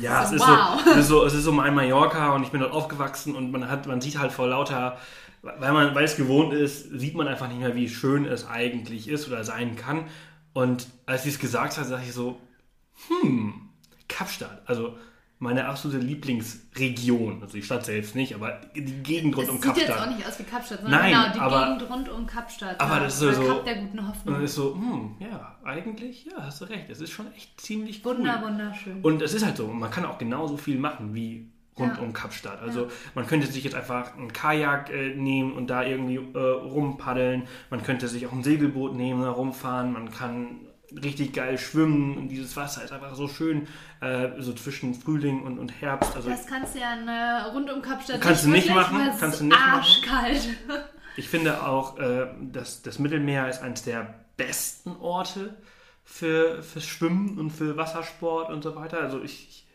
Ja, 0.00 0.24
es, 0.24 0.32
ist 0.32 0.40
wow. 0.40 0.80
so, 0.82 0.90
es, 0.90 0.96
ist 0.96 1.08
so, 1.08 1.24
es 1.26 1.34
ist 1.34 1.44
so 1.44 1.52
mein 1.52 1.74
Mallorca 1.74 2.34
und 2.34 2.44
ich 2.44 2.50
bin 2.50 2.60
dort 2.60 2.72
aufgewachsen 2.72 3.34
und 3.34 3.52
man 3.52 3.70
hat, 3.70 3.86
man 3.86 4.00
sieht 4.00 4.18
halt 4.18 4.32
vor 4.32 4.48
lauter, 4.48 4.98
weil 5.42 5.72
man, 5.72 5.94
weil 5.94 6.04
es 6.04 6.16
gewohnt 6.16 6.54
ist, 6.54 6.98
sieht 6.98 7.14
man 7.14 7.28
einfach 7.28 7.48
nicht 7.48 7.60
mehr, 7.60 7.74
wie 7.74 7.90
schön 7.90 8.24
es 8.24 8.48
eigentlich 8.48 9.08
ist 9.08 9.28
oder 9.28 9.44
sein 9.44 9.76
kann. 9.76 10.06
Und 10.54 10.86
als 11.04 11.24
sie 11.24 11.28
es 11.28 11.38
gesagt 11.38 11.76
hat, 11.76 11.86
sage 11.86 12.04
ich 12.06 12.12
so, 12.12 12.40
hm, 13.08 13.68
Kapstadt. 14.08 14.62
Also 14.66 14.96
meine 15.38 15.66
absolute 15.66 15.98
Lieblingsregion. 16.04 17.42
Also 17.42 17.54
die 17.56 17.62
Stadt 17.62 17.84
selbst 17.84 18.14
nicht, 18.14 18.34
aber 18.34 18.60
die 18.74 18.84
Gegend 19.02 19.36
rund 19.36 19.46
das 19.48 19.54
um 19.54 19.56
sieht 19.60 19.64
Kapstadt. 19.66 19.88
jetzt 19.88 20.00
auch 20.00 20.16
nicht 20.16 20.26
aus 20.28 20.38
wie 20.38 20.42
Kapstadt, 20.44 20.80
sondern 20.82 21.00
Nein, 21.00 21.12
genau 21.12 21.32
die 21.34 21.38
aber- 21.40 21.66
Gegend 21.76 21.90
rund 21.90 22.08
um 22.08 22.26
Kapstadt. 22.26 22.80
aber 22.80 22.94
ja, 22.96 23.00
das 23.04 23.20
ist 23.20 23.36
so- 23.36 23.46
Kap 23.46 23.64
der 23.64 23.74
guten 23.76 23.98
Und 23.98 24.08
Hoffnung. 24.08 24.34
dann 24.34 24.44
ist 24.44 24.54
so, 24.54 24.74
hm, 24.74 25.16
ja, 25.18 25.58
eigentlich, 25.64 26.24
ja, 26.26 26.32
hast 26.44 26.60
du 26.60 26.64
recht. 26.66 26.88
Es 26.88 27.00
ist 27.00 27.10
schon 27.10 27.32
echt 27.34 27.60
ziemlich 27.60 28.04
cool. 28.04 28.18
Wunder, 28.18 28.42
wunderschön. 28.42 29.00
Und 29.02 29.20
es 29.22 29.34
ist 29.34 29.44
halt 29.44 29.56
so, 29.56 29.66
man 29.66 29.90
kann 29.90 30.04
auch 30.06 30.18
genauso 30.18 30.56
viel 30.56 30.78
machen 30.78 31.14
wie 31.14 31.50
rund 31.78 31.96
Ja. 31.96 32.02
um 32.02 32.12
Kapstadt. 32.12 32.62
Also 32.62 32.86
man 33.16 33.26
könnte 33.26 33.46
sich 33.48 33.64
jetzt 33.64 33.74
einfach 33.74 34.16
ein 34.16 34.32
Kajak 34.32 34.90
äh, 34.90 35.14
nehmen 35.16 35.52
und 35.52 35.68
da 35.68 35.82
irgendwie 35.82 36.16
äh, 36.16 36.38
rumpaddeln. 36.38 37.42
Man 37.70 37.82
könnte 37.82 38.06
sich 38.08 38.26
auch 38.28 38.32
ein 38.32 38.44
Segelboot 38.44 38.94
nehmen, 38.94 39.22
da 39.22 39.30
rumfahren. 39.30 39.92
Man 39.92 40.10
kann 40.10 40.60
richtig 41.02 41.32
geil 41.32 41.58
schwimmen 41.58 42.16
und 42.16 42.28
dieses 42.28 42.56
Wasser 42.56 42.84
ist 42.84 42.92
einfach 42.92 43.14
so 43.14 43.28
schön, 43.28 43.66
äh, 44.00 44.30
so 44.38 44.52
zwischen 44.52 44.94
Frühling 44.94 45.42
und, 45.42 45.58
und 45.58 45.80
Herbst. 45.80 46.14
Also 46.14 46.30
das 46.30 46.46
kannst 46.46 46.74
du 46.74 46.80
ja 46.80 46.96
ne, 46.96 47.50
rund 47.52 47.70
um 47.70 47.82
Kapstadt 47.82 48.20
Kannst 48.20 48.44
du 48.44 48.50
nicht 48.50 48.68
machen, 48.70 49.10
kannst 49.18 49.40
du 49.40 49.44
nicht 49.44 49.58
machen. 49.58 49.72
arschkalt. 49.72 50.48
ich 51.16 51.28
finde 51.28 51.66
auch, 51.66 51.98
äh, 51.98 52.26
dass 52.40 52.82
das 52.82 52.98
Mittelmeer 52.98 53.48
ist 53.48 53.62
eines 53.62 53.82
der 53.82 54.14
besten 54.36 54.96
Orte 54.96 55.56
für, 56.04 56.62
fürs 56.62 56.86
Schwimmen 56.86 57.38
und 57.38 57.50
für 57.50 57.76
Wassersport 57.76 58.50
und 58.50 58.62
so 58.62 58.76
weiter. 58.76 59.00
Also 59.00 59.22
ich, 59.22 59.48
ich 59.48 59.66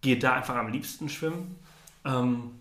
gehe 0.00 0.18
da 0.18 0.34
einfach 0.34 0.56
am 0.56 0.68
liebsten 0.68 1.08
schwimmen. 1.08 1.56
Ähm, 2.04 2.60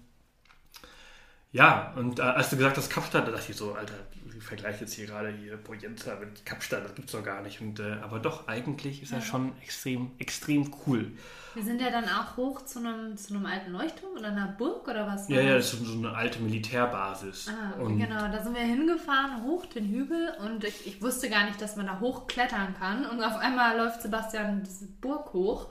ja, 1.52 1.94
und 1.96 2.20
äh, 2.20 2.24
als 2.24 2.50
du 2.50 2.58
gesagt 2.58 2.78
hast 2.78 2.90
Kapstadt, 2.90 3.28
da 3.28 3.32
dachte 3.32 3.52
ich 3.52 3.58
so, 3.58 3.74
Alter, 3.74 3.94
vergleiche 4.44 4.82
jetzt 4.82 4.94
hier 4.94 5.06
gerade 5.06 5.30
hier 5.30 5.58
Poyenza 5.58 6.16
mit 6.16 6.46
Kapstadt, 6.46 6.84
das 6.84 6.96
gibt's 6.96 7.12
doch 7.12 7.24
gar 7.24 7.42
nicht. 7.42 7.62
Und, 7.62 7.80
äh, 7.80 7.98
aber 8.02 8.20
doch, 8.20 8.48
eigentlich 8.48 9.02
ist 9.02 9.14
das 9.14 9.26
schon 9.26 9.54
extrem, 9.62 10.12
extrem 10.20 10.74
cool. 10.86 11.12
Wir 11.54 11.64
sind 11.64 11.82
ja 11.82 11.90
dann 11.90 12.06
auch 12.06 12.36
hoch 12.36 12.66
zu 12.66 12.80
einem, 12.80 13.16
zu 13.16 13.34
einem 13.34 13.46
alten 13.46 13.72
Leuchtturm 13.72 14.18
oder 14.18 14.28
einer 14.28 14.48
Burg 14.48 14.88
oder 14.88 15.08
was? 15.08 15.30
Ja, 15.30 15.42
ja, 15.42 15.56
das? 15.56 15.72
das 15.72 15.82
ist 15.82 15.88
so 15.88 15.98
eine 15.98 16.14
alte 16.14 16.40
Militärbasis. 16.40 17.50
Ah, 17.50 17.80
und 17.80 17.98
genau, 17.98 18.28
da 18.28 18.44
sind 18.44 18.56
wir 18.56 18.64
hingefahren, 18.64 19.44
hoch 19.44 19.66
den 19.68 19.88
Hügel 19.88 20.34
und 20.44 20.64
ich, 20.64 20.86
ich 20.86 21.02
wusste 21.02 21.30
gar 21.30 21.46
nicht, 21.46 21.62
dass 21.62 21.76
man 21.76 21.86
da 21.86 22.00
hochklettern 22.00 22.76
kann. 22.78 23.06
Und 23.06 23.24
auf 23.24 23.38
einmal 23.38 23.78
läuft 23.78 24.02
Sebastian 24.02 24.64
diese 24.64 24.88
Burg 24.88 25.34
hoch 25.34 25.70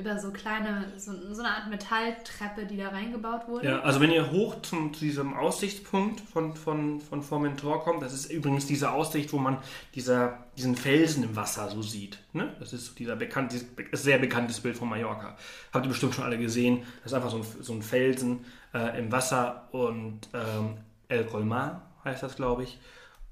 über 0.00 0.18
so 0.18 0.30
kleine, 0.30 0.92
so, 0.96 1.12
so 1.32 1.42
eine 1.42 1.54
Art 1.54 1.68
Metalltreppe, 1.68 2.66
die 2.66 2.76
da 2.76 2.88
reingebaut 2.88 3.46
wurde. 3.46 3.66
Ja, 3.66 3.80
also 3.80 4.00
wenn 4.00 4.10
ihr 4.10 4.30
hoch 4.30 4.62
zum, 4.62 4.92
zu 4.94 5.00
diesem 5.00 5.34
Aussichtspunkt 5.34 6.20
von, 6.20 6.56
von, 6.56 7.00
von 7.00 7.22
Formentor 7.22 7.84
kommt, 7.84 8.02
das 8.02 8.12
ist 8.12 8.32
übrigens 8.32 8.66
diese 8.66 8.90
Aussicht, 8.90 9.32
wo 9.32 9.38
man 9.38 9.58
dieser, 9.94 10.38
diesen 10.56 10.74
Felsen 10.74 11.22
im 11.22 11.36
Wasser 11.36 11.68
so 11.68 11.82
sieht. 11.82 12.18
Ne? 12.32 12.54
Das 12.58 12.72
ist 12.72 12.86
so 12.86 12.94
dieser 12.94 13.16
bekannt, 13.16 13.52
dieses 13.52 13.68
sehr 13.92 14.18
bekanntes 14.18 14.60
Bild 14.60 14.76
von 14.76 14.88
Mallorca. 14.88 15.36
Habt 15.72 15.84
ihr 15.84 15.90
bestimmt 15.90 16.14
schon 16.14 16.24
alle 16.24 16.38
gesehen. 16.38 16.82
Das 17.02 17.12
ist 17.12 17.14
einfach 17.14 17.30
so 17.30 17.36
ein, 17.36 17.44
so 17.60 17.72
ein 17.74 17.82
Felsen 17.82 18.44
äh, 18.74 18.98
im 18.98 19.12
Wasser 19.12 19.68
und 19.72 20.28
ähm, 20.32 20.78
El 21.08 21.26
Colmar 21.26 21.82
heißt 22.04 22.22
das, 22.22 22.36
glaube 22.36 22.62
ich. 22.64 22.78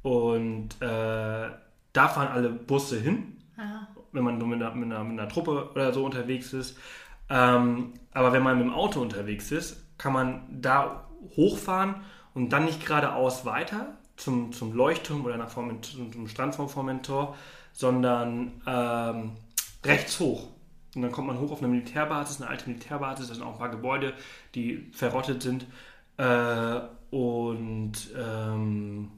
Und 0.03 0.71
äh, 0.81 1.49
da 1.93 2.09
fahren 2.09 2.29
alle 2.29 2.51
Busse 2.51 3.01
hin 3.01 3.39
Ja. 3.57 3.89
Wenn 4.13 4.25
man 4.25 4.39
nur 4.39 4.49
mit 4.49 4.63
einer, 4.63 4.75
mit 4.75 4.91
einer, 4.91 5.05
mit 5.05 5.19
einer 5.19 5.29
Truppe 5.29 5.71
oder 5.73 5.93
so 5.93 6.05
unterwegs 6.05 6.53
ist. 6.53 6.79
Ähm, 7.31 7.93
aber 8.13 8.33
wenn 8.33 8.43
man 8.43 8.59
mit 8.59 8.67
dem 8.67 8.75
Auto 8.75 9.01
unterwegs 9.01 9.53
ist, 9.53 9.85
kann 9.99 10.13
man 10.13 10.43
da 10.61 11.09
hochfahren 11.37 11.97
und 12.35 12.51
dann 12.53 12.65
nicht 12.65 12.87
geradeaus 12.87 13.45
weiter 13.45 13.99
zum, 14.17 14.53
zum 14.53 14.73
Leuchtturm 14.75 15.25
oder 15.25 15.37
nach 15.37 15.51
Forment, 15.51 15.85
zum, 15.85 16.29
Strand 16.29 16.55
von 16.55 16.69
Formentor, 16.69 17.37
sondern 17.73 18.61
ähm, 18.67 19.33
rechts 19.85 20.19
hoch. 20.21 20.49
Und 20.95 21.03
dann 21.03 21.13
kommt 21.13 21.29
man 21.29 21.39
hoch 21.39 21.53
auf 21.53 21.59
eine 21.59 21.69
Militärbasis, 21.69 22.41
eine 22.41 22.51
alte 22.51 22.69
Militärbasis, 22.69 23.29
da 23.29 23.35
sind 23.35 23.45
auch 23.45 23.53
ein 23.53 23.59
paar 23.59 23.69
Gebäude, 23.69 24.15
die 24.55 24.91
verrottet 24.93 25.43
sind. 25.43 25.67
Äh, 26.17 26.81
und 27.11 27.93
ähm, 28.17 29.11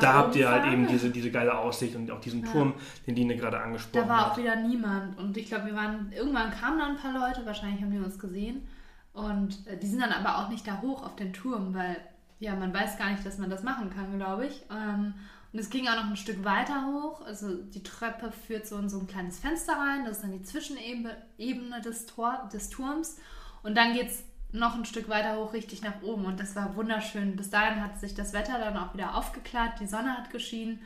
da 0.00 0.12
habt 0.14 0.36
ihr 0.36 0.48
halt 0.48 0.72
eben 0.72 0.86
diese, 0.86 1.10
diese 1.10 1.30
geile 1.30 1.56
Aussicht 1.56 1.94
und 1.96 2.10
auch 2.10 2.20
diesen 2.20 2.44
Turm, 2.44 2.74
den 3.06 3.14
Dine 3.14 3.36
gerade 3.36 3.56
Da 3.56 3.62
angesprochen 3.62 4.08
war 4.08 4.26
hat. 4.26 4.32
auch 4.32 4.36
wieder 4.36 4.56
niemand. 4.56 5.18
Und 5.18 5.36
ich 5.36 5.46
glaube, 5.46 5.66
wir 5.66 5.74
waren, 5.74 6.12
irgendwann 6.12 6.50
kamen 6.50 6.78
da 6.78 6.86
ein 6.86 6.96
paar 6.96 7.12
Leute, 7.12 7.46
wahrscheinlich 7.46 7.82
haben 7.82 7.90
die 7.90 7.98
uns 7.98 8.18
gesehen. 8.18 8.66
Und 9.12 9.66
äh, 9.66 9.76
die 9.76 9.86
sind 9.86 10.00
dann 10.00 10.12
aber 10.12 10.38
auch 10.38 10.48
nicht 10.48 10.66
da 10.66 10.80
hoch 10.80 11.02
auf 11.04 11.16
den 11.16 11.32
Turm, 11.32 11.74
weil 11.74 11.96
ja, 12.40 12.56
man 12.56 12.74
weiß 12.74 12.98
gar 12.98 13.10
nicht, 13.10 13.24
dass 13.24 13.38
man 13.38 13.50
das 13.50 13.62
machen 13.62 13.90
kann, 13.90 14.18
glaube 14.18 14.46
ich. 14.46 14.62
Ähm, 14.70 15.14
und 15.52 15.58
es 15.58 15.70
ging 15.70 15.86
auch 15.86 15.96
noch 15.96 16.08
ein 16.08 16.16
Stück 16.16 16.44
weiter 16.44 16.86
hoch. 16.86 17.24
Also 17.26 17.54
die 17.54 17.82
Treppe 17.82 18.32
führt 18.32 18.66
so 18.66 18.78
in 18.78 18.88
so 18.88 18.98
ein 18.98 19.06
kleines 19.06 19.38
Fenster 19.38 19.74
rein. 19.74 20.04
Das 20.04 20.16
ist 20.16 20.24
dann 20.24 20.32
die 20.32 20.42
Zwischenebene 20.42 21.16
Ebene 21.38 21.80
des, 21.82 22.06
Tor, 22.06 22.48
des 22.52 22.70
Turms. 22.70 23.18
Und 23.62 23.76
dann 23.76 23.92
geht 23.92 24.08
es 24.08 24.24
noch 24.52 24.74
ein 24.76 24.84
Stück 24.84 25.08
weiter 25.08 25.36
hoch, 25.36 25.52
richtig 25.52 25.82
nach 25.82 26.02
oben. 26.02 26.26
Und 26.26 26.38
das 26.38 26.54
war 26.54 26.76
wunderschön. 26.76 27.36
Bis 27.36 27.50
dahin 27.50 27.82
hat 27.82 27.98
sich 27.98 28.14
das 28.14 28.32
Wetter 28.32 28.58
dann 28.58 28.76
auch 28.76 28.94
wieder 28.94 29.16
aufgeklärt. 29.16 29.80
Die 29.80 29.86
Sonne 29.86 30.16
hat 30.16 30.30
geschienen. 30.30 30.80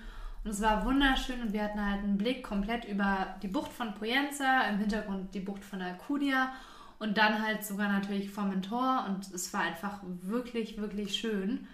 Und 0.45 0.53
es 0.53 0.63
war 0.63 0.85
wunderschön 0.85 1.43
und 1.43 1.53
wir 1.53 1.65
hatten 1.65 1.85
halt 1.85 2.05
einen 2.05 2.19
Blick 2.19 2.45
komplett 2.45 2.85
über 2.85 3.35
die 3.43 3.49
Bucht 3.49 3.73
von 3.73 3.95
Poyenza, 3.95 4.63
im 4.69 4.79
Hintergrund 4.79 5.35
die 5.35 5.41
Bucht 5.41 5.65
von 5.65 5.83
Alcudia 5.83 6.53
und 7.01 7.19
dann 7.19 7.43
halt 7.43 7.65
sogar 7.65 7.89
natürlich 7.89 8.31
Formentor 8.31 9.07
und 9.09 9.27
es 9.35 9.53
war 9.53 9.63
einfach 9.63 9.99
wirklich, 10.05 10.81
wirklich 10.81 11.17
schön. 11.17 11.67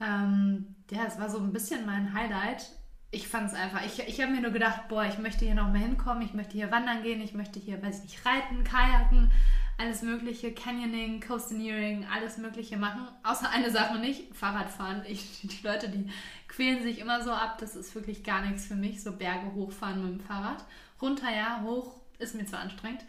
Ähm, 0.00 0.76
ja, 0.90 1.06
es 1.08 1.18
war 1.18 1.28
so 1.28 1.38
ein 1.38 1.52
bisschen 1.52 1.84
mein 1.86 2.14
Highlight. 2.14 2.70
Ich 3.10 3.26
fand 3.26 3.48
es 3.48 3.54
einfach, 3.54 3.84
ich, 3.84 3.98
ich 3.98 4.20
habe 4.20 4.30
mir 4.30 4.40
nur 4.40 4.52
gedacht, 4.52 4.82
boah, 4.88 5.04
ich 5.04 5.18
möchte 5.18 5.44
hier 5.44 5.56
noch 5.56 5.68
mal 5.68 5.78
hinkommen, 5.78 6.22
ich 6.22 6.32
möchte 6.32 6.52
hier 6.52 6.70
wandern 6.70 7.02
gehen, 7.02 7.20
ich 7.20 7.34
möchte 7.34 7.58
hier, 7.58 7.82
weiß 7.82 7.98
ich 7.98 8.02
nicht, 8.04 8.24
reiten, 8.24 8.62
kajaken, 8.62 9.32
alles 9.80 10.02
mögliche, 10.02 10.52
Canyoning, 10.52 11.22
Coastineering, 11.26 12.06
alles 12.12 12.36
mögliche 12.36 12.76
machen. 12.76 13.08
Außer 13.22 13.48
eine 13.48 13.70
Sache 13.70 13.98
nicht, 13.98 14.34
Fahrradfahren. 14.36 15.02
Ich, 15.08 15.40
die 15.42 15.66
Leute, 15.66 15.88
die 15.88 16.10
quälen 16.48 16.82
sich 16.82 16.98
immer 16.98 17.22
so 17.22 17.30
ab, 17.30 17.56
das 17.58 17.76
ist 17.76 17.94
wirklich 17.94 18.22
gar 18.22 18.42
nichts 18.42 18.66
für 18.66 18.74
mich, 18.74 19.02
so 19.02 19.12
Berge 19.12 19.54
hochfahren 19.54 20.02
mit 20.04 20.20
dem 20.20 20.26
Fahrrad. 20.26 20.64
Runter 21.00 21.34
ja, 21.34 21.62
hoch 21.62 21.94
ist 22.18 22.34
mir 22.34 22.44
zu 22.44 22.58
anstrengend. 22.58 23.02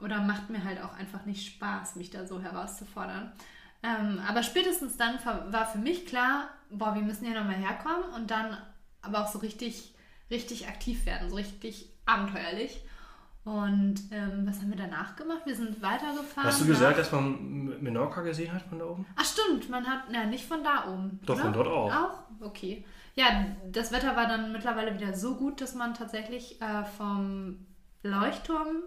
Oder 0.00 0.20
macht 0.20 0.50
mir 0.50 0.62
halt 0.62 0.80
auch 0.82 0.94
einfach 0.94 1.24
nicht 1.24 1.46
Spaß, 1.46 1.96
mich 1.96 2.10
da 2.10 2.26
so 2.26 2.40
herauszufordern. 2.40 3.32
Ähm, 3.82 4.20
aber 4.28 4.44
spätestens 4.44 4.96
dann 4.96 5.18
war 5.24 5.66
für 5.66 5.78
mich 5.78 6.06
klar, 6.06 6.48
boah, 6.70 6.94
wir 6.94 7.02
müssen 7.02 7.26
hier 7.26 7.38
nochmal 7.38 7.56
herkommen 7.56 8.04
und 8.14 8.30
dann 8.30 8.56
aber 9.02 9.24
auch 9.24 9.28
so 9.32 9.40
richtig, 9.40 9.94
richtig 10.30 10.68
aktiv 10.68 11.06
werden, 11.06 11.28
so 11.28 11.34
richtig 11.34 11.88
abenteuerlich. 12.06 12.80
Und 13.44 13.96
ähm, 14.10 14.46
was 14.46 14.60
haben 14.60 14.70
wir 14.70 14.76
danach 14.78 15.16
gemacht? 15.16 15.42
Wir 15.44 15.54
sind 15.54 15.82
weitergefahren. 15.82 16.48
Hast 16.48 16.62
du 16.62 16.66
gesagt, 16.66 16.98
dass 16.98 17.12
man 17.12 17.82
Menorca 17.82 18.22
gesehen 18.22 18.52
hat 18.52 18.62
von 18.62 18.78
da 18.78 18.86
oben? 18.86 19.06
Ach 19.16 19.24
stimmt, 19.24 19.68
man 19.68 19.86
hat, 19.86 20.04
na 20.10 20.24
nicht 20.24 20.46
von 20.46 20.64
da 20.64 20.88
oben. 20.88 21.20
Doch, 21.26 21.34
oder? 21.34 21.44
von 21.44 21.52
dort 21.52 21.68
auch. 21.68 21.94
Auch? 21.94 22.18
Okay. 22.40 22.84
Ja, 23.16 23.44
das 23.70 23.92
Wetter 23.92 24.16
war 24.16 24.26
dann 24.26 24.50
mittlerweile 24.52 24.94
wieder 24.94 25.14
so 25.14 25.36
gut, 25.36 25.60
dass 25.60 25.74
man 25.74 25.92
tatsächlich 25.92 26.60
äh, 26.62 26.84
vom 26.96 27.66
Leuchtturm 28.02 28.82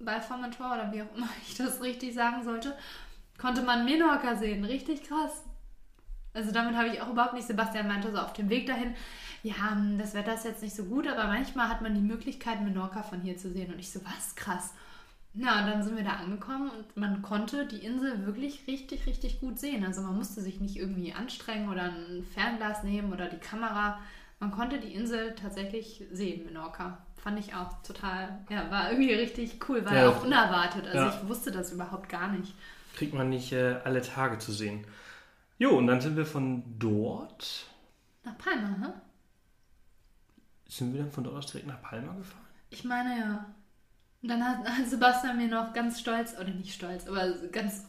bei 0.00 0.20
Formentor 0.20 0.72
oder 0.74 0.92
wie 0.92 1.02
auch 1.02 1.16
immer 1.16 1.28
ich 1.46 1.56
das 1.56 1.82
richtig 1.82 2.14
sagen 2.14 2.44
sollte, 2.44 2.74
konnte 3.38 3.60
man 3.62 3.84
Menorca 3.84 4.36
sehen. 4.36 4.64
Richtig 4.64 5.02
krass. 5.02 5.44
Also 6.32 6.52
damit 6.52 6.76
habe 6.76 6.88
ich 6.88 7.02
auch 7.02 7.10
überhaupt 7.10 7.34
nicht, 7.34 7.46
Sebastian 7.46 7.88
meinte 7.88 8.10
so 8.10 8.18
auf 8.18 8.32
dem 8.32 8.48
Weg 8.48 8.66
dahin, 8.66 8.94
ja, 9.42 9.72
hm, 9.72 9.98
das 9.98 10.14
Wetter 10.14 10.34
ist 10.34 10.44
jetzt 10.44 10.62
nicht 10.62 10.74
so 10.76 10.84
gut, 10.84 11.06
aber 11.06 11.24
manchmal 11.26 11.68
hat 11.68 11.82
man 11.82 11.94
die 11.94 12.00
Möglichkeit, 12.00 12.60
Menorca 12.62 13.02
von 13.02 13.20
hier 13.20 13.36
zu 13.36 13.50
sehen. 13.50 13.72
Und 13.72 13.78
ich 13.78 13.90
so, 13.90 14.00
was 14.04 14.34
krass. 14.34 14.74
Ja, 15.34 15.60
und 15.60 15.66
dann 15.70 15.82
sind 15.82 15.96
wir 15.96 16.04
da 16.04 16.14
angekommen 16.14 16.70
und 16.70 16.96
man 16.96 17.22
konnte 17.22 17.66
die 17.66 17.84
Insel 17.84 18.26
wirklich 18.26 18.66
richtig, 18.66 19.06
richtig 19.06 19.40
gut 19.40 19.58
sehen. 19.58 19.84
Also 19.84 20.00
man 20.00 20.16
musste 20.16 20.40
sich 20.40 20.60
nicht 20.60 20.76
irgendwie 20.76 21.12
anstrengen 21.12 21.68
oder 21.68 21.82
ein 21.84 22.26
Fernglas 22.34 22.82
nehmen 22.82 23.12
oder 23.12 23.28
die 23.28 23.36
Kamera. 23.38 24.00
Man 24.40 24.50
konnte 24.50 24.78
die 24.80 24.94
Insel 24.94 25.34
tatsächlich 25.34 26.02
sehen, 26.12 26.44
Menorca. 26.46 26.98
Fand 27.16 27.38
ich 27.38 27.54
auch 27.54 27.82
total, 27.82 28.38
ja, 28.48 28.70
war 28.70 28.90
irgendwie 28.90 29.12
richtig 29.12 29.58
cool, 29.68 29.84
war 29.84 29.94
Ja. 29.94 30.08
auch 30.08 30.24
unerwartet. 30.24 30.86
Also 30.86 30.98
Ja. 30.98 31.08
ich 31.22 31.28
wusste 31.28 31.52
das 31.52 31.72
überhaupt 31.72 32.08
gar 32.08 32.28
nicht. 32.28 32.54
Kriegt 32.96 33.14
man 33.14 33.28
nicht 33.28 33.52
äh, 33.52 33.76
alle 33.84 34.02
Tage 34.02 34.38
zu 34.38 34.50
sehen. 34.52 34.86
Jo, 35.58 35.76
und 35.76 35.86
dann 35.88 36.00
sind 36.00 36.16
wir 36.16 36.26
von 36.26 36.62
dort. 36.78 37.66
Nach 38.24 38.36
Palma, 38.38 38.76
hä? 38.80 38.92
Sind 40.68 40.92
wir 40.92 41.00
dann 41.00 41.10
von 41.10 41.24
dort 41.24 41.36
aus 41.36 41.46
direkt 41.46 41.66
nach 41.66 41.80
Palma 41.80 42.12
gefahren? 42.12 42.44
Ich 42.70 42.84
meine 42.84 43.18
ja. 43.18 43.46
Und 44.22 44.28
dann 44.28 44.44
hat, 44.44 44.58
Sebastian 44.88 45.36
mir 45.36 45.48
noch 45.48 45.72
ganz 45.72 46.00
stolz, 46.00 46.34
oder 46.38 46.50
nicht 46.50 46.74
stolz, 46.74 47.06
aber 47.06 47.32
ganz 47.50 47.84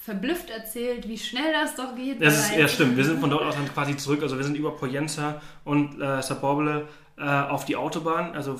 verblüfft 0.00 0.48
erzählt, 0.48 1.06
wie 1.08 1.18
schnell 1.18 1.52
das 1.52 1.76
doch 1.76 1.94
geht. 1.94 2.22
Das 2.22 2.50
ist, 2.50 2.56
ja, 2.56 2.66
stimmt. 2.68 2.96
Wir 2.96 3.04
sind 3.04 3.20
von 3.20 3.30
dort 3.30 3.42
aus 3.42 3.54
dann 3.54 3.68
quasi 3.68 3.96
zurück. 3.96 4.22
Also 4.22 4.36
wir 4.36 4.44
sind 4.44 4.56
über 4.56 4.76
Poyenza 4.76 5.42
und 5.64 6.00
äh, 6.00 6.22
Sapoble 6.22 6.88
äh, 7.18 7.22
auf 7.22 7.66
die 7.66 7.76
Autobahn. 7.76 8.34
Also 8.34 8.58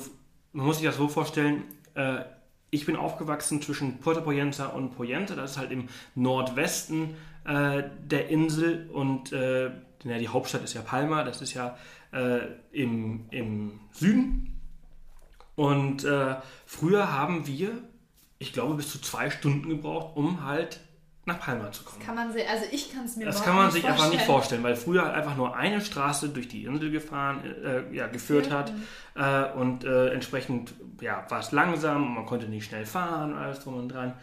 man 0.53 0.65
muss 0.65 0.77
sich 0.77 0.85
das 0.85 0.97
so 0.97 1.07
vorstellen, 1.07 1.63
äh, 1.95 2.19
ich 2.69 2.85
bin 2.85 2.95
aufgewachsen 2.95 3.61
zwischen 3.61 3.99
Puerto 3.99 4.21
Poyenza 4.21 4.67
und 4.67 4.95
Poyenza. 4.95 5.35
Das 5.35 5.51
ist 5.51 5.57
halt 5.57 5.71
im 5.71 5.89
Nordwesten 6.15 7.15
äh, 7.43 7.83
der 8.03 8.29
Insel 8.29 8.89
und 8.91 9.31
äh, 9.33 9.71
ja, 10.03 10.17
die 10.17 10.29
Hauptstadt 10.29 10.63
ist 10.63 10.73
ja 10.73 10.81
Palma. 10.81 11.23
Das 11.23 11.41
ist 11.41 11.53
ja 11.53 11.77
äh, 12.11 12.39
im, 12.71 13.25
im 13.31 13.79
Süden. 13.91 14.59
Und 15.55 16.03
äh, 16.03 16.35
früher 16.65 17.11
haben 17.11 17.45
wir 17.47 17.81
ich 18.41 18.53
glaube, 18.53 18.73
bis 18.73 18.91
zu 18.91 18.99
zwei 18.99 19.29
Stunden 19.29 19.69
gebraucht, 19.69 20.17
um 20.17 20.43
halt 20.43 20.79
nach 21.25 21.39
Palma 21.39 21.71
zu 21.71 21.83
kommen. 21.83 22.01
Kann 22.03 22.15
man 22.15 22.33
sich, 22.33 22.49
also 22.49 22.65
ich 22.71 22.91
kann 22.91 23.05
es 23.05 23.15
mir 23.15 23.25
Das 23.25 23.43
kann 23.43 23.55
man 23.55 23.69
sich 23.69 23.83
vorstellen. 23.83 24.01
einfach 24.03 24.17
nicht 24.17 24.25
vorstellen, 24.25 24.63
weil 24.63 24.75
früher 24.75 25.05
halt 25.05 25.13
einfach 25.13 25.37
nur 25.37 25.55
eine 25.55 25.79
Straße 25.79 26.29
durch 26.29 26.47
die 26.47 26.65
Insel 26.65 26.89
gefahren, 26.89 27.43
äh, 27.63 27.95
ja, 27.95 28.07
geführt 28.07 28.49
hat 28.51 28.73
äh, 29.13 29.51
und 29.51 29.83
äh, 29.83 30.09
entsprechend 30.09 30.73
ja, 31.01 31.23
war 31.29 31.39
es 31.39 31.51
langsam 31.51 32.07
und 32.07 32.15
man 32.15 32.25
konnte 32.25 32.47
nicht 32.47 32.65
schnell 32.65 32.87
fahren, 32.87 33.35
alles 33.35 33.59
drum 33.59 33.75
und 33.75 33.89
dran. 33.89 34.13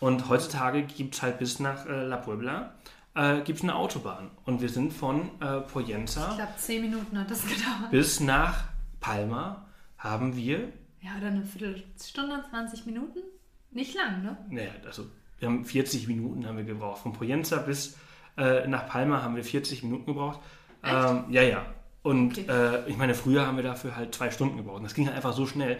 Und 0.00 0.30
heutzutage 0.30 0.82
gibt 0.84 1.14
es 1.14 1.22
halt 1.22 1.38
bis 1.38 1.60
nach 1.60 1.84
äh, 1.84 2.06
La 2.06 2.16
Puebla 2.16 2.72
äh, 3.16 3.40
gibt's 3.42 3.62
eine 3.62 3.74
Autobahn 3.74 4.30
und 4.44 4.60
wir 4.60 4.68
sind 4.68 4.92
von 4.92 5.30
äh, 5.40 5.58
Ich 5.60 5.66
Poyenza 5.72 6.34
glaube, 6.36 6.52
zehn 6.58 6.82
Minuten 6.82 7.18
hat 7.18 7.30
das 7.30 7.42
gedauert. 7.46 7.90
bis 7.90 8.20
nach 8.20 8.64
Palma 9.00 9.66
haben 9.98 10.36
wir, 10.36 10.72
Ja, 11.00 11.10
oder 11.18 11.28
eine 11.28 11.44
Viertelstunde, 11.44 12.44
20 12.50 12.86
Minuten? 12.86 13.20
Nicht 13.70 13.94
lang, 13.94 14.22
ne? 14.22 14.36
naja, 14.50 14.70
also 14.84 15.06
wir 15.38 15.48
haben 15.48 15.64
40 15.64 16.08
Minuten 16.08 16.46
haben 16.46 16.56
wir 16.56 16.64
gebraucht. 16.64 17.02
Von 17.02 17.12
Poyenza 17.12 17.58
bis 17.58 17.96
äh, 18.38 18.66
nach 18.68 18.86
Palma 18.86 19.22
haben 19.22 19.36
wir 19.36 19.44
40 19.44 19.82
Minuten 19.82 20.06
gebraucht. 20.06 20.40
Ähm, 20.82 21.24
ja, 21.30 21.42
ja. 21.42 21.66
Und 22.02 22.38
Okay. 22.38 22.46
äh, 22.48 22.88
ich 22.88 22.96
meine, 22.96 23.14
früher 23.14 23.46
haben 23.46 23.56
wir 23.56 23.64
dafür 23.64 23.96
halt 23.96 24.14
zwei 24.14 24.30
Stunden 24.30 24.56
gebraucht. 24.56 24.78
Und 24.78 24.84
das 24.84 24.94
ging 24.94 25.06
halt 25.06 25.16
einfach 25.16 25.32
so 25.34 25.46
schnell. 25.46 25.78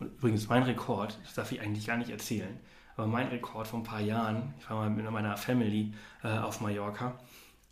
Und 0.00 0.08
übrigens, 0.14 0.48
mein 0.48 0.62
Rekord, 0.64 1.18
das 1.22 1.34
darf 1.34 1.52
ich 1.52 1.60
eigentlich 1.60 1.86
gar 1.86 1.98
nicht 1.98 2.10
erzählen, 2.10 2.58
aber 2.96 3.06
mein 3.06 3.28
Rekord 3.28 3.66
vor 3.66 3.80
ein 3.80 3.84
paar 3.84 4.00
Jahren, 4.00 4.54
ich 4.58 4.68
war 4.68 4.76
mal 4.76 4.90
mit 4.90 5.08
meiner 5.10 5.36
Family 5.36 5.94
äh, 6.22 6.28
auf 6.28 6.60
Mallorca 6.60 7.14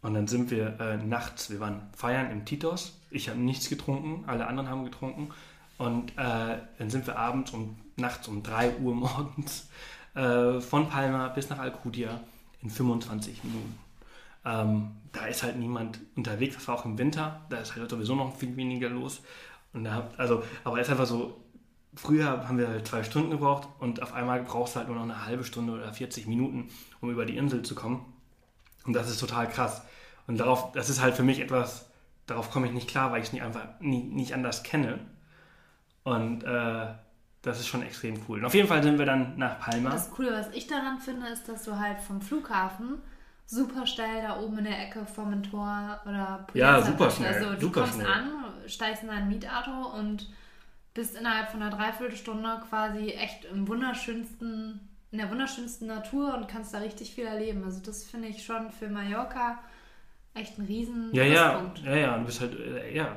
und 0.03 0.15
dann 0.15 0.27
sind 0.27 0.51
wir 0.51 0.79
äh, 0.81 0.97
nachts, 0.97 1.51
wir 1.51 1.61
waren 1.61 1.83
feiern 1.95 2.31
im 2.31 2.45
Titos, 2.45 2.99
ich 3.11 3.29
habe 3.29 3.39
nichts 3.39 3.69
getrunken, 3.69 4.25
alle 4.27 4.47
anderen 4.47 4.69
haben 4.69 4.85
getrunken 4.85 5.31
und 5.77 6.11
äh, 6.13 6.59
dann 6.79 6.91
sind 6.91 7.07
wir 7.07 7.19
abends 7.19 7.53
um 7.53 7.77
nachts 7.97 8.29
um 8.29 8.43
3 8.43 8.79
Uhr 8.79 8.95
morgens 8.95 9.69
äh, 10.15 10.61
von 10.61 10.89
Palma 10.89 11.29
bis 11.29 11.51
nach 11.51 11.59
Alcudia 11.59 12.21
in 12.63 12.71
25 12.71 13.45
Minuten. 13.45 13.79
Ähm, 14.45 14.93
da 15.13 15.27
ist 15.27 15.43
halt 15.43 15.57
niemand 15.57 16.01
unterwegs, 16.17 16.55
das 16.55 16.69
war 16.69 16.77
auch 16.77 16.85
im 16.85 16.97
Winter, 16.99 17.43
da 17.51 17.59
ist 17.59 17.75
halt 17.75 17.91
sowieso 17.91 18.15
noch 18.15 18.37
viel 18.37 18.57
weniger 18.57 18.89
los. 18.89 19.21
Und 19.73 19.85
da, 19.85 20.11
also, 20.17 20.43
aber 20.65 20.81
es 20.81 20.87
ist 20.87 20.93
einfach 20.93 21.07
so, 21.07 21.37
früher 21.99 22.47
haben 22.49 22.59
wir 22.59 22.69
halt 22.69 22.87
zwei 22.87 23.03
Stunden 23.03 23.31
gebraucht 23.31 23.69
und 23.81 24.03
auf 24.03 24.13
einmal 24.15 24.43
brauchst 24.43 24.75
du 24.75 24.79
halt 24.79 24.89
nur 24.89 24.97
noch 24.97 25.05
eine 25.05 25.27
halbe 25.27 25.45
Stunde 25.45 25.73
oder 25.73 25.93
40 25.93 26.27
Minuten, 26.27 26.71
um 27.01 27.11
über 27.11 27.27
die 27.27 27.37
Insel 27.37 27.63
zu 27.63 27.75
kommen. 27.75 28.05
Und 28.87 28.93
das 28.95 29.11
ist 29.11 29.19
total 29.21 29.49
krass. 29.49 29.83
Und 30.27 30.39
darauf, 30.39 30.73
das 30.73 30.89
ist 30.91 31.01
halt 31.03 31.15
für 31.15 31.23
mich 31.23 31.41
etwas, 31.41 31.91
darauf 32.27 32.51
komme 32.51 32.67
ich 32.67 32.73
nicht 32.73 32.89
klar, 32.89 33.11
weil 33.13 33.21
ich 33.21 33.27
es 33.29 33.33
nicht 33.33 33.43
einfach 33.43 33.65
nie, 33.81 34.03
nicht 34.03 34.33
anders 34.35 34.63
kenne. 34.63 34.99
Und 36.05 36.45
äh, 36.45 36.87
das 37.43 37.61
ist 37.61 37.67
schon 37.69 37.83
extrem 37.83 38.19
cool. 38.29 38.39
Und 38.39 38.45
auf 38.47 38.55
jeden 38.55 38.69
Fall 38.69 38.83
sind 38.83 38.99
wir 38.99 39.07
dann 39.07 39.37
nach 39.37 39.59
Palma. 39.61 39.91
Das 39.91 40.11
Coole, 40.11 40.33
was 40.33 40.49
ich 40.55 40.67
daran 40.67 40.99
finde, 41.01 41.27
ist, 41.29 41.49
dass 41.49 41.65
du 41.65 41.79
halt 41.79 42.01
vom 42.01 42.21
Flughafen 42.21 43.01
super 43.47 43.87
schnell 43.87 44.23
da 44.23 44.39
oben 44.41 44.59
in 44.59 44.65
der 44.65 44.87
Ecke 44.87 45.07
vom 45.07 45.43
Tor 45.43 46.01
oder 46.05 46.47
Ja, 46.55 46.77
Piazza 46.79 46.87
super 46.87 47.05
bist. 47.07 47.17
schnell, 47.17 47.35
Also 47.35 47.55
du 47.55 47.61
super 47.61 47.81
kommst 47.81 47.95
schnell. 47.95 48.07
an, 48.07 48.31
steigst 48.67 49.03
in 49.03 49.09
dein 49.09 49.29
Mietauto 49.29 49.95
und 49.99 50.29
bist 50.99 51.17
innerhalb 51.17 51.49
von 51.53 51.63
einer 51.63 51.71
Dreiviertelstunde 51.71 52.61
quasi 52.69 53.11
echt 53.11 53.45
im 53.45 53.69
wunderschönsten, 53.69 54.81
in 55.13 55.19
der 55.19 55.31
wunderschönsten 55.31 55.87
Natur 55.87 56.35
und 56.35 56.49
kannst 56.49 56.75
da 56.75 56.79
richtig 56.79 57.15
viel 57.15 57.25
erleben. 57.25 57.63
Also 57.63 57.81
das 57.81 58.03
finde 58.03 58.27
ich 58.27 58.45
schon 58.45 58.73
für 58.73 58.89
Mallorca 58.89 59.61
echt 60.35 60.59
ein 60.59 60.65
riesen 60.65 61.15
Ja, 61.15 61.23
ja, 61.23 61.73
ja, 61.85 61.95
ja, 61.95 62.19
du 62.19 62.25
bist 62.25 62.41
halt, 62.41 62.59
äh, 62.59 62.97
ja, 62.97 63.15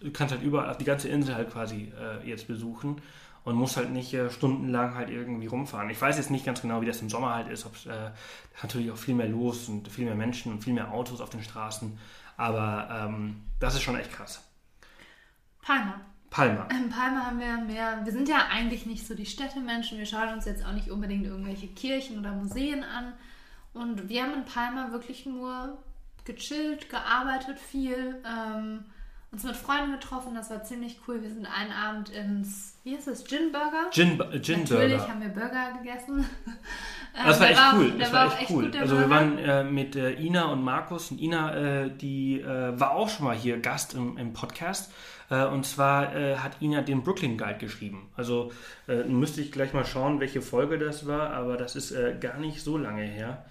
du 0.00 0.10
kannst 0.10 0.32
halt 0.32 0.42
überall, 0.42 0.74
die 0.78 0.86
ganze 0.86 1.10
Insel 1.10 1.34
halt 1.34 1.50
quasi 1.52 1.92
äh, 2.00 2.26
jetzt 2.26 2.48
besuchen 2.48 3.02
und 3.44 3.56
musst 3.56 3.76
halt 3.76 3.90
nicht 3.90 4.14
äh, 4.14 4.30
stundenlang 4.30 4.94
halt 4.94 5.10
irgendwie 5.10 5.48
rumfahren. 5.48 5.90
Ich 5.90 6.00
weiß 6.00 6.16
jetzt 6.16 6.30
nicht 6.30 6.46
ganz 6.46 6.62
genau, 6.62 6.80
wie 6.80 6.86
das 6.86 7.02
im 7.02 7.10
Sommer 7.10 7.34
halt 7.34 7.48
ist, 7.48 7.66
ob 7.66 7.74
äh, 7.84 8.10
natürlich 8.62 8.90
auch 8.90 8.96
viel 8.96 9.14
mehr 9.14 9.28
los 9.28 9.68
und 9.68 9.86
viel 9.88 10.06
mehr 10.06 10.14
Menschen 10.14 10.50
und 10.50 10.64
viel 10.64 10.72
mehr 10.72 10.90
Autos 10.92 11.20
auf 11.20 11.28
den 11.28 11.42
Straßen, 11.42 11.98
aber 12.38 12.88
ähm, 12.90 13.42
das 13.60 13.74
ist 13.74 13.82
schon 13.82 13.98
echt 13.98 14.12
krass. 14.12 14.42
Palma. 15.60 16.07
Palma. 16.30 16.68
In 16.70 16.90
Palma 16.90 17.26
haben 17.26 17.38
wir 17.40 17.56
mehr, 17.58 18.00
wir 18.04 18.12
sind 18.12 18.28
ja 18.28 18.48
eigentlich 18.50 18.86
nicht 18.86 19.06
so 19.06 19.14
die 19.14 19.26
Städtemenschen, 19.26 19.98
wir 19.98 20.06
schauen 20.06 20.34
uns 20.34 20.44
jetzt 20.44 20.64
auch 20.64 20.72
nicht 20.72 20.90
unbedingt 20.90 21.24
irgendwelche 21.24 21.68
Kirchen 21.68 22.18
oder 22.18 22.32
Museen 22.32 22.84
an. 22.84 23.12
Und 23.72 24.08
wir 24.08 24.22
haben 24.22 24.34
in 24.34 24.44
Palma 24.44 24.92
wirklich 24.92 25.24
nur 25.26 25.78
gechillt, 26.24 26.90
gearbeitet 26.90 27.58
viel, 27.58 28.22
ähm, 28.26 28.84
uns 29.30 29.42
mit 29.42 29.56
Freunden 29.56 29.92
getroffen, 29.92 30.34
das 30.34 30.48
war 30.50 30.64
ziemlich 30.64 31.00
cool. 31.06 31.22
Wir 31.22 31.28
sind 31.28 31.46
einen 31.46 31.72
Abend 31.72 32.08
ins, 32.08 32.78
wie 32.84 32.94
heißt 32.96 33.08
das, 33.08 33.24
Gin 33.24 33.52
Burger? 33.52 33.90
Gin, 33.90 34.18
Gin 34.42 34.60
Natürlich 34.60 34.96
Burger. 34.96 35.08
haben 35.08 35.20
wir 35.20 35.28
Burger 35.28 35.72
gegessen. 35.82 36.26
Das 37.14 37.36
Ähm, 37.36 37.40
war 37.42 37.50
echt 37.50 37.62
cool. 37.74 37.92
Das 37.98 38.12
war 38.12 38.40
echt 38.40 38.50
cool. 38.50 38.64
gut, 38.64 38.76
Also 38.76 38.98
wir 38.98 39.10
waren 39.10 39.38
äh, 39.38 39.64
mit 39.64 39.96
äh, 39.96 40.12
Ina 40.14 40.46
und 40.46 40.62
Markus 40.62 41.10
und 41.10 41.20
Ina, 41.20 41.54
äh, 41.84 41.90
die 41.90 42.40
äh, 42.40 42.80
war 42.80 42.92
auch 42.92 43.10
schon 43.10 43.26
mal 43.26 43.36
hier 43.36 43.58
Gast 43.58 43.92
im, 43.92 44.16
im 44.16 44.32
Podcast. 44.32 44.90
Äh, 45.30 45.46
und 45.46 45.64
zwar 45.66 46.14
äh, 46.14 46.36
hat 46.36 46.60
Ina 46.60 46.82
den 46.82 47.02
Brooklyn 47.02 47.36
Guide 47.36 47.58
geschrieben. 47.58 48.08
Also 48.16 48.52
äh, 48.88 49.04
müsste 49.04 49.40
ich 49.40 49.52
gleich 49.52 49.72
mal 49.72 49.84
schauen, 49.84 50.20
welche 50.20 50.42
Folge 50.42 50.78
das 50.78 51.06
war, 51.06 51.30
aber 51.30 51.56
das 51.56 51.76
ist 51.76 51.94
gar 52.20 52.38
nicht 52.38 52.62
so 52.62 52.76
lange 52.78 53.02
her. 53.02 53.44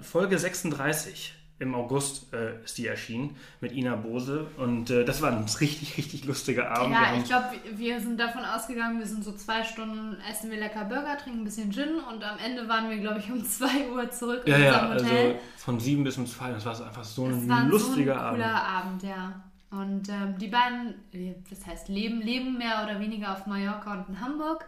Folge 0.00 0.38
36 0.38 1.34
im 1.60 1.74
August 1.74 2.32
äh, 2.32 2.62
ist 2.64 2.78
die 2.78 2.86
erschienen 2.86 3.36
mit 3.60 3.72
Ina 3.72 3.94
Bose 3.94 4.46
und 4.56 4.90
äh, 4.90 5.04
das 5.04 5.22
war 5.22 5.30
ein 5.30 5.44
richtig, 5.60 5.96
richtig 5.96 6.24
lustiger 6.24 6.70
Abend. 6.70 6.92
Ja, 6.94 7.16
ich 7.16 7.24
glaube, 7.24 7.46
wir 7.76 8.00
sind 8.00 8.18
davon 8.18 8.44
ausgegangen, 8.44 8.98
wir 8.98 9.06
sind 9.06 9.22
so 9.24 9.32
zwei 9.32 9.62
Stunden, 9.62 10.16
essen 10.28 10.50
wir 10.50 10.58
lecker 10.58 10.84
Burger, 10.84 11.16
trinken 11.16 11.40
ein 11.40 11.44
bisschen 11.44 11.70
Gin 11.70 12.00
und 12.12 12.24
am 12.24 12.38
Ende 12.38 12.68
waren 12.68 12.90
wir, 12.90 12.98
glaube 12.98 13.20
ich, 13.20 13.30
um 13.30 13.44
2 13.44 13.90
Uhr 13.92 14.10
zurück 14.10 14.42
ja, 14.46 14.56
in 14.56 14.62
ja, 14.62 14.92
unserem 14.92 15.10
Hotel. 15.10 15.26
also 15.26 15.40
von 15.58 15.80
sieben 15.80 16.04
bis 16.04 16.18
um 16.18 16.26
zwei, 16.26 16.50
das 16.50 16.64
war 16.66 16.86
einfach 16.86 17.04
so 17.04 17.28
Es 17.28 17.48
ein 17.48 17.68
lustiger 17.68 18.14
so 18.14 18.20
ein 18.20 18.26
Abend. 18.26 18.42
cooler 18.42 18.62
Abend, 18.64 19.02
ja. 19.04 19.44
Und 19.80 20.08
ähm, 20.08 20.38
die 20.38 20.48
beiden, 20.48 20.94
äh, 21.12 21.34
das 21.50 21.66
heißt, 21.66 21.88
leben, 21.88 22.20
leben 22.20 22.58
mehr 22.58 22.82
oder 22.84 23.00
weniger 23.00 23.32
auf 23.32 23.46
Mallorca 23.46 23.94
und 23.94 24.08
in 24.08 24.20
Hamburg. 24.20 24.66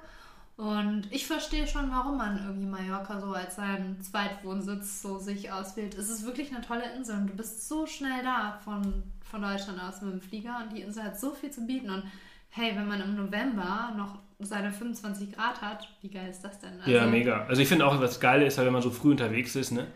Und 0.57 1.09
ich 1.11 1.27
verstehe 1.27 1.67
schon, 1.67 1.91
warum 1.91 2.17
man 2.17 2.39
irgendwie 2.43 2.67
Mallorca 2.67 3.21
so 3.21 3.33
als 3.33 3.57
seinen 3.57 4.01
Zweitwohnsitz 4.01 5.03
so 5.03 5.19
sich 5.19 5.53
auswählt. 5.53 5.95
Es 5.95 6.09
ist 6.09 6.25
wirklich 6.25 6.51
eine 6.55 6.65
tolle 6.65 6.91
Insel 6.97 7.17
und 7.17 7.27
du 7.29 7.35
bist 7.35 7.69
so 7.69 7.87
schnell 7.87 8.23
da 8.23 8.59
von, 8.65 9.03
von 9.31 9.43
Deutschland 9.43 9.79
aus 9.83 10.01
mit 10.01 10.13
dem 10.15 10.21
Flieger 10.23 10.63
und 10.63 10.75
die 10.75 10.81
Insel 10.81 11.05
hat 11.05 11.21
so 11.21 11.33
viel 11.33 11.51
zu 11.51 11.67
bieten. 11.67 11.91
Und 11.91 12.05
hey, 12.49 12.75
wenn 12.75 12.89
man 12.89 13.03
im 13.03 13.17
November 13.17 13.93
noch 13.99 14.19
seine 14.39 14.73
25 14.73 15.33
Grad 15.33 15.61
hat, 15.61 15.89
wie 16.01 16.09
geil 16.09 16.31
ist 16.31 16.41
das 16.43 16.59
denn? 16.59 16.81
Ja, 16.87 17.01
Also, 17.01 17.11
mega. 17.11 17.45
Also 17.47 17.61
ich 17.61 17.69
finde 17.69 17.87
auch, 17.87 18.01
das 18.01 18.19
Geile 18.19 18.47
ist 18.47 18.57
halt, 18.57 18.67
wenn 18.67 18.73
man 18.73 18.83
so 18.83 18.91
früh 18.91 19.11
unterwegs 19.11 19.55
ist, 19.57 19.73
ne? 19.73 19.87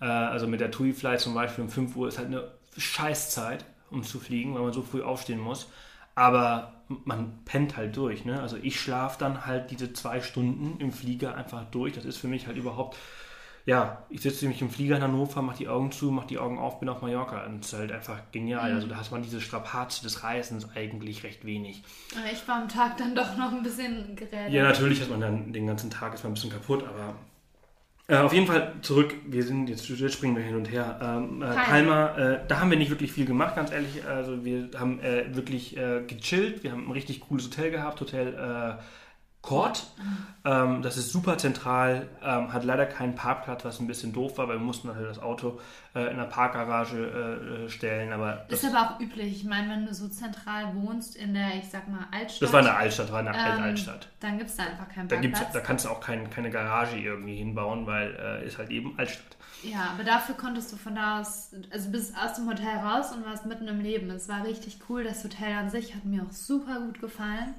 Äh, 0.00 0.04
also 0.06 0.48
mit 0.48 0.60
der 0.60 0.72
TUI 0.72 0.92
Flight 0.92 1.20
zum 1.20 1.34
Beispiel 1.34 1.62
um 1.62 1.70
5 1.70 1.94
Uhr 1.96 2.08
ist 2.08 2.18
halt 2.18 2.26
eine 2.28 2.50
Scheißzeit, 2.76 3.64
um 3.90 4.02
zu 4.02 4.18
fliegen, 4.18 4.54
weil 4.54 4.62
man 4.62 4.72
so 4.72 4.82
früh 4.82 5.02
aufstehen 5.02 5.40
muss. 5.40 5.68
Aber 6.14 6.72
man 7.04 7.44
pennt 7.44 7.76
halt 7.76 7.96
durch, 7.96 8.24
ne? 8.24 8.40
Also 8.40 8.56
ich 8.60 8.80
schlafe 8.80 9.18
dann 9.18 9.46
halt 9.46 9.70
diese 9.70 9.92
zwei 9.92 10.20
Stunden 10.20 10.80
im 10.80 10.90
Flieger 10.90 11.36
einfach 11.36 11.64
durch. 11.66 11.94
Das 11.94 12.04
ist 12.04 12.16
für 12.16 12.28
mich 12.28 12.46
halt 12.46 12.56
überhaupt, 12.56 12.96
ja, 13.66 14.02
ich 14.08 14.22
sitze 14.22 14.44
nämlich 14.44 14.62
im 14.62 14.70
Flieger 14.70 14.96
in 14.96 15.02
Hannover, 15.02 15.42
mache 15.42 15.58
die 15.58 15.68
Augen 15.68 15.92
zu, 15.92 16.10
mache 16.10 16.26
die 16.26 16.38
Augen 16.38 16.58
auf, 16.58 16.80
bin 16.80 16.88
auf 16.88 17.02
Mallorca. 17.02 17.44
Und 17.44 17.60
das 17.60 17.72
ist 17.72 17.78
halt 17.78 17.92
einfach 17.92 18.18
genial. 18.32 18.70
Mhm. 18.70 18.76
Also 18.76 18.88
da 18.88 18.96
hat 18.96 19.10
man 19.12 19.22
diese 19.22 19.40
Strapaze 19.40 20.02
des 20.02 20.24
Reisens 20.24 20.68
eigentlich 20.74 21.22
recht 21.22 21.44
wenig. 21.44 21.84
Ich 22.32 22.48
war 22.48 22.62
am 22.62 22.68
Tag 22.68 22.96
dann 22.96 23.14
doch 23.14 23.36
noch 23.36 23.52
ein 23.52 23.62
bisschen 23.62 24.16
gerädert. 24.16 24.50
Ja, 24.50 24.64
natürlich 24.64 25.00
hat 25.00 25.10
man 25.10 25.20
dann 25.20 25.52
den 25.52 25.66
ganzen 25.66 25.90
Tag 25.90 26.14
ist 26.14 26.24
man 26.24 26.32
ein 26.32 26.34
bisschen 26.34 26.50
kaputt, 26.50 26.82
aber 26.82 27.14
äh, 28.08 28.16
auf 28.16 28.32
jeden 28.32 28.46
Fall 28.46 28.72
zurück. 28.82 29.14
Wir 29.26 29.42
sind 29.44 29.68
jetzt, 29.68 29.88
jetzt 29.88 30.14
springen 30.14 30.34
wir 30.34 30.42
hin 30.42 30.56
und 30.56 30.70
her. 30.70 30.98
Ähm, 31.02 31.42
äh, 31.42 31.54
Palma. 31.54 32.16
Äh, 32.16 32.40
da 32.48 32.60
haben 32.60 32.70
wir 32.70 32.78
nicht 32.78 32.90
wirklich 32.90 33.12
viel 33.12 33.26
gemacht, 33.26 33.54
ganz 33.54 33.70
ehrlich. 33.70 34.04
Also 34.06 34.44
wir 34.44 34.70
haben 34.78 34.98
äh, 35.00 35.34
wirklich 35.36 35.76
äh, 35.76 36.02
gechillt. 36.06 36.62
Wir 36.62 36.72
haben 36.72 36.86
ein 36.86 36.92
richtig 36.92 37.20
cooles 37.20 37.46
Hotel 37.46 37.70
gehabt, 37.70 38.00
Hotel 38.00 38.34
äh, 38.34 38.82
Court. 39.40 39.86
Ähm, 40.44 40.82
das 40.82 40.96
ist 40.96 41.12
super 41.12 41.38
zentral, 41.38 42.08
ähm, 42.22 42.52
hat 42.52 42.64
leider 42.64 42.86
keinen 42.86 43.14
Parkplatz, 43.14 43.64
was 43.64 43.78
ein 43.80 43.86
bisschen 43.86 44.12
doof 44.12 44.36
war, 44.36 44.48
weil 44.48 44.56
wir 44.58 44.64
mussten 44.64 44.92
halt 44.94 45.06
das 45.06 45.20
Auto 45.20 45.60
äh, 45.94 46.10
in 46.10 46.16
der 46.16 46.24
Parkgarage 46.24 46.96
äh, 46.98 47.64
äh, 47.64 47.68
stellen. 47.70 48.12
Aber 48.12 48.44
Ist 48.48 48.64
aber 48.64 48.96
auch 48.96 49.00
üblich. 49.00 49.32
Ich 49.36 49.44
meine, 49.44 49.70
wenn 49.70 49.86
du 49.86 49.94
so 49.94 50.08
zentral 50.08 50.74
wohnst 50.74 51.16
in 51.16 51.34
der, 51.34 51.54
ich 51.56 51.68
sag 51.70 51.88
mal, 51.88 52.06
Altstadt. 52.10 52.42
das 52.42 52.52
war 52.52 52.60
eine 52.60 52.74
Altstadt, 52.74 53.12
war 53.12 53.20
eine 53.20 53.30
ähm, 53.30 53.62
Altstadt. 53.62 54.08
Dann 54.20 54.38
gibt 54.38 54.50
es 54.50 54.56
da 54.56 54.64
einfach 54.64 54.88
keinen 54.88 55.08
Da, 55.08 55.16
Parkplatz. 55.16 55.38
gibt's, 55.40 55.52
da 55.52 55.60
kannst 55.60 55.84
du 55.84 55.88
auch 55.90 56.00
kein, 56.00 56.28
keine 56.30 56.50
Garage 56.50 56.98
irgendwie 56.98 57.36
hinbauen, 57.36 57.86
weil 57.86 58.14
äh, 58.20 58.46
ist 58.46 58.58
halt 58.58 58.70
eben 58.70 58.98
Altstadt. 58.98 59.36
ja, 59.62 59.90
aber 59.94 60.02
dafür 60.04 60.34
konntest 60.34 60.72
du 60.72 60.76
von 60.76 60.96
da 60.96 61.20
aus, 61.20 61.52
also 61.70 61.90
bist 61.90 62.14
aus 62.16 62.34
dem 62.34 62.48
Hotel 62.48 62.76
raus 62.78 63.12
und 63.12 63.24
warst 63.24 63.46
mitten 63.46 63.68
im 63.68 63.80
Leben. 63.80 64.10
Es 64.10 64.28
war 64.28 64.44
richtig 64.44 64.78
cool. 64.88 65.04
Das 65.04 65.22
Hotel 65.24 65.52
an 65.56 65.70
sich 65.70 65.94
hat 65.94 66.04
mir 66.04 66.22
auch 66.22 66.32
super 66.32 66.80
gut 66.80 67.00
gefallen. 67.00 67.54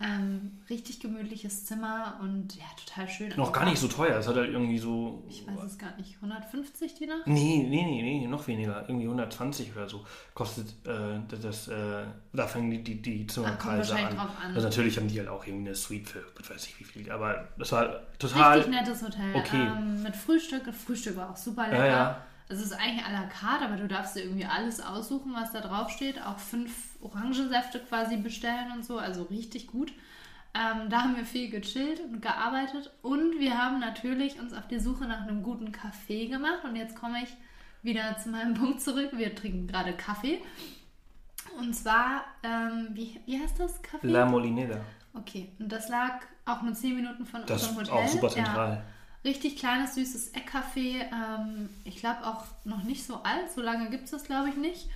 Ähm, 0.00 0.60
richtig 0.68 0.98
gemütliches 0.98 1.66
Zimmer 1.66 2.18
und 2.20 2.56
ja, 2.56 2.64
total 2.84 3.08
schön. 3.08 3.32
Noch 3.36 3.52
gar 3.52 3.64
nicht 3.64 3.78
so 3.78 3.86
teuer. 3.86 4.18
Es 4.18 4.26
hat 4.26 4.34
halt 4.34 4.50
irgendwie 4.50 4.78
so. 4.78 5.22
Ich 5.28 5.46
weiß 5.46 5.62
es 5.62 5.78
gar 5.78 5.96
nicht. 5.96 6.16
150 6.16 6.94
die 6.94 7.06
Nacht? 7.06 7.26
Nee, 7.26 7.64
nee, 7.68 7.84
nee, 7.84 8.02
nee, 8.02 8.26
noch 8.26 8.46
weniger. 8.48 8.82
Irgendwie 8.88 9.04
120 9.04 9.74
oder 9.74 9.88
so. 9.88 10.04
Kostet 10.34 10.66
äh, 10.84 11.20
das, 11.40 11.68
äh, 11.68 12.06
da 12.32 12.46
fangen 12.48 12.72
die, 12.72 12.82
die, 12.82 13.00
die 13.00 13.26
Zimmerpreise 13.28 13.92
wahrscheinlich 13.92 14.20
an. 14.20 14.28
an. 14.28 14.54
Also 14.54 14.66
natürlich 14.66 14.96
haben 14.98 15.06
die 15.06 15.18
halt 15.18 15.28
auch 15.28 15.46
irgendwie 15.46 15.68
eine 15.68 15.76
Suite 15.76 16.08
für, 16.08 16.24
ich 16.40 16.50
weiß 16.50 16.66
nicht 16.66 16.80
wie 16.80 16.84
viel. 16.84 17.10
Aber 17.12 17.48
das 17.56 17.70
war 17.70 18.00
total. 18.18 18.58
Richtig 18.58 18.74
nettes 18.74 19.02
Hotel. 19.02 19.34
okay. 19.36 19.68
Ähm, 19.78 20.02
mit 20.02 20.16
Frühstück. 20.16 20.64
Das 20.64 20.76
Frühstück 20.76 21.16
war 21.16 21.30
auch 21.30 21.36
super 21.36 21.68
lecker. 21.68 21.86
Ja, 21.86 21.86
ja. 21.86 22.22
Es 22.48 22.60
ist 22.60 22.72
eigentlich 22.72 23.04
à 23.04 23.10
la 23.10 23.26
carte, 23.26 23.64
aber 23.64 23.76
du 23.76 23.88
darfst 23.88 24.16
dir 24.16 24.24
irgendwie 24.24 24.44
alles 24.44 24.80
aussuchen, 24.80 25.32
was 25.34 25.52
da 25.52 25.60
drauf 25.60 25.90
steht. 25.90 26.20
Auch 26.20 26.38
fünf 26.38 26.72
Orangensäfte 27.04 27.78
quasi 27.80 28.16
bestellen 28.16 28.72
und 28.72 28.84
so. 28.84 28.98
Also 28.98 29.22
richtig 29.24 29.66
gut. 29.68 29.92
Ähm, 30.54 30.88
da 30.88 31.02
haben 31.02 31.16
wir 31.16 31.24
viel 31.24 31.50
gechillt 31.50 32.00
und 32.00 32.20
gearbeitet. 32.22 32.90
Und 33.02 33.38
wir 33.40 33.58
haben 33.58 33.80
natürlich 33.80 34.38
uns 34.40 34.52
auf 34.52 34.66
die 34.68 34.78
Suche 34.78 35.04
nach 35.04 35.22
einem 35.22 35.42
guten 35.42 35.72
Kaffee 35.72 36.26
gemacht. 36.28 36.64
Und 36.64 36.76
jetzt 36.76 36.96
komme 36.96 37.22
ich 37.22 37.28
wieder 37.82 38.16
zu 38.18 38.28
meinem 38.30 38.54
Punkt 38.60 38.80
zurück. 38.80 39.10
Wir 39.12 39.34
trinken 39.34 39.66
gerade 39.66 39.92
Kaffee. 39.94 40.40
Und 41.58 41.74
zwar, 41.74 42.24
ähm, 42.42 42.88
wie, 42.92 43.20
wie 43.26 43.38
heißt 43.40 43.58
das 43.60 43.80
Kaffee? 43.82 44.06
La 44.08 44.26
Molineda. 44.26 44.80
Okay, 45.12 45.52
und 45.58 45.70
das 45.70 45.88
lag 45.88 46.20
auch 46.46 46.62
nur 46.62 46.72
10 46.74 46.96
Minuten 46.96 47.24
von 47.26 47.42
Das 47.46 47.62
unserem 47.68 47.82
ist 47.84 47.90
Hotel. 47.92 48.04
auch 48.04 48.08
super 48.08 48.26
Ja. 48.28 48.32
zentral. 48.34 48.84
Richtig 49.24 49.56
kleines, 49.56 49.94
süßes 49.94 50.34
Eckcafé. 50.34 51.06
Ähm, 51.12 51.68
ich 51.84 51.96
glaube 51.96 52.26
auch 52.26 52.44
noch 52.64 52.82
nicht 52.82 53.06
so 53.06 53.22
alt. 53.22 53.50
So 53.54 53.60
lange 53.62 53.88
gibt 53.90 54.04
es 54.04 54.10
das, 54.10 54.24
glaube 54.24 54.48
ich, 54.50 54.56
nicht. 54.56 54.88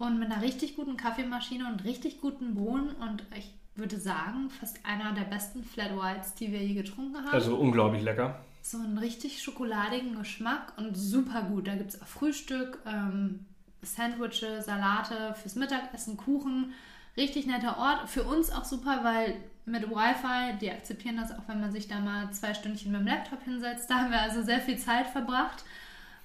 Und 0.00 0.18
mit 0.18 0.32
einer 0.32 0.40
richtig 0.40 0.76
guten 0.76 0.96
Kaffeemaschine 0.96 1.66
und 1.68 1.84
richtig 1.84 2.22
guten 2.22 2.54
Bohnen. 2.54 2.88
Und 2.96 3.22
ich 3.36 3.52
würde 3.74 4.00
sagen, 4.00 4.48
fast 4.48 4.78
einer 4.84 5.12
der 5.12 5.24
besten 5.24 5.62
Flat 5.62 5.94
Whites, 5.94 6.34
die 6.34 6.50
wir 6.50 6.64
je 6.64 6.72
getrunken 6.72 7.18
haben. 7.18 7.28
Also 7.28 7.54
unglaublich 7.56 8.02
lecker. 8.02 8.40
so 8.62 8.78
einen 8.78 8.96
richtig 8.96 9.42
schokoladigen 9.42 10.16
Geschmack 10.16 10.72
und 10.78 10.96
super 10.96 11.42
gut. 11.42 11.66
Da 11.66 11.74
gibt 11.74 11.90
es 11.90 12.00
auch 12.00 12.06
Frühstück, 12.06 12.78
ähm, 12.86 13.44
Sandwiches, 13.82 14.64
Salate 14.64 15.34
fürs 15.34 15.54
Mittagessen, 15.54 16.16
Kuchen. 16.16 16.72
Richtig 17.18 17.46
netter 17.46 17.76
Ort. 17.76 18.08
Für 18.08 18.24
uns 18.24 18.50
auch 18.50 18.64
super, 18.64 19.00
weil 19.02 19.36
mit 19.66 19.90
Wi-Fi, 19.90 20.58
die 20.60 20.70
akzeptieren 20.70 21.16
das 21.16 21.30
auch, 21.30 21.46
wenn 21.46 21.60
man 21.60 21.72
sich 21.72 21.88
da 21.88 22.00
mal 22.00 22.30
zwei 22.32 22.54
Stündchen 22.54 22.92
mit 22.92 23.02
dem 23.02 23.06
Laptop 23.06 23.42
hinsetzt. 23.44 23.90
Da 23.90 23.98
haben 23.98 24.10
wir 24.10 24.22
also 24.22 24.42
sehr 24.42 24.60
viel 24.60 24.78
Zeit 24.78 25.06
verbracht. 25.08 25.62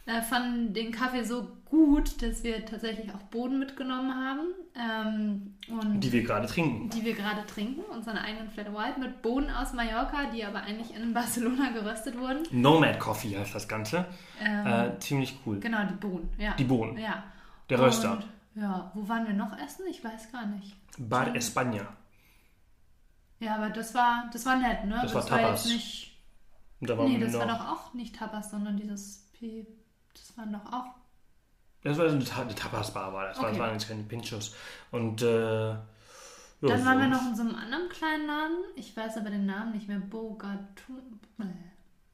Äh, 0.08 0.22
fanden 0.22 0.74
den 0.74 0.92
Kaffee 0.92 1.24
so 1.24 1.48
gut, 1.66 2.22
dass 2.22 2.44
wir 2.44 2.64
tatsächlich 2.64 3.12
auch 3.14 3.24
Boden 3.24 3.58
mitgenommen 3.58 4.14
haben. 4.14 4.54
Ähm, 4.76 5.56
und 5.68 6.00
Die 6.00 6.12
wir 6.12 6.22
gerade 6.24 6.46
trinken. 6.48 6.90
die 6.92 7.04
wir 7.04 7.16
gerade 7.16 7.44
trinken, 7.48 7.82
unseren 7.92 8.18
eigenen 8.18 8.50
Flat 8.52 8.72
White 8.72 9.00
mit 9.00 9.24
Bohnen 9.24 9.50
aus 9.50 9.74
Mallorca, 9.74 10.26
die 10.32 10.46
aber 10.46 10.62
eigentlich 10.62 10.96
in 10.96 11.12
Barcelona 11.14 11.72
geröstet 11.72 12.20
wurden. 12.20 12.44
Nomad 12.52 13.00
Coffee 13.00 13.36
heißt 13.36 13.56
das 13.56 13.68
Ganze. 13.68 14.06
Ähm, 14.40 14.68
Äh, 14.68 15.00
ziemlich 15.00 15.40
cool. 15.46 15.60
Genau, 15.60 15.84
die 15.86 15.96
Bohnen, 15.96 16.30
ja. 16.38 16.54
Die 16.54 16.66
Bohnen. 16.66 16.98
Ja. 17.00 17.24
Der 17.70 17.80
Röster. 17.80 18.12
Und, 18.12 18.62
ja, 18.62 18.92
wo 18.94 19.08
waren 19.10 19.26
wir 19.26 19.34
noch 19.34 19.58
essen? 19.58 19.86
Ich 19.90 20.04
weiß 20.04 20.32
gar 20.32 20.46
nicht. 20.46 20.76
Bar 21.00 21.30
España. 21.36 21.88
Ja, 23.40 23.56
aber 23.56 23.70
das 23.72 23.94
war, 23.96 24.30
das 24.32 24.46
war 24.46 24.58
nett, 24.58 24.86
ne? 24.86 25.00
Das 25.02 25.14
war 25.16 25.26
Tapas. 25.26 25.66
jetzt 25.66 25.74
nicht. 25.74 26.18
Da 26.82 26.96
waren 26.98 27.12
Nee, 27.12 27.20
das 27.20 27.34
noch, 27.34 27.40
war 27.40 27.48
doch 27.48 27.68
auch 27.70 27.94
nicht 27.96 28.16
Tapas, 28.16 28.52
sondern 28.52 28.78
dieses 28.78 29.30
P. 29.34 29.66
Das 30.16 30.38
waren 30.38 30.52
doch 30.52 30.66
auch. 30.74 30.86
Das 31.84 31.98
war 32.00 32.10
so 32.10 32.16
eine, 32.16 32.26
Ta 32.26 32.42
eine 32.42 32.56
Tapas-Bar, 32.56 33.14
war 33.14 33.28
das. 33.28 33.38
Okay. 33.38 33.50
Das 33.50 33.60
waren 33.60 33.74
jetzt 33.74 33.88
keine 33.88 34.04
Pinchos. 34.04 34.56
Und 34.92 35.22
äh, 35.22 35.70
ja, 35.70 35.80
Dann 36.62 36.86
waren 36.86 37.00
wir 37.00 37.08
noch 37.08 37.28
in 37.28 37.36
so 37.36 37.44
einem 37.44 37.56
anderen 37.56 37.90
kleinen 37.90 38.26
Laden. 38.26 38.58
Ich 38.76 38.98
weiß 38.98 39.18
aber 39.18 39.30
den 39.30 39.46
Namen 39.46 39.74
nicht 39.74 39.88
mehr. 39.88 40.00
Bogatu. 40.00 40.94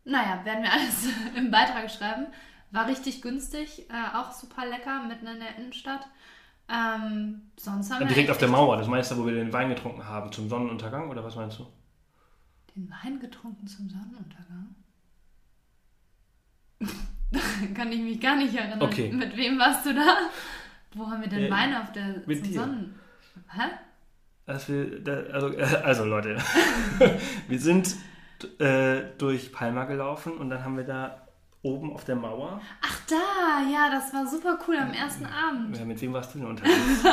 Naja, 0.04 0.44
werden 0.44 0.64
wir 0.64 0.72
alles 0.74 1.08
im 1.38 1.52
Beitrag 1.52 1.90
schreiben. 1.90 2.28
War 2.72 2.88
richtig 2.88 3.22
günstig, 3.22 3.90
äh, 3.90 4.18
auch 4.18 4.32
super 4.32 4.66
lecker, 4.66 5.04
mitten 5.04 5.28
in 5.28 5.40
der 5.40 5.58
Innenstadt. 5.58 6.08
Ähm, 6.70 7.52
sonst 7.58 7.92
haben 7.92 8.00
wir 8.00 8.08
Direkt 8.08 8.30
auf 8.30 8.38
der 8.38 8.48
Mauer, 8.48 8.78
das 8.78 8.88
meinst 8.88 9.12
du, 9.12 9.18
wo 9.18 9.26
wir 9.26 9.34
den 9.34 9.52
Wein 9.52 9.70
getrunken 9.70 10.06
haben, 10.06 10.32
zum 10.32 10.48
Sonnenuntergang, 10.48 11.10
oder 11.10 11.22
was 11.22 11.36
meinst 11.36 11.60
du? 11.60 11.68
Den 12.76 12.90
Wein 12.90 13.20
getrunken 13.20 13.68
zum 13.68 13.90
Sonnenuntergang? 13.90 14.76
Kann 17.76 17.92
ich 17.92 18.00
mich 18.00 18.20
gar 18.20 18.36
nicht 18.36 18.54
erinnern. 18.56 18.82
Okay. 18.82 19.12
Mit 19.12 19.36
wem 19.38 19.58
warst 19.60 19.86
du 19.86 19.94
da? 19.94 20.18
Wo 20.94 21.10
haben 21.10 21.22
wir 21.22 21.30
denn 21.30 21.46
Äh, 21.46 21.52
Wein 21.52 21.76
auf 21.76 21.92
der 21.92 22.22
mit 22.26 22.40
zum 22.40 22.48
dir. 22.52 22.60
Sonnen? 22.60 23.00
Hä? 23.50 23.70
Wir, 24.68 25.30
also, 25.34 25.48
also 25.84 26.04
Leute, 26.04 26.38
wir 27.48 27.60
sind 27.60 27.96
äh, 28.60 29.02
durch 29.18 29.54
Palma 29.54 29.86
gelaufen 29.86 30.34
und 30.38 30.50
dann 30.50 30.64
haben 30.66 30.76
wir 30.76 30.84
da 30.84 31.26
oben 31.62 31.94
auf 31.94 32.04
der 32.04 32.16
Mauer, 32.16 32.60
Ach 32.82 33.00
da, 33.08 33.62
ja, 33.72 33.90
das 33.92 34.12
war 34.14 34.26
super 34.28 34.58
cool 34.68 34.76
am 34.78 34.92
ersten 34.92 35.26
Abend. 35.28 35.78
ja, 35.78 35.86
mit 35.86 36.02
wem 36.02 36.12
warst 36.12 36.34
du 36.34 36.40
denn 36.40 36.48
unterwegs? 36.50 37.04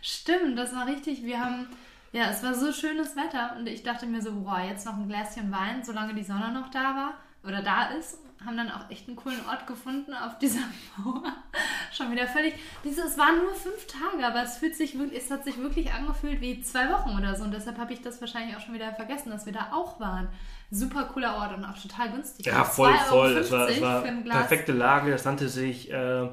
Stimmt, 0.00 0.56
das 0.58 0.74
war 0.74 0.86
richtig. 0.86 1.24
Wir 1.24 1.40
haben, 1.44 1.66
ja, 2.12 2.30
es 2.30 2.42
war 2.42 2.54
so 2.54 2.72
schönes 2.72 3.16
Wetter 3.16 3.56
und 3.58 3.66
ich 3.66 3.82
dachte 3.82 4.06
mir 4.06 4.22
so, 4.22 4.32
boah, 4.32 4.60
jetzt 4.60 4.86
noch 4.86 4.96
ein 4.96 5.08
Gläschen 5.08 5.50
Wein, 5.50 5.82
solange 5.84 6.14
die 6.14 6.22
Sonne 6.22 6.52
noch 6.52 6.70
da 6.70 6.94
war 6.94 7.14
oder 7.42 7.62
da 7.62 7.86
ist. 7.98 8.18
Haben 8.46 8.56
dann 8.56 8.70
auch 8.70 8.88
echt 8.90 9.08
einen 9.08 9.16
coolen 9.16 9.40
Ort 9.48 9.66
gefunden 9.66 10.14
auf 10.14 10.38
dieser 10.38 10.60
Mauer. 10.96 11.24
Schon 11.92 12.12
wieder 12.12 12.28
völlig. 12.28 12.54
Es 12.84 13.18
waren 13.18 13.38
nur 13.38 13.54
fünf 13.54 13.86
Tage, 13.86 14.24
aber 14.24 14.42
es 14.42 14.58
fühlt 14.58 14.76
sich 14.76 14.96
wirklich, 14.98 15.24
es 15.24 15.30
hat 15.30 15.44
sich 15.44 15.58
wirklich 15.58 15.92
angefühlt 15.92 16.40
wie 16.40 16.60
zwei 16.62 16.90
Wochen 16.92 17.18
oder 17.18 17.34
so. 17.34 17.44
Und 17.44 17.52
deshalb 17.52 17.76
habe 17.78 17.92
ich 17.92 18.02
das 18.02 18.20
wahrscheinlich 18.20 18.56
auch 18.56 18.60
schon 18.60 18.74
wieder 18.74 18.92
vergessen, 18.94 19.30
dass 19.30 19.46
wir 19.46 19.52
da 19.52 19.72
auch 19.72 19.98
waren. 19.98 20.28
Super 20.70 21.04
cooler 21.04 21.36
Ort 21.36 21.56
und 21.56 21.64
auch 21.64 21.76
total 21.76 22.12
günstig. 22.12 22.46
Ja, 22.46 22.64
voll, 22.64 22.90
2,50 22.90 23.08
voll. 23.08 23.36
Es 23.36 23.50
war, 23.50 23.68
es 23.68 23.80
war 23.80 24.02
perfekte 24.02 24.72
Lage. 24.72 25.10
Das 25.10 25.24
nannte 25.24 25.48
sich 25.48 25.90
äh, 25.92 26.28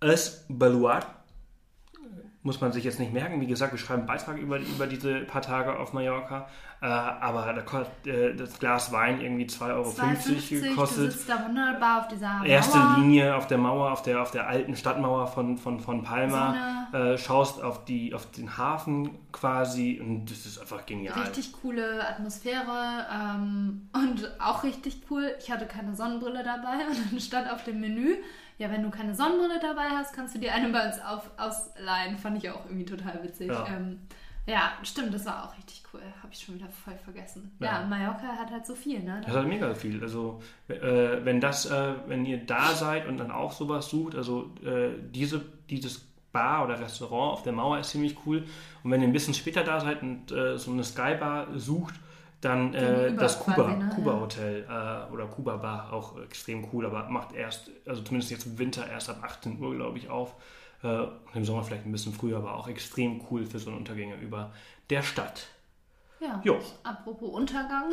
Es 0.00 0.44
Baluart. 0.48 1.17
Muss 2.42 2.60
man 2.60 2.72
sich 2.72 2.84
jetzt 2.84 3.00
nicht 3.00 3.12
merken. 3.12 3.40
Wie 3.40 3.46
gesagt, 3.46 3.72
wir 3.72 3.78
schreiben 3.78 4.02
einen 4.02 4.06
Beitrag 4.06 4.38
über, 4.38 4.58
über 4.58 4.86
diese 4.86 5.20
paar 5.20 5.42
Tage 5.42 5.76
auf 5.76 5.92
Mallorca. 5.92 6.48
Äh, 6.80 6.86
aber 6.86 7.52
da 7.52 7.62
kostet 7.62 8.06
äh, 8.06 8.36
das 8.36 8.58
Glas 8.60 8.92
Wein 8.92 9.20
irgendwie 9.20 9.46
2,50 9.46 9.74
Euro 9.74 9.90
2,50, 9.90 10.60
du 10.60 10.68
gekostet. 10.68 11.12
sitzt 11.12 11.28
da 11.28 11.44
wunderbar 11.44 12.02
auf 12.02 12.08
dieser 12.08 12.44
Erste 12.46 12.78
Mauer. 12.78 12.98
Linie 12.98 13.34
auf 13.34 13.48
der 13.48 13.58
Mauer, 13.58 13.90
auf 13.90 14.02
der, 14.02 14.22
auf 14.22 14.30
der 14.30 14.46
alten 14.46 14.76
Stadtmauer 14.76 15.26
von, 15.26 15.58
von, 15.58 15.80
von 15.80 16.04
Palma. 16.04 16.86
Äh, 16.92 17.18
schaust 17.18 17.60
auf, 17.60 17.84
die, 17.84 18.14
auf 18.14 18.30
den 18.30 18.56
Hafen 18.56 19.10
quasi 19.32 20.00
und 20.00 20.30
das 20.30 20.46
ist 20.46 20.58
einfach 20.60 20.86
genial. 20.86 21.18
Richtig 21.20 21.52
coole 21.52 22.08
Atmosphäre 22.08 23.06
ähm, 23.12 23.88
und 23.92 24.40
auch 24.40 24.62
richtig 24.62 25.02
cool. 25.10 25.34
Ich 25.40 25.50
hatte 25.50 25.66
keine 25.66 25.94
Sonnenbrille 25.96 26.44
dabei 26.44 26.86
und 26.88 27.10
dann 27.10 27.20
stand 27.20 27.50
auf 27.50 27.64
dem 27.64 27.80
Menü, 27.80 28.14
ja, 28.58 28.70
wenn 28.70 28.82
du 28.82 28.90
keine 28.90 29.14
Sonnenbrille 29.14 29.60
dabei 29.60 29.88
hast, 29.90 30.12
kannst 30.14 30.34
du 30.34 30.38
dir 30.40 30.52
eine 30.52 30.68
bei 30.70 30.86
uns 30.86 31.00
auf, 31.00 31.30
ausleihen. 31.36 32.18
Fand 32.18 32.38
ich 32.42 32.50
auch 32.50 32.64
irgendwie 32.66 32.84
total 32.84 33.22
witzig. 33.22 33.48
Ja. 33.48 33.66
Ähm, 33.68 34.00
ja, 34.46 34.72
stimmt, 34.82 35.12
das 35.12 35.26
war 35.26 35.44
auch 35.44 35.56
richtig 35.56 35.82
cool. 35.92 36.00
Habe 36.22 36.32
ich 36.32 36.40
schon 36.40 36.54
wieder 36.54 36.68
voll 36.70 36.96
vergessen. 37.04 37.52
Ja, 37.60 37.80
Ja. 37.80 37.86
Mallorca 37.86 38.26
hat 38.26 38.50
halt 38.50 38.66
so 38.66 38.74
viel, 38.74 39.00
ne? 39.02 39.20
Das 39.24 39.36
hat 39.36 39.46
mega 39.46 39.74
viel. 39.74 40.02
Also 40.02 40.40
äh, 40.68 40.74
wenn 41.22 41.40
das, 41.40 41.66
äh, 41.66 41.94
wenn 42.06 42.24
ihr 42.24 42.38
da 42.38 42.74
seid 42.74 43.06
und 43.06 43.18
dann 43.18 43.30
auch 43.30 43.52
sowas 43.52 43.88
sucht, 43.90 44.14
also 44.14 44.54
äh, 44.64 44.90
diese, 45.10 45.42
dieses 45.68 46.00
Bar 46.32 46.64
oder 46.64 46.80
Restaurant 46.80 47.34
auf 47.34 47.42
der 47.42 47.52
Mauer 47.52 47.78
ist 47.78 47.90
ziemlich 47.90 48.16
cool. 48.26 48.44
Und 48.82 48.90
wenn 48.90 49.02
ihr 49.02 49.08
ein 49.08 49.12
bisschen 49.12 49.34
später 49.34 49.64
da 49.64 49.80
seid 49.80 50.02
und 50.02 50.32
äh, 50.32 50.58
so 50.58 50.72
eine 50.72 50.82
Skybar 50.82 51.48
sucht, 51.58 51.94
dann 52.40 52.72
äh, 52.72 53.12
das 53.14 53.40
quasi, 53.40 53.60
Kuba, 53.62 53.74
ne? 53.74 53.90
Kuba. 53.94 54.20
Hotel 54.20 54.64
äh, 54.68 55.12
oder 55.12 55.26
Kuba 55.26 55.56
Bar 55.56 55.92
auch 55.92 56.20
extrem 56.22 56.68
cool, 56.72 56.86
aber 56.86 57.08
macht 57.08 57.34
erst, 57.34 57.70
also 57.84 58.02
zumindest 58.02 58.30
jetzt 58.30 58.46
im 58.46 58.58
Winter 58.58 58.88
erst 58.88 59.10
ab 59.10 59.18
18 59.22 59.60
Uhr, 59.60 59.74
glaube 59.74 59.98
ich, 59.98 60.08
auf. 60.08 60.34
Äh, 60.82 61.06
im 61.34 61.44
Sommer 61.44 61.64
vielleicht 61.64 61.84
ein 61.84 61.92
bisschen 61.92 62.12
früher, 62.12 62.36
aber 62.38 62.54
auch 62.54 62.68
extrem 62.68 63.20
cool 63.30 63.44
für 63.44 63.58
so 63.58 63.70
Untergänge 63.70 64.14
über 64.16 64.52
der 64.90 65.02
Stadt. 65.02 65.48
Ja. 66.20 66.40
Jo. 66.44 66.58
Apropos 66.82 67.30
Untergang. 67.30 67.92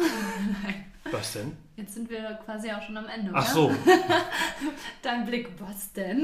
Was 1.11 1.33
denn? 1.33 1.55
jetzt 1.75 1.93
sind 1.93 2.09
wir 2.09 2.39
quasi 2.45 2.71
auch 2.71 2.81
schon 2.81 2.97
am 2.97 3.07
Ende. 3.07 3.31
Ach 3.33 3.45
so, 3.45 3.71
Dein 5.01 5.25
Blick, 5.25 5.49
was 5.59 5.91
denn? 5.93 6.23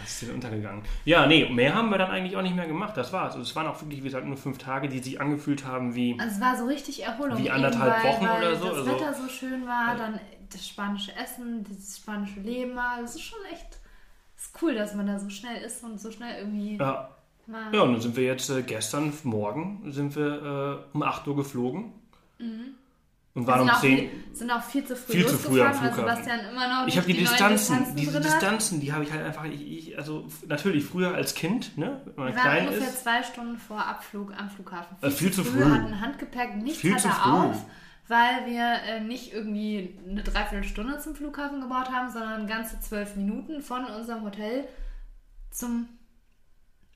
Was 0.00 0.08
ist 0.08 0.22
denn 0.22 0.34
untergegangen? 0.36 0.82
Ja, 1.04 1.26
nee, 1.26 1.46
mehr 1.50 1.74
haben 1.74 1.90
wir 1.90 1.98
dann 1.98 2.10
eigentlich 2.10 2.36
auch 2.36 2.42
nicht 2.42 2.54
mehr 2.54 2.66
gemacht. 2.66 2.96
Das 2.96 3.12
war's. 3.12 3.34
Also 3.34 3.42
es 3.42 3.54
waren 3.54 3.66
auch 3.66 3.80
wirklich, 3.82 4.00
wie 4.00 4.04
gesagt, 4.04 4.24
nur 4.26 4.36
fünf 4.36 4.58
Tage, 4.58 4.88
die 4.88 5.00
sich 5.00 5.20
angefühlt 5.20 5.66
haben 5.66 5.94
wie. 5.94 6.16
Also 6.18 6.36
es 6.36 6.40
war 6.40 6.56
so 6.56 6.66
richtig 6.66 7.02
Erholung. 7.02 7.36
Wie 7.36 7.50
anderthalb 7.50 8.02
weil, 8.02 8.12
Wochen 8.12 8.26
weil 8.26 8.38
oder 8.38 8.56
so, 8.56 8.68
das 8.68 8.76
also- 8.78 8.92
Wetter 8.92 9.14
so 9.14 9.28
schön 9.28 9.66
war, 9.66 9.96
dann 9.96 10.20
das 10.50 10.66
spanische 10.66 11.14
Essen, 11.16 11.64
das 11.68 11.98
spanische 11.98 12.40
Leben 12.40 12.76
war. 12.76 13.00
Das 13.00 13.16
ist 13.16 13.22
schon 13.22 13.44
echt 13.52 13.78
ist 14.36 14.62
cool, 14.62 14.74
dass 14.74 14.94
man 14.94 15.06
da 15.06 15.18
so 15.18 15.28
schnell 15.28 15.62
ist 15.62 15.82
und 15.82 16.00
so 16.00 16.10
schnell 16.10 16.38
irgendwie 16.38 16.76
Ja, 16.76 17.10
mal. 17.46 17.74
ja 17.74 17.80
und 17.82 17.92
dann 17.92 18.00
sind 18.00 18.16
wir 18.16 18.24
jetzt 18.24 18.50
äh, 18.50 18.62
gestern 18.62 19.12
Morgen 19.24 19.82
sind 19.92 20.16
wir 20.16 20.86
äh, 20.92 20.96
um 20.96 21.02
8 21.02 21.26
Uhr 21.28 21.36
geflogen. 21.36 21.92
und 23.34 23.46
waren 23.46 23.62
um 23.62 23.70
auch 23.70 23.80
10. 23.80 23.98
viel, 23.98 24.10
sind 24.32 24.50
auch 24.50 24.62
viel 24.62 24.84
zu 24.84 24.94
früh 24.94 25.12
Viel 25.12 25.26
zu 25.26 25.36
früh 25.38 25.60
am 25.60 25.74
Flughafen. 25.74 25.96
Sebastian 25.96 26.40
immer 26.50 26.68
noch 26.82 26.86
Ich 26.86 26.96
habe 26.96 27.06
die, 27.06 27.14
neuen 27.14 27.26
Distanzen, 27.26 27.96
diese 27.96 28.12
drin 28.12 28.24
hat. 28.24 28.32
Distanzen, 28.32 28.80
die 28.80 28.92
habe 28.92 29.04
ich 29.04 29.12
halt 29.12 29.24
einfach, 29.24 29.44
ich, 29.44 29.88
ich, 29.88 29.98
also 29.98 30.26
natürlich 30.46 30.84
früher 30.84 31.14
als 31.14 31.34
Kind, 31.34 31.76
ne, 31.76 32.00
wenn 32.04 32.14
man 32.24 32.26
Wir 32.28 32.36
waren 32.36 32.42
klein 32.42 32.68
ungefähr 32.68 32.88
ist. 32.88 33.02
zwei 33.02 33.22
Stunden 33.22 33.58
vor 33.58 33.84
Abflug 33.84 34.32
am 34.38 34.50
Flughafen. 34.50 34.96
Äh, 35.00 35.10
viel 35.10 35.32
zu 35.32 35.42
früh. 35.44 35.58
Wir 35.58 35.70
hatten 35.70 36.00
Handgepäck, 36.00 36.56
nichts 36.56 36.78
Viel 36.78 36.94
hat 36.94 37.00
zu 37.00 37.08
früh. 37.08 37.30
auf, 37.30 37.56
weil 38.06 38.46
wir 38.46 38.74
äh, 38.86 39.00
nicht 39.00 39.32
irgendwie 39.32 39.98
eine 40.08 40.22
Dreiviertelstunde 40.22 40.98
zum 41.00 41.16
Flughafen 41.16 41.60
gebaut 41.60 41.90
haben, 41.90 42.12
sondern 42.12 42.46
ganze 42.46 42.78
zwölf 42.80 43.16
Minuten 43.16 43.62
von 43.62 43.84
unserem 43.84 44.22
Hotel 44.22 44.68
zum 45.50 45.88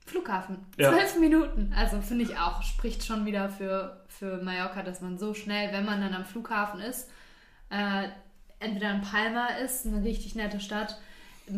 Flughafen. 0.08 0.58
Ja. 0.76 0.90
Zwölf 0.92 1.18
Minuten. 1.18 1.72
Also 1.76 2.00
finde 2.00 2.24
ich 2.24 2.38
auch, 2.38 2.62
spricht 2.62 3.04
schon 3.04 3.26
wieder 3.26 3.48
für, 3.48 4.04
für 4.08 4.42
Mallorca, 4.42 4.82
dass 4.82 5.00
man 5.00 5.18
so 5.18 5.34
schnell, 5.34 5.72
wenn 5.72 5.84
man 5.84 6.00
dann 6.00 6.14
am 6.14 6.24
Flughafen 6.24 6.80
ist, 6.80 7.08
äh, 7.70 8.08
entweder 8.58 8.90
in 8.92 9.02
Palma 9.02 9.46
ist, 9.64 9.86
eine 9.86 10.02
richtig 10.04 10.34
nette 10.34 10.60
Stadt. 10.60 10.98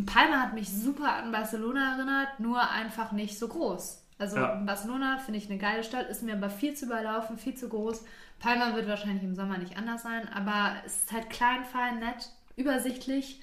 Palma 0.06 0.40
hat 0.42 0.54
mich 0.54 0.68
super 0.68 1.14
an 1.14 1.32
Barcelona 1.32 1.96
erinnert, 1.96 2.38
nur 2.38 2.70
einfach 2.70 3.12
nicht 3.12 3.38
so 3.38 3.48
groß. 3.48 4.04
Also 4.18 4.36
Ja. 4.36 4.54
Barcelona 4.66 5.18
finde 5.18 5.38
ich 5.38 5.48
eine 5.48 5.58
geile 5.58 5.82
Stadt, 5.82 6.08
ist 6.08 6.22
mir 6.22 6.34
aber 6.34 6.50
viel 6.50 6.74
zu 6.74 6.86
überlaufen, 6.86 7.38
viel 7.38 7.54
zu 7.54 7.68
groß. 7.68 8.04
Palma 8.38 8.74
wird 8.74 8.86
wahrscheinlich 8.88 9.22
im 9.22 9.34
Sommer 9.34 9.58
nicht 9.58 9.76
anders 9.76 10.02
sein, 10.02 10.28
aber 10.34 10.74
es 10.84 11.04
ist 11.04 11.12
halt 11.12 11.30
klein, 11.30 11.64
fein, 11.64 12.00
nett, 12.00 12.30
übersichtlich. 12.56 13.40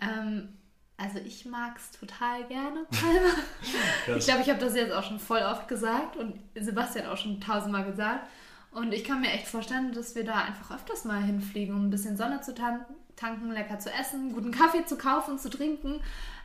Ähm, 0.00 0.48
also 0.96 1.18
ich 1.24 1.44
mag 1.44 1.76
es 1.76 1.90
total 1.98 2.44
gerne, 2.44 2.84
Palma. 2.90 4.16
Ich 4.16 4.24
glaube, 4.26 4.42
ich 4.42 4.48
habe 4.48 4.60
das 4.60 4.74
jetzt 4.74 4.92
auch 4.92 5.02
schon 5.02 5.18
voll 5.18 5.40
oft 5.40 5.68
gesagt 5.68 6.16
und 6.16 6.34
Sebastian 6.54 7.06
auch 7.06 7.16
schon 7.16 7.40
tausendmal 7.40 7.84
gesagt. 7.84 8.28
Und 8.70 8.92
ich 8.92 9.04
kann 9.04 9.20
mir 9.20 9.30
echt 9.30 9.46
vorstellen, 9.46 9.92
dass 9.92 10.14
wir 10.16 10.24
da 10.24 10.34
einfach 10.34 10.74
öfters 10.74 11.04
mal 11.04 11.22
hinfliegen, 11.22 11.74
um 11.74 11.86
ein 11.86 11.90
bisschen 11.90 12.16
Sonne 12.16 12.40
zu 12.40 12.54
tan 12.54 12.84
tanken, 13.16 13.52
lecker 13.52 13.78
zu 13.78 13.90
essen, 13.92 14.32
guten 14.32 14.50
Kaffee 14.50 14.84
zu 14.84 14.96
kaufen, 14.96 15.38
zu 15.38 15.48
trinken, 15.48 16.00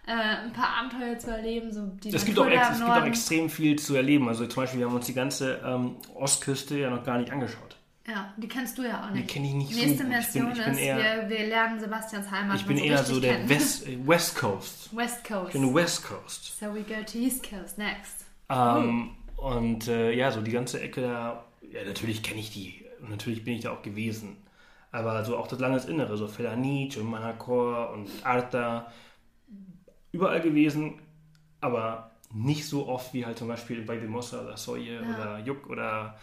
äh, 0.05 0.11
ein 0.11 0.53
paar 0.53 0.77
Abenteuer 0.77 1.17
zu 1.17 1.31
erleben. 1.31 1.73
So 1.73 1.87
die 2.03 2.13
Es 2.13 2.25
gibt, 2.25 2.37
auch, 2.37 2.45
es 2.45 2.77
gibt 2.77 2.89
auch 2.89 3.05
extrem 3.05 3.49
viel 3.49 3.79
zu 3.79 3.95
erleben. 3.95 4.27
Also 4.27 4.45
zum 4.45 4.61
Beispiel, 4.63 4.81
wir 4.81 4.87
haben 4.87 4.95
uns 4.95 5.07
die 5.07 5.15
ganze 5.15 5.59
ähm, 5.65 5.95
Ostküste 6.13 6.77
ja 6.77 6.91
noch 6.91 7.03
gar 7.03 7.17
nicht 7.17 7.31
angeschaut. 7.31 7.78
Ja, 8.09 8.33
die 8.37 8.47
kennst 8.47 8.77
du 8.77 8.83
ja 8.83 9.03
auch 9.05 9.11
Die 9.13 9.19
nicht. 9.19 9.29
kenne 9.29 9.47
ich 9.47 9.53
nicht 9.53 9.73
so 9.73 9.79
Nächste 9.79 10.03
gut. 10.05 10.13
Ich 10.19 10.27
bin- 10.33 10.45
Mission 10.45 10.51
ich 10.51 10.63
bin 10.65 10.73
ist, 10.73 10.79
eher- 10.79 10.97
wir, 10.97 11.29
wir 11.37 11.47
lernen 11.47 11.79
Sebastians 11.79 12.31
Heimat 12.31 12.55
Ich 12.57 12.65
bin 12.65 12.77
so 12.77 12.83
eher 12.83 13.03
so 13.03 13.19
der 13.19 13.33
kennen. 13.35 13.49
West, 13.49 13.87
äh, 13.87 13.97
West 14.07 14.35
Coast. 14.35 14.97
West 14.97 15.23
Coast. 15.25 15.47
Ich 15.55 15.61
bin 15.61 15.73
West 15.75 16.03
Coast. 16.03 16.59
So 16.59 16.73
we 16.73 16.81
go 16.81 16.95
to 17.05 17.17
East 17.17 17.47
Coast 17.49 17.77
next. 17.77 18.25
Ähm, 18.49 19.11
Und 19.37 19.87
äh, 19.87 20.11
ja, 20.13 20.31
so 20.31 20.41
die 20.41 20.51
ganze 20.51 20.81
Ecke 20.81 21.01
da, 21.01 21.45
ja, 21.71 21.83
natürlich 21.85 22.23
kenne 22.23 22.39
ich 22.39 22.51
die. 22.51 22.83
Natürlich 23.07 23.43
bin 23.43 23.53
ich 23.55 23.61
da 23.61 23.71
auch 23.71 23.81
gewesen. 23.83 24.37
Aber 24.91 25.23
so 25.23 25.37
auch 25.37 25.47
das 25.47 25.59
Landesinnere, 25.59 26.17
so 26.17 26.27
Felanitsch 26.27 26.97
und 26.97 27.05
Manacor 27.09 27.91
und 27.91 28.09
Arta, 28.23 28.91
überall 30.11 30.41
gewesen, 30.41 30.99
aber 31.61 32.11
nicht 32.33 32.65
so 32.67 32.87
oft 32.87 33.13
wie 33.13 33.25
halt 33.25 33.37
zum 33.37 33.47
Beispiel 33.47 33.83
bei 33.83 33.97
Demossa 33.97 34.41
oder 34.41 34.57
Soye 34.57 34.99
oder 34.99 35.39
Juk 35.39 35.67
oder 35.69 36.17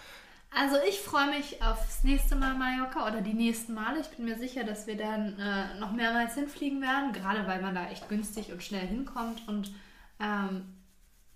Also 0.58 0.76
ich 0.88 1.00
freue 1.00 1.28
mich 1.28 1.62
aufs 1.62 2.02
nächste 2.02 2.34
Mal 2.34 2.54
Mallorca 2.54 3.06
oder 3.06 3.20
die 3.20 3.34
nächsten 3.34 3.74
Male. 3.74 4.00
Ich 4.00 4.08
bin 4.16 4.24
mir 4.24 4.38
sicher, 4.38 4.64
dass 4.64 4.86
wir 4.86 4.96
dann 4.96 5.38
äh, 5.38 5.78
noch 5.78 5.92
mehrmals 5.92 6.34
hinfliegen 6.34 6.80
werden, 6.80 7.12
gerade 7.12 7.46
weil 7.46 7.60
man 7.60 7.74
da 7.74 7.86
echt 7.90 8.08
günstig 8.08 8.50
und 8.52 8.62
schnell 8.62 8.86
hinkommt 8.86 9.46
und 9.48 9.70
ähm, 10.18 10.62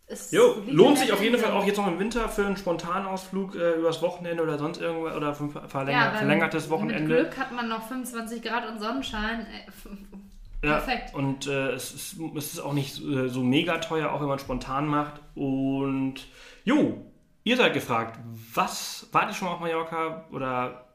es 0.07 0.33
Jo, 0.33 0.63
lohnt 0.67 0.99
sich 0.99 1.13
auf 1.13 1.23
jeden 1.23 1.39
Fall 1.39 1.53
auch 1.53 1.65
jetzt 1.67 1.77
noch 1.77 1.87
im 1.87 1.99
Winter 1.99 2.31
für 2.31 2.47
einen 2.47 2.57
Spontanausflug 2.57 3.55
äh, 3.57 3.75
übers 3.75 4.01
Wochenende 4.01 4.43
oder 4.43 4.59
sonst 4.59 4.81
irgendwas 4.81 5.15
oder 5.15 5.35
für 5.35 5.45
ein 5.45 5.69
verlänger, 5.69 5.99
Ja, 6.07 6.11
verlängertes 6.13 6.63
Mit 6.65 6.71
Wochenende. 6.71 7.05
Glück 7.05 7.37
hat 7.39 7.53
man 7.53 7.69
noch 7.69 7.87
25 7.87 8.43
Grad 8.43 8.69
und 8.71 8.81
Sonnenschein. 8.81 9.41
Äh, 9.41 10.67
Ja, 10.67 10.79
Perfekt. 10.79 11.15
Und 11.15 11.47
äh, 11.47 11.73
es, 11.73 11.93
ist, 11.95 12.17
es 12.37 12.53
ist 12.55 12.61
auch 12.61 12.73
nicht 12.75 12.99
äh, 13.03 13.29
so 13.29 13.43
mega 13.43 13.79
teuer, 13.79 14.13
auch 14.13 14.21
wenn 14.21 14.29
man 14.29 14.39
spontan 14.39 14.87
macht. 14.87 15.21
Und 15.35 16.17
jo, 16.65 17.10
ihr 17.45 17.57
seid 17.57 17.75
gefragt, 17.75 18.19
was 18.55 19.09
wart 19.13 19.31
ihr 19.31 19.35
schon 19.35 19.49
mal 19.49 19.55
auf 19.55 19.61
Mallorca 19.61 20.27
oder 20.31 20.87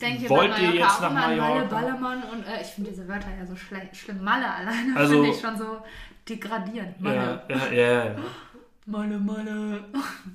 Denke 0.00 0.28
Wollt 0.28 0.50
bei 0.50 0.58
ihr 0.60 0.68
Mallorca 0.68 0.84
jetzt 0.92 1.00
nach 1.00 1.08
an 1.08 1.14
Malle, 1.14 1.36
Mallorca? 1.36 1.66
Ballermann 1.80 2.22
und 2.24 2.42
äh, 2.46 2.60
ich 2.60 2.66
finde 2.68 2.90
diese 2.90 3.08
Wörter 3.08 3.28
ja 3.38 3.46
so 3.46 3.56
schlimm. 3.56 4.22
Malle 4.22 4.52
alleine 4.52 4.94
Also- 4.96 5.14
finde 5.14 5.30
ich 5.30 5.40
schon 5.40 5.56
so 5.56 5.78
degradierend. 6.28 7.00
Malle, 7.00 7.42
ja, 7.48 7.72
ja, 7.72 8.04
ja. 8.06 8.16
Malle, 8.84 9.18
Malle. 9.18 9.84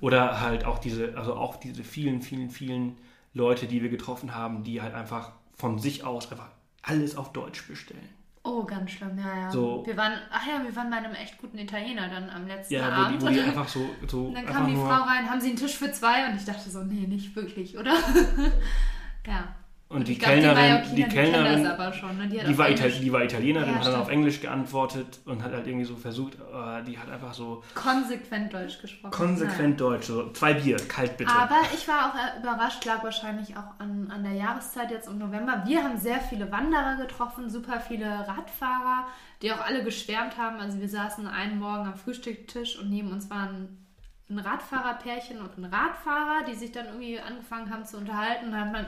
oder 0.02 0.42
halt 0.42 0.66
auch 0.66 0.80
diese, 0.80 1.16
also 1.16 1.36
auch 1.36 1.58
diese 1.58 1.84
vielen, 1.84 2.22
vielen, 2.22 2.50
vielen 2.50 2.98
Leute, 3.34 3.66
die 3.68 3.82
wir 3.82 3.89
getroffen 3.89 4.36
haben, 4.36 4.64
die 4.64 4.82
halt 4.82 4.94
einfach 4.94 5.32
von 5.56 5.80
sich 5.80 6.04
aus 6.04 6.32
einfach 6.32 6.50
alles 6.82 7.16
auf 7.16 7.32
Deutsch 7.32 7.68
bestellen. 7.68 8.10
Oh, 8.44 8.64
ganz 8.64 8.89
schlimm, 8.92 9.20
ja, 9.20 9.42
ja. 9.42 9.52
So- 9.52 9.84
Wir 9.86 9.96
waren, 9.96 10.14
ach 10.32 10.46
ja, 10.48 10.64
wir 10.64 10.76
waren 10.76 10.89
bei 10.89 10.98
einem 10.98 11.14
echt 11.14 11.38
guten 11.38 11.60
Italiener 11.60 12.10
dann 12.10 12.28
am 12.30 12.48
letzten 12.48 12.74
Ja, 12.74 12.86
wo 12.88 12.89
die, 12.89 13.06
Abend. 13.06 13.22
wo 13.22 13.28
die 13.28 13.39
einfach 13.42 13.68
so, 13.68 13.88
so 14.08 14.26
und 14.28 14.34
dann 14.36 14.46
kam 14.48 14.68
die 14.68 14.76
Frau 14.76 15.04
rein, 15.04 15.30
haben 15.30 15.39
sie 15.39 15.50
einen 15.50 15.58
Tisch 15.58 15.78
für 15.78 15.92
zwei? 15.92 16.28
Und 16.28 16.36
ich 16.38 16.46
dachte 16.46 16.70
so, 16.70 16.82
nee, 16.84 17.06
nicht 17.06 17.36
wirklich, 17.36 17.78
oder? 17.78 17.94
ja. 19.28 19.56
Und 19.92 20.08
die 20.08 20.14
ich 20.14 20.20
glaub, 20.20 20.34
die 20.34 20.42
Kellnerin, 20.42 20.56
Mallorquiner, 20.56 20.96
die 20.96 21.04
die 21.04 21.10
Kellnerin, 21.10 21.64
das 21.64 21.74
aber 21.74 21.94
schon. 21.94 22.18
Ne? 22.18 22.28
Die, 22.28 22.39
Die 22.39 22.58
war, 22.58 22.68
Englisch 22.68 22.86
Ital 22.86 23.00
die 23.02 23.14
war 23.14 23.24
Italienerin, 23.24 23.70
Ja, 23.70 23.76
hat 23.80 23.88
dann 23.88 23.96
auf 23.96 24.10
Englisch 24.10 24.39
geantwortet 24.42 25.20
und 25.26 25.44
hat 25.44 25.52
halt 25.52 25.68
irgendwie 25.68 25.86
so 25.86 25.96
versucht, 25.96 26.36
äh, 26.36 26.84
die 26.84 26.98
hat 26.98 27.10
einfach 27.10 27.34
so 27.34 27.64
konsequent 27.76 28.54
Deutsch 28.54 28.80
gesprochen. 28.82 29.12
konsequent 29.12 29.80
Deutsch, 29.80 30.08
so 30.08 30.32
zwei 30.32 30.54
Bier, 30.54 30.78
kalt 30.88 31.18
bitte. 31.18 31.32
Aber 31.32 31.58
ich 31.74 31.88
war 31.88 32.10
auch 32.10 32.16
äh, 32.16 32.39
überrascht, 32.39 32.86
lag 32.86 33.04
wahrscheinlich 33.04 33.58
auch 33.58 33.80
an, 33.80 34.10
an 34.12 34.24
der 34.24 34.34
Jahreszeit 34.34 34.92
jetzt 34.92 35.08
im 35.08 35.18
November. 35.18 35.64
Wir 35.66 35.84
haben 35.84 35.98
sehr 35.98 36.20
viele 36.22 36.52
Wanderer 36.52 36.96
getroffen, 36.96 37.50
super 37.50 37.80
viele 37.80 38.08
Radfahrer, 38.28 39.08
die 39.42 39.52
auch 39.52 39.66
alle 39.66 39.84
geschwärmt 39.84 40.38
haben. 40.38 40.60
Also 40.60 40.80
wir 40.80 40.89
saßen 40.89 41.28
einen 41.28 41.60
Morgen 41.60 41.88
am 41.88 41.96
Frühstückstisch 41.96 42.80
und 42.80 42.89
neben 42.89 43.12
uns 43.12 43.30
waren 43.30 43.78
ein 44.30 44.39
Radfahrerpärchen 44.39 45.42
und 45.42 45.58
ein 45.58 45.66
Radfahrer, 45.66 46.46
die 46.48 46.56
sich 46.56 46.72
dann 46.72 46.86
irgendwie 46.86 47.20
angefangen 47.20 47.70
haben 47.70 47.86
zu 47.86 47.98
unterhalten. 47.98 48.46
Und 48.46 48.52
dann 48.54 48.62
hat 48.66 48.72
man, 48.72 48.86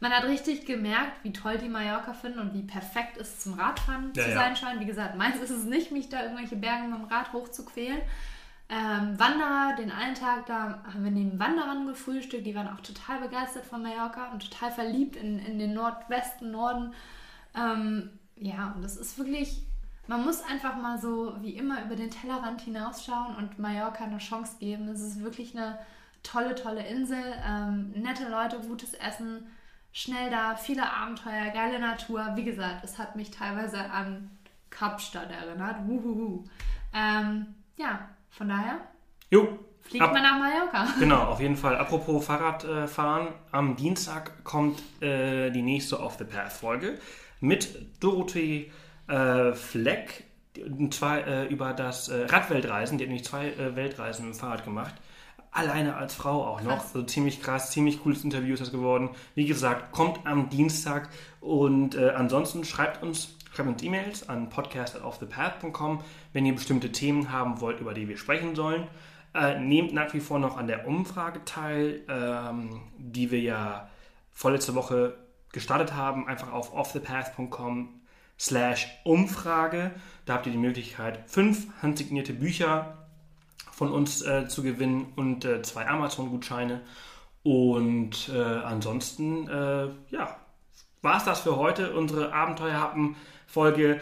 man 0.00 0.12
hat 0.12 0.24
richtig 0.24 0.66
gemerkt, 0.66 1.22
wie 1.22 1.32
toll 1.32 1.58
die 1.58 1.68
Mallorca 1.68 2.12
finden 2.12 2.38
und 2.40 2.54
wie 2.54 2.62
perfekt 2.62 3.16
es 3.16 3.40
zum 3.40 3.54
Radfahren 3.54 4.12
Ja, 4.14 4.24
zu 4.24 4.30
ja. 4.30 4.34
sein 4.34 4.56
scheint. 4.56 4.80
Wie 4.80 4.86
gesagt, 4.86 5.16
meins 5.16 5.36
ist 5.36 5.50
es 5.50 5.64
nicht, 5.64 5.92
mich 5.92 6.08
da 6.08 6.22
irgendwelche 6.22 6.56
Berge 6.56 6.88
mit 6.88 6.98
dem 6.98 7.04
Rad 7.06 7.32
hochzuquälen. 7.32 8.00
Ähm, 8.68 9.18
Wanderer, 9.18 9.76
den 9.76 9.90
einen 9.92 10.14
Tag, 10.14 10.46
da 10.46 10.82
haben 10.92 11.04
wir 11.04 11.10
neben 11.10 11.38
Wanderern 11.38 11.86
gefrühstückt, 11.86 12.46
die 12.46 12.54
waren 12.54 12.68
auch 12.68 12.80
total 12.80 13.20
begeistert 13.20 13.66
von 13.66 13.82
Mallorca 13.82 14.32
und 14.32 14.50
total 14.50 14.72
verliebt 14.72 15.16
in, 15.16 15.38
in 15.38 15.58
den 15.58 15.74
Nordwesten, 15.74 16.50
Norden. 16.50 16.94
Ähm, 17.54 18.10
ja, 18.36 18.72
und 18.74 18.82
das 18.82 18.96
ist 18.96 19.18
wirklich, 19.18 19.62
man 20.06 20.24
muss 20.24 20.42
einfach 20.42 20.76
mal 20.76 20.98
so 20.98 21.36
wie 21.40 21.56
immer 21.56 21.84
über 21.84 21.94
den 21.94 22.10
Tellerrand 22.10 22.62
hinausschauen 22.62 23.36
und 23.36 23.58
Mallorca 23.58 24.04
eine 24.04 24.18
Chance 24.18 24.56
geben. 24.58 24.88
Es 24.88 25.02
ist 25.02 25.22
wirklich 25.22 25.56
eine 25.56 25.78
tolle, 26.22 26.54
tolle 26.54 26.86
Insel, 26.86 27.22
ähm, 27.46 27.90
nette 27.90 28.28
Leute, 28.28 28.58
gutes 28.60 28.94
Essen, 28.94 29.46
schnell 29.94 30.28
da, 30.28 30.56
viele 30.56 30.92
Abenteuer, 30.92 31.50
geile 31.54 31.78
Natur. 31.78 32.32
Wie 32.34 32.44
gesagt, 32.44 32.84
es 32.84 32.98
hat 32.98 33.16
mich 33.16 33.30
teilweise 33.30 33.78
an 33.90 34.28
Kapstadt 34.68 35.30
erinnert. 35.30 35.76
Wuhuhu. 35.86 36.44
Ähm, 36.92 37.46
ja, 37.76 38.08
von 38.28 38.48
daher 38.48 38.80
Jo, 39.30 39.58
fliegt 39.82 40.04
Ab- 40.04 40.12
man 40.12 40.22
nach 40.22 40.38
Mallorca. 40.38 40.86
genau, 40.98 41.22
auf 41.22 41.40
jeden 41.40 41.56
Fall. 41.56 41.76
Apropos 41.76 42.26
Fahrradfahren, 42.26 43.28
am 43.52 43.76
Dienstag 43.76 44.44
kommt 44.44 44.82
äh, 45.00 45.50
die 45.50 45.62
nächste 45.62 46.00
Off 46.00 46.16
the 46.18 46.24
Path 46.24 46.52
Folge 46.52 46.98
mit 47.40 48.02
Dorothee 48.02 48.72
äh, 49.06 49.52
Fleck, 49.52 50.24
und 50.56 50.92
zwar 50.94 51.26
äh, 51.26 51.46
über 51.46 51.72
das 51.72 52.08
äh, 52.08 52.26
Radweltreisen. 52.26 52.98
Die 52.98 53.04
hat 53.04 53.08
nämlich 53.08 53.24
zwei 53.26 53.48
äh, 53.48 53.74
Weltreisen 53.76 54.26
mit 54.26 54.34
dem 54.34 54.38
Fahrrad 54.40 54.64
gemacht. 54.64 54.94
Alleine 55.54 55.94
als 55.94 56.16
Frau 56.16 56.44
auch 56.44 56.62
noch. 56.62 56.78
Krass. 56.78 56.96
Also 56.96 57.06
ziemlich 57.06 57.40
krass, 57.40 57.70
ziemlich 57.70 58.02
cooles 58.02 58.24
Interview 58.24 58.54
ist 58.54 58.60
das 58.60 58.72
geworden. 58.72 59.10
Wie 59.36 59.46
gesagt, 59.46 59.92
kommt 59.92 60.26
am 60.26 60.50
Dienstag 60.50 61.08
und 61.40 61.94
äh, 61.94 62.10
ansonsten 62.10 62.64
schreibt 62.64 63.04
uns, 63.04 63.36
schreibt 63.54 63.68
uns 63.68 63.80
E-Mails 63.84 64.28
an 64.28 64.48
podcast.offthepath.com, 64.48 66.00
wenn 66.32 66.44
ihr 66.44 66.56
bestimmte 66.56 66.90
Themen 66.90 67.30
haben 67.30 67.60
wollt, 67.60 67.78
über 67.78 67.94
die 67.94 68.08
wir 68.08 68.16
sprechen 68.16 68.56
sollen. 68.56 68.88
Äh, 69.32 69.60
nehmt 69.60 69.94
nach 69.94 70.12
wie 70.12 70.18
vor 70.18 70.40
noch 70.40 70.56
an 70.56 70.66
der 70.66 70.88
Umfrage 70.88 71.44
teil, 71.44 72.02
ähm, 72.08 72.80
die 72.98 73.30
wir 73.30 73.40
ja 73.40 73.88
vorletzte 74.32 74.74
Woche 74.74 75.16
gestartet 75.52 75.94
haben. 75.94 76.26
Einfach 76.26 76.52
auf 76.52 76.74
offthepath.com 76.74 78.00
slash 78.40 78.88
Umfrage. 79.04 79.92
Da 80.26 80.34
habt 80.34 80.46
ihr 80.46 80.52
die 80.52 80.58
Möglichkeit, 80.58 81.20
fünf 81.30 81.68
handsignierte 81.80 82.32
Bücher 82.32 83.03
von 83.74 83.90
uns 83.92 84.22
äh, 84.22 84.46
zu 84.46 84.62
gewinnen 84.62 85.12
und 85.16 85.44
äh, 85.44 85.62
zwei 85.62 85.86
Amazon-Gutscheine. 85.88 86.80
Und 87.42 88.30
äh, 88.32 88.40
ansonsten, 88.40 89.48
äh, 89.48 89.88
ja, 90.10 90.36
war 91.02 91.16
es 91.16 91.24
das 91.24 91.40
für 91.40 91.56
heute. 91.56 91.94
Unsere 91.94 92.32
Abenteuerhappen-Folge 92.32 94.00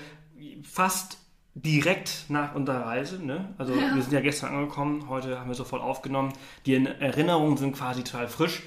fast 0.62 1.18
direkt 1.54 2.26
nach 2.28 2.54
unserer 2.54 2.86
Reise. 2.86 3.24
Ne? 3.24 3.54
Also 3.58 3.74
wir 3.74 4.02
sind 4.02 4.12
ja 4.12 4.20
gestern 4.20 4.54
angekommen, 4.54 5.08
heute 5.08 5.40
haben 5.40 5.48
wir 5.48 5.54
sofort 5.54 5.82
aufgenommen. 5.82 6.32
Die 6.66 6.74
Erinnerungen 6.74 7.56
sind 7.56 7.76
quasi 7.76 8.04
total 8.04 8.28
frisch. 8.28 8.62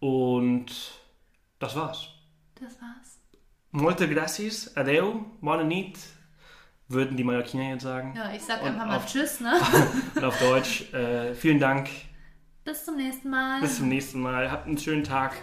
Und 0.00 0.66
das 1.58 1.76
war's. 1.76 2.08
Das 2.60 2.74
war's. 2.80 3.18
Molte 3.70 4.06
gracias, 4.08 4.76
adeu, 4.76 5.14
buona 5.40 5.64
nit, 5.64 5.98
würden 6.92 7.16
die 7.16 7.24
Mallorquiner 7.24 7.70
jetzt 7.70 7.82
sagen. 7.82 8.14
Ja, 8.16 8.32
ich 8.34 8.42
sag 8.42 8.62
Und 8.62 8.68
einfach 8.68 8.86
mal 8.86 8.96
auf- 8.96 9.06
Tschüss, 9.06 9.40
ne? 9.40 9.52
Und 10.14 10.24
auf 10.24 10.38
Deutsch, 10.38 10.92
äh, 10.92 11.34
vielen 11.34 11.58
Dank, 11.58 11.88
Bis 12.64 12.84
zum 12.84 12.96
nächsten 12.96 13.28
Mal. 13.30 13.60
bis 13.60 13.76
zum 13.78 13.88
nächsten 13.88 14.20
Mal, 14.20 14.50
habt 14.50 14.66
einen 14.66 14.78
schönen 14.78 15.02
Tag 15.04 15.34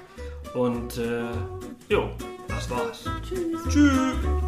und 0.53 0.97
äh, 0.97 1.23
jo, 1.89 2.09
das 2.47 2.69
war's. 2.69 3.03
Tschüss. 3.27 3.61
Tschüss. 3.69 4.38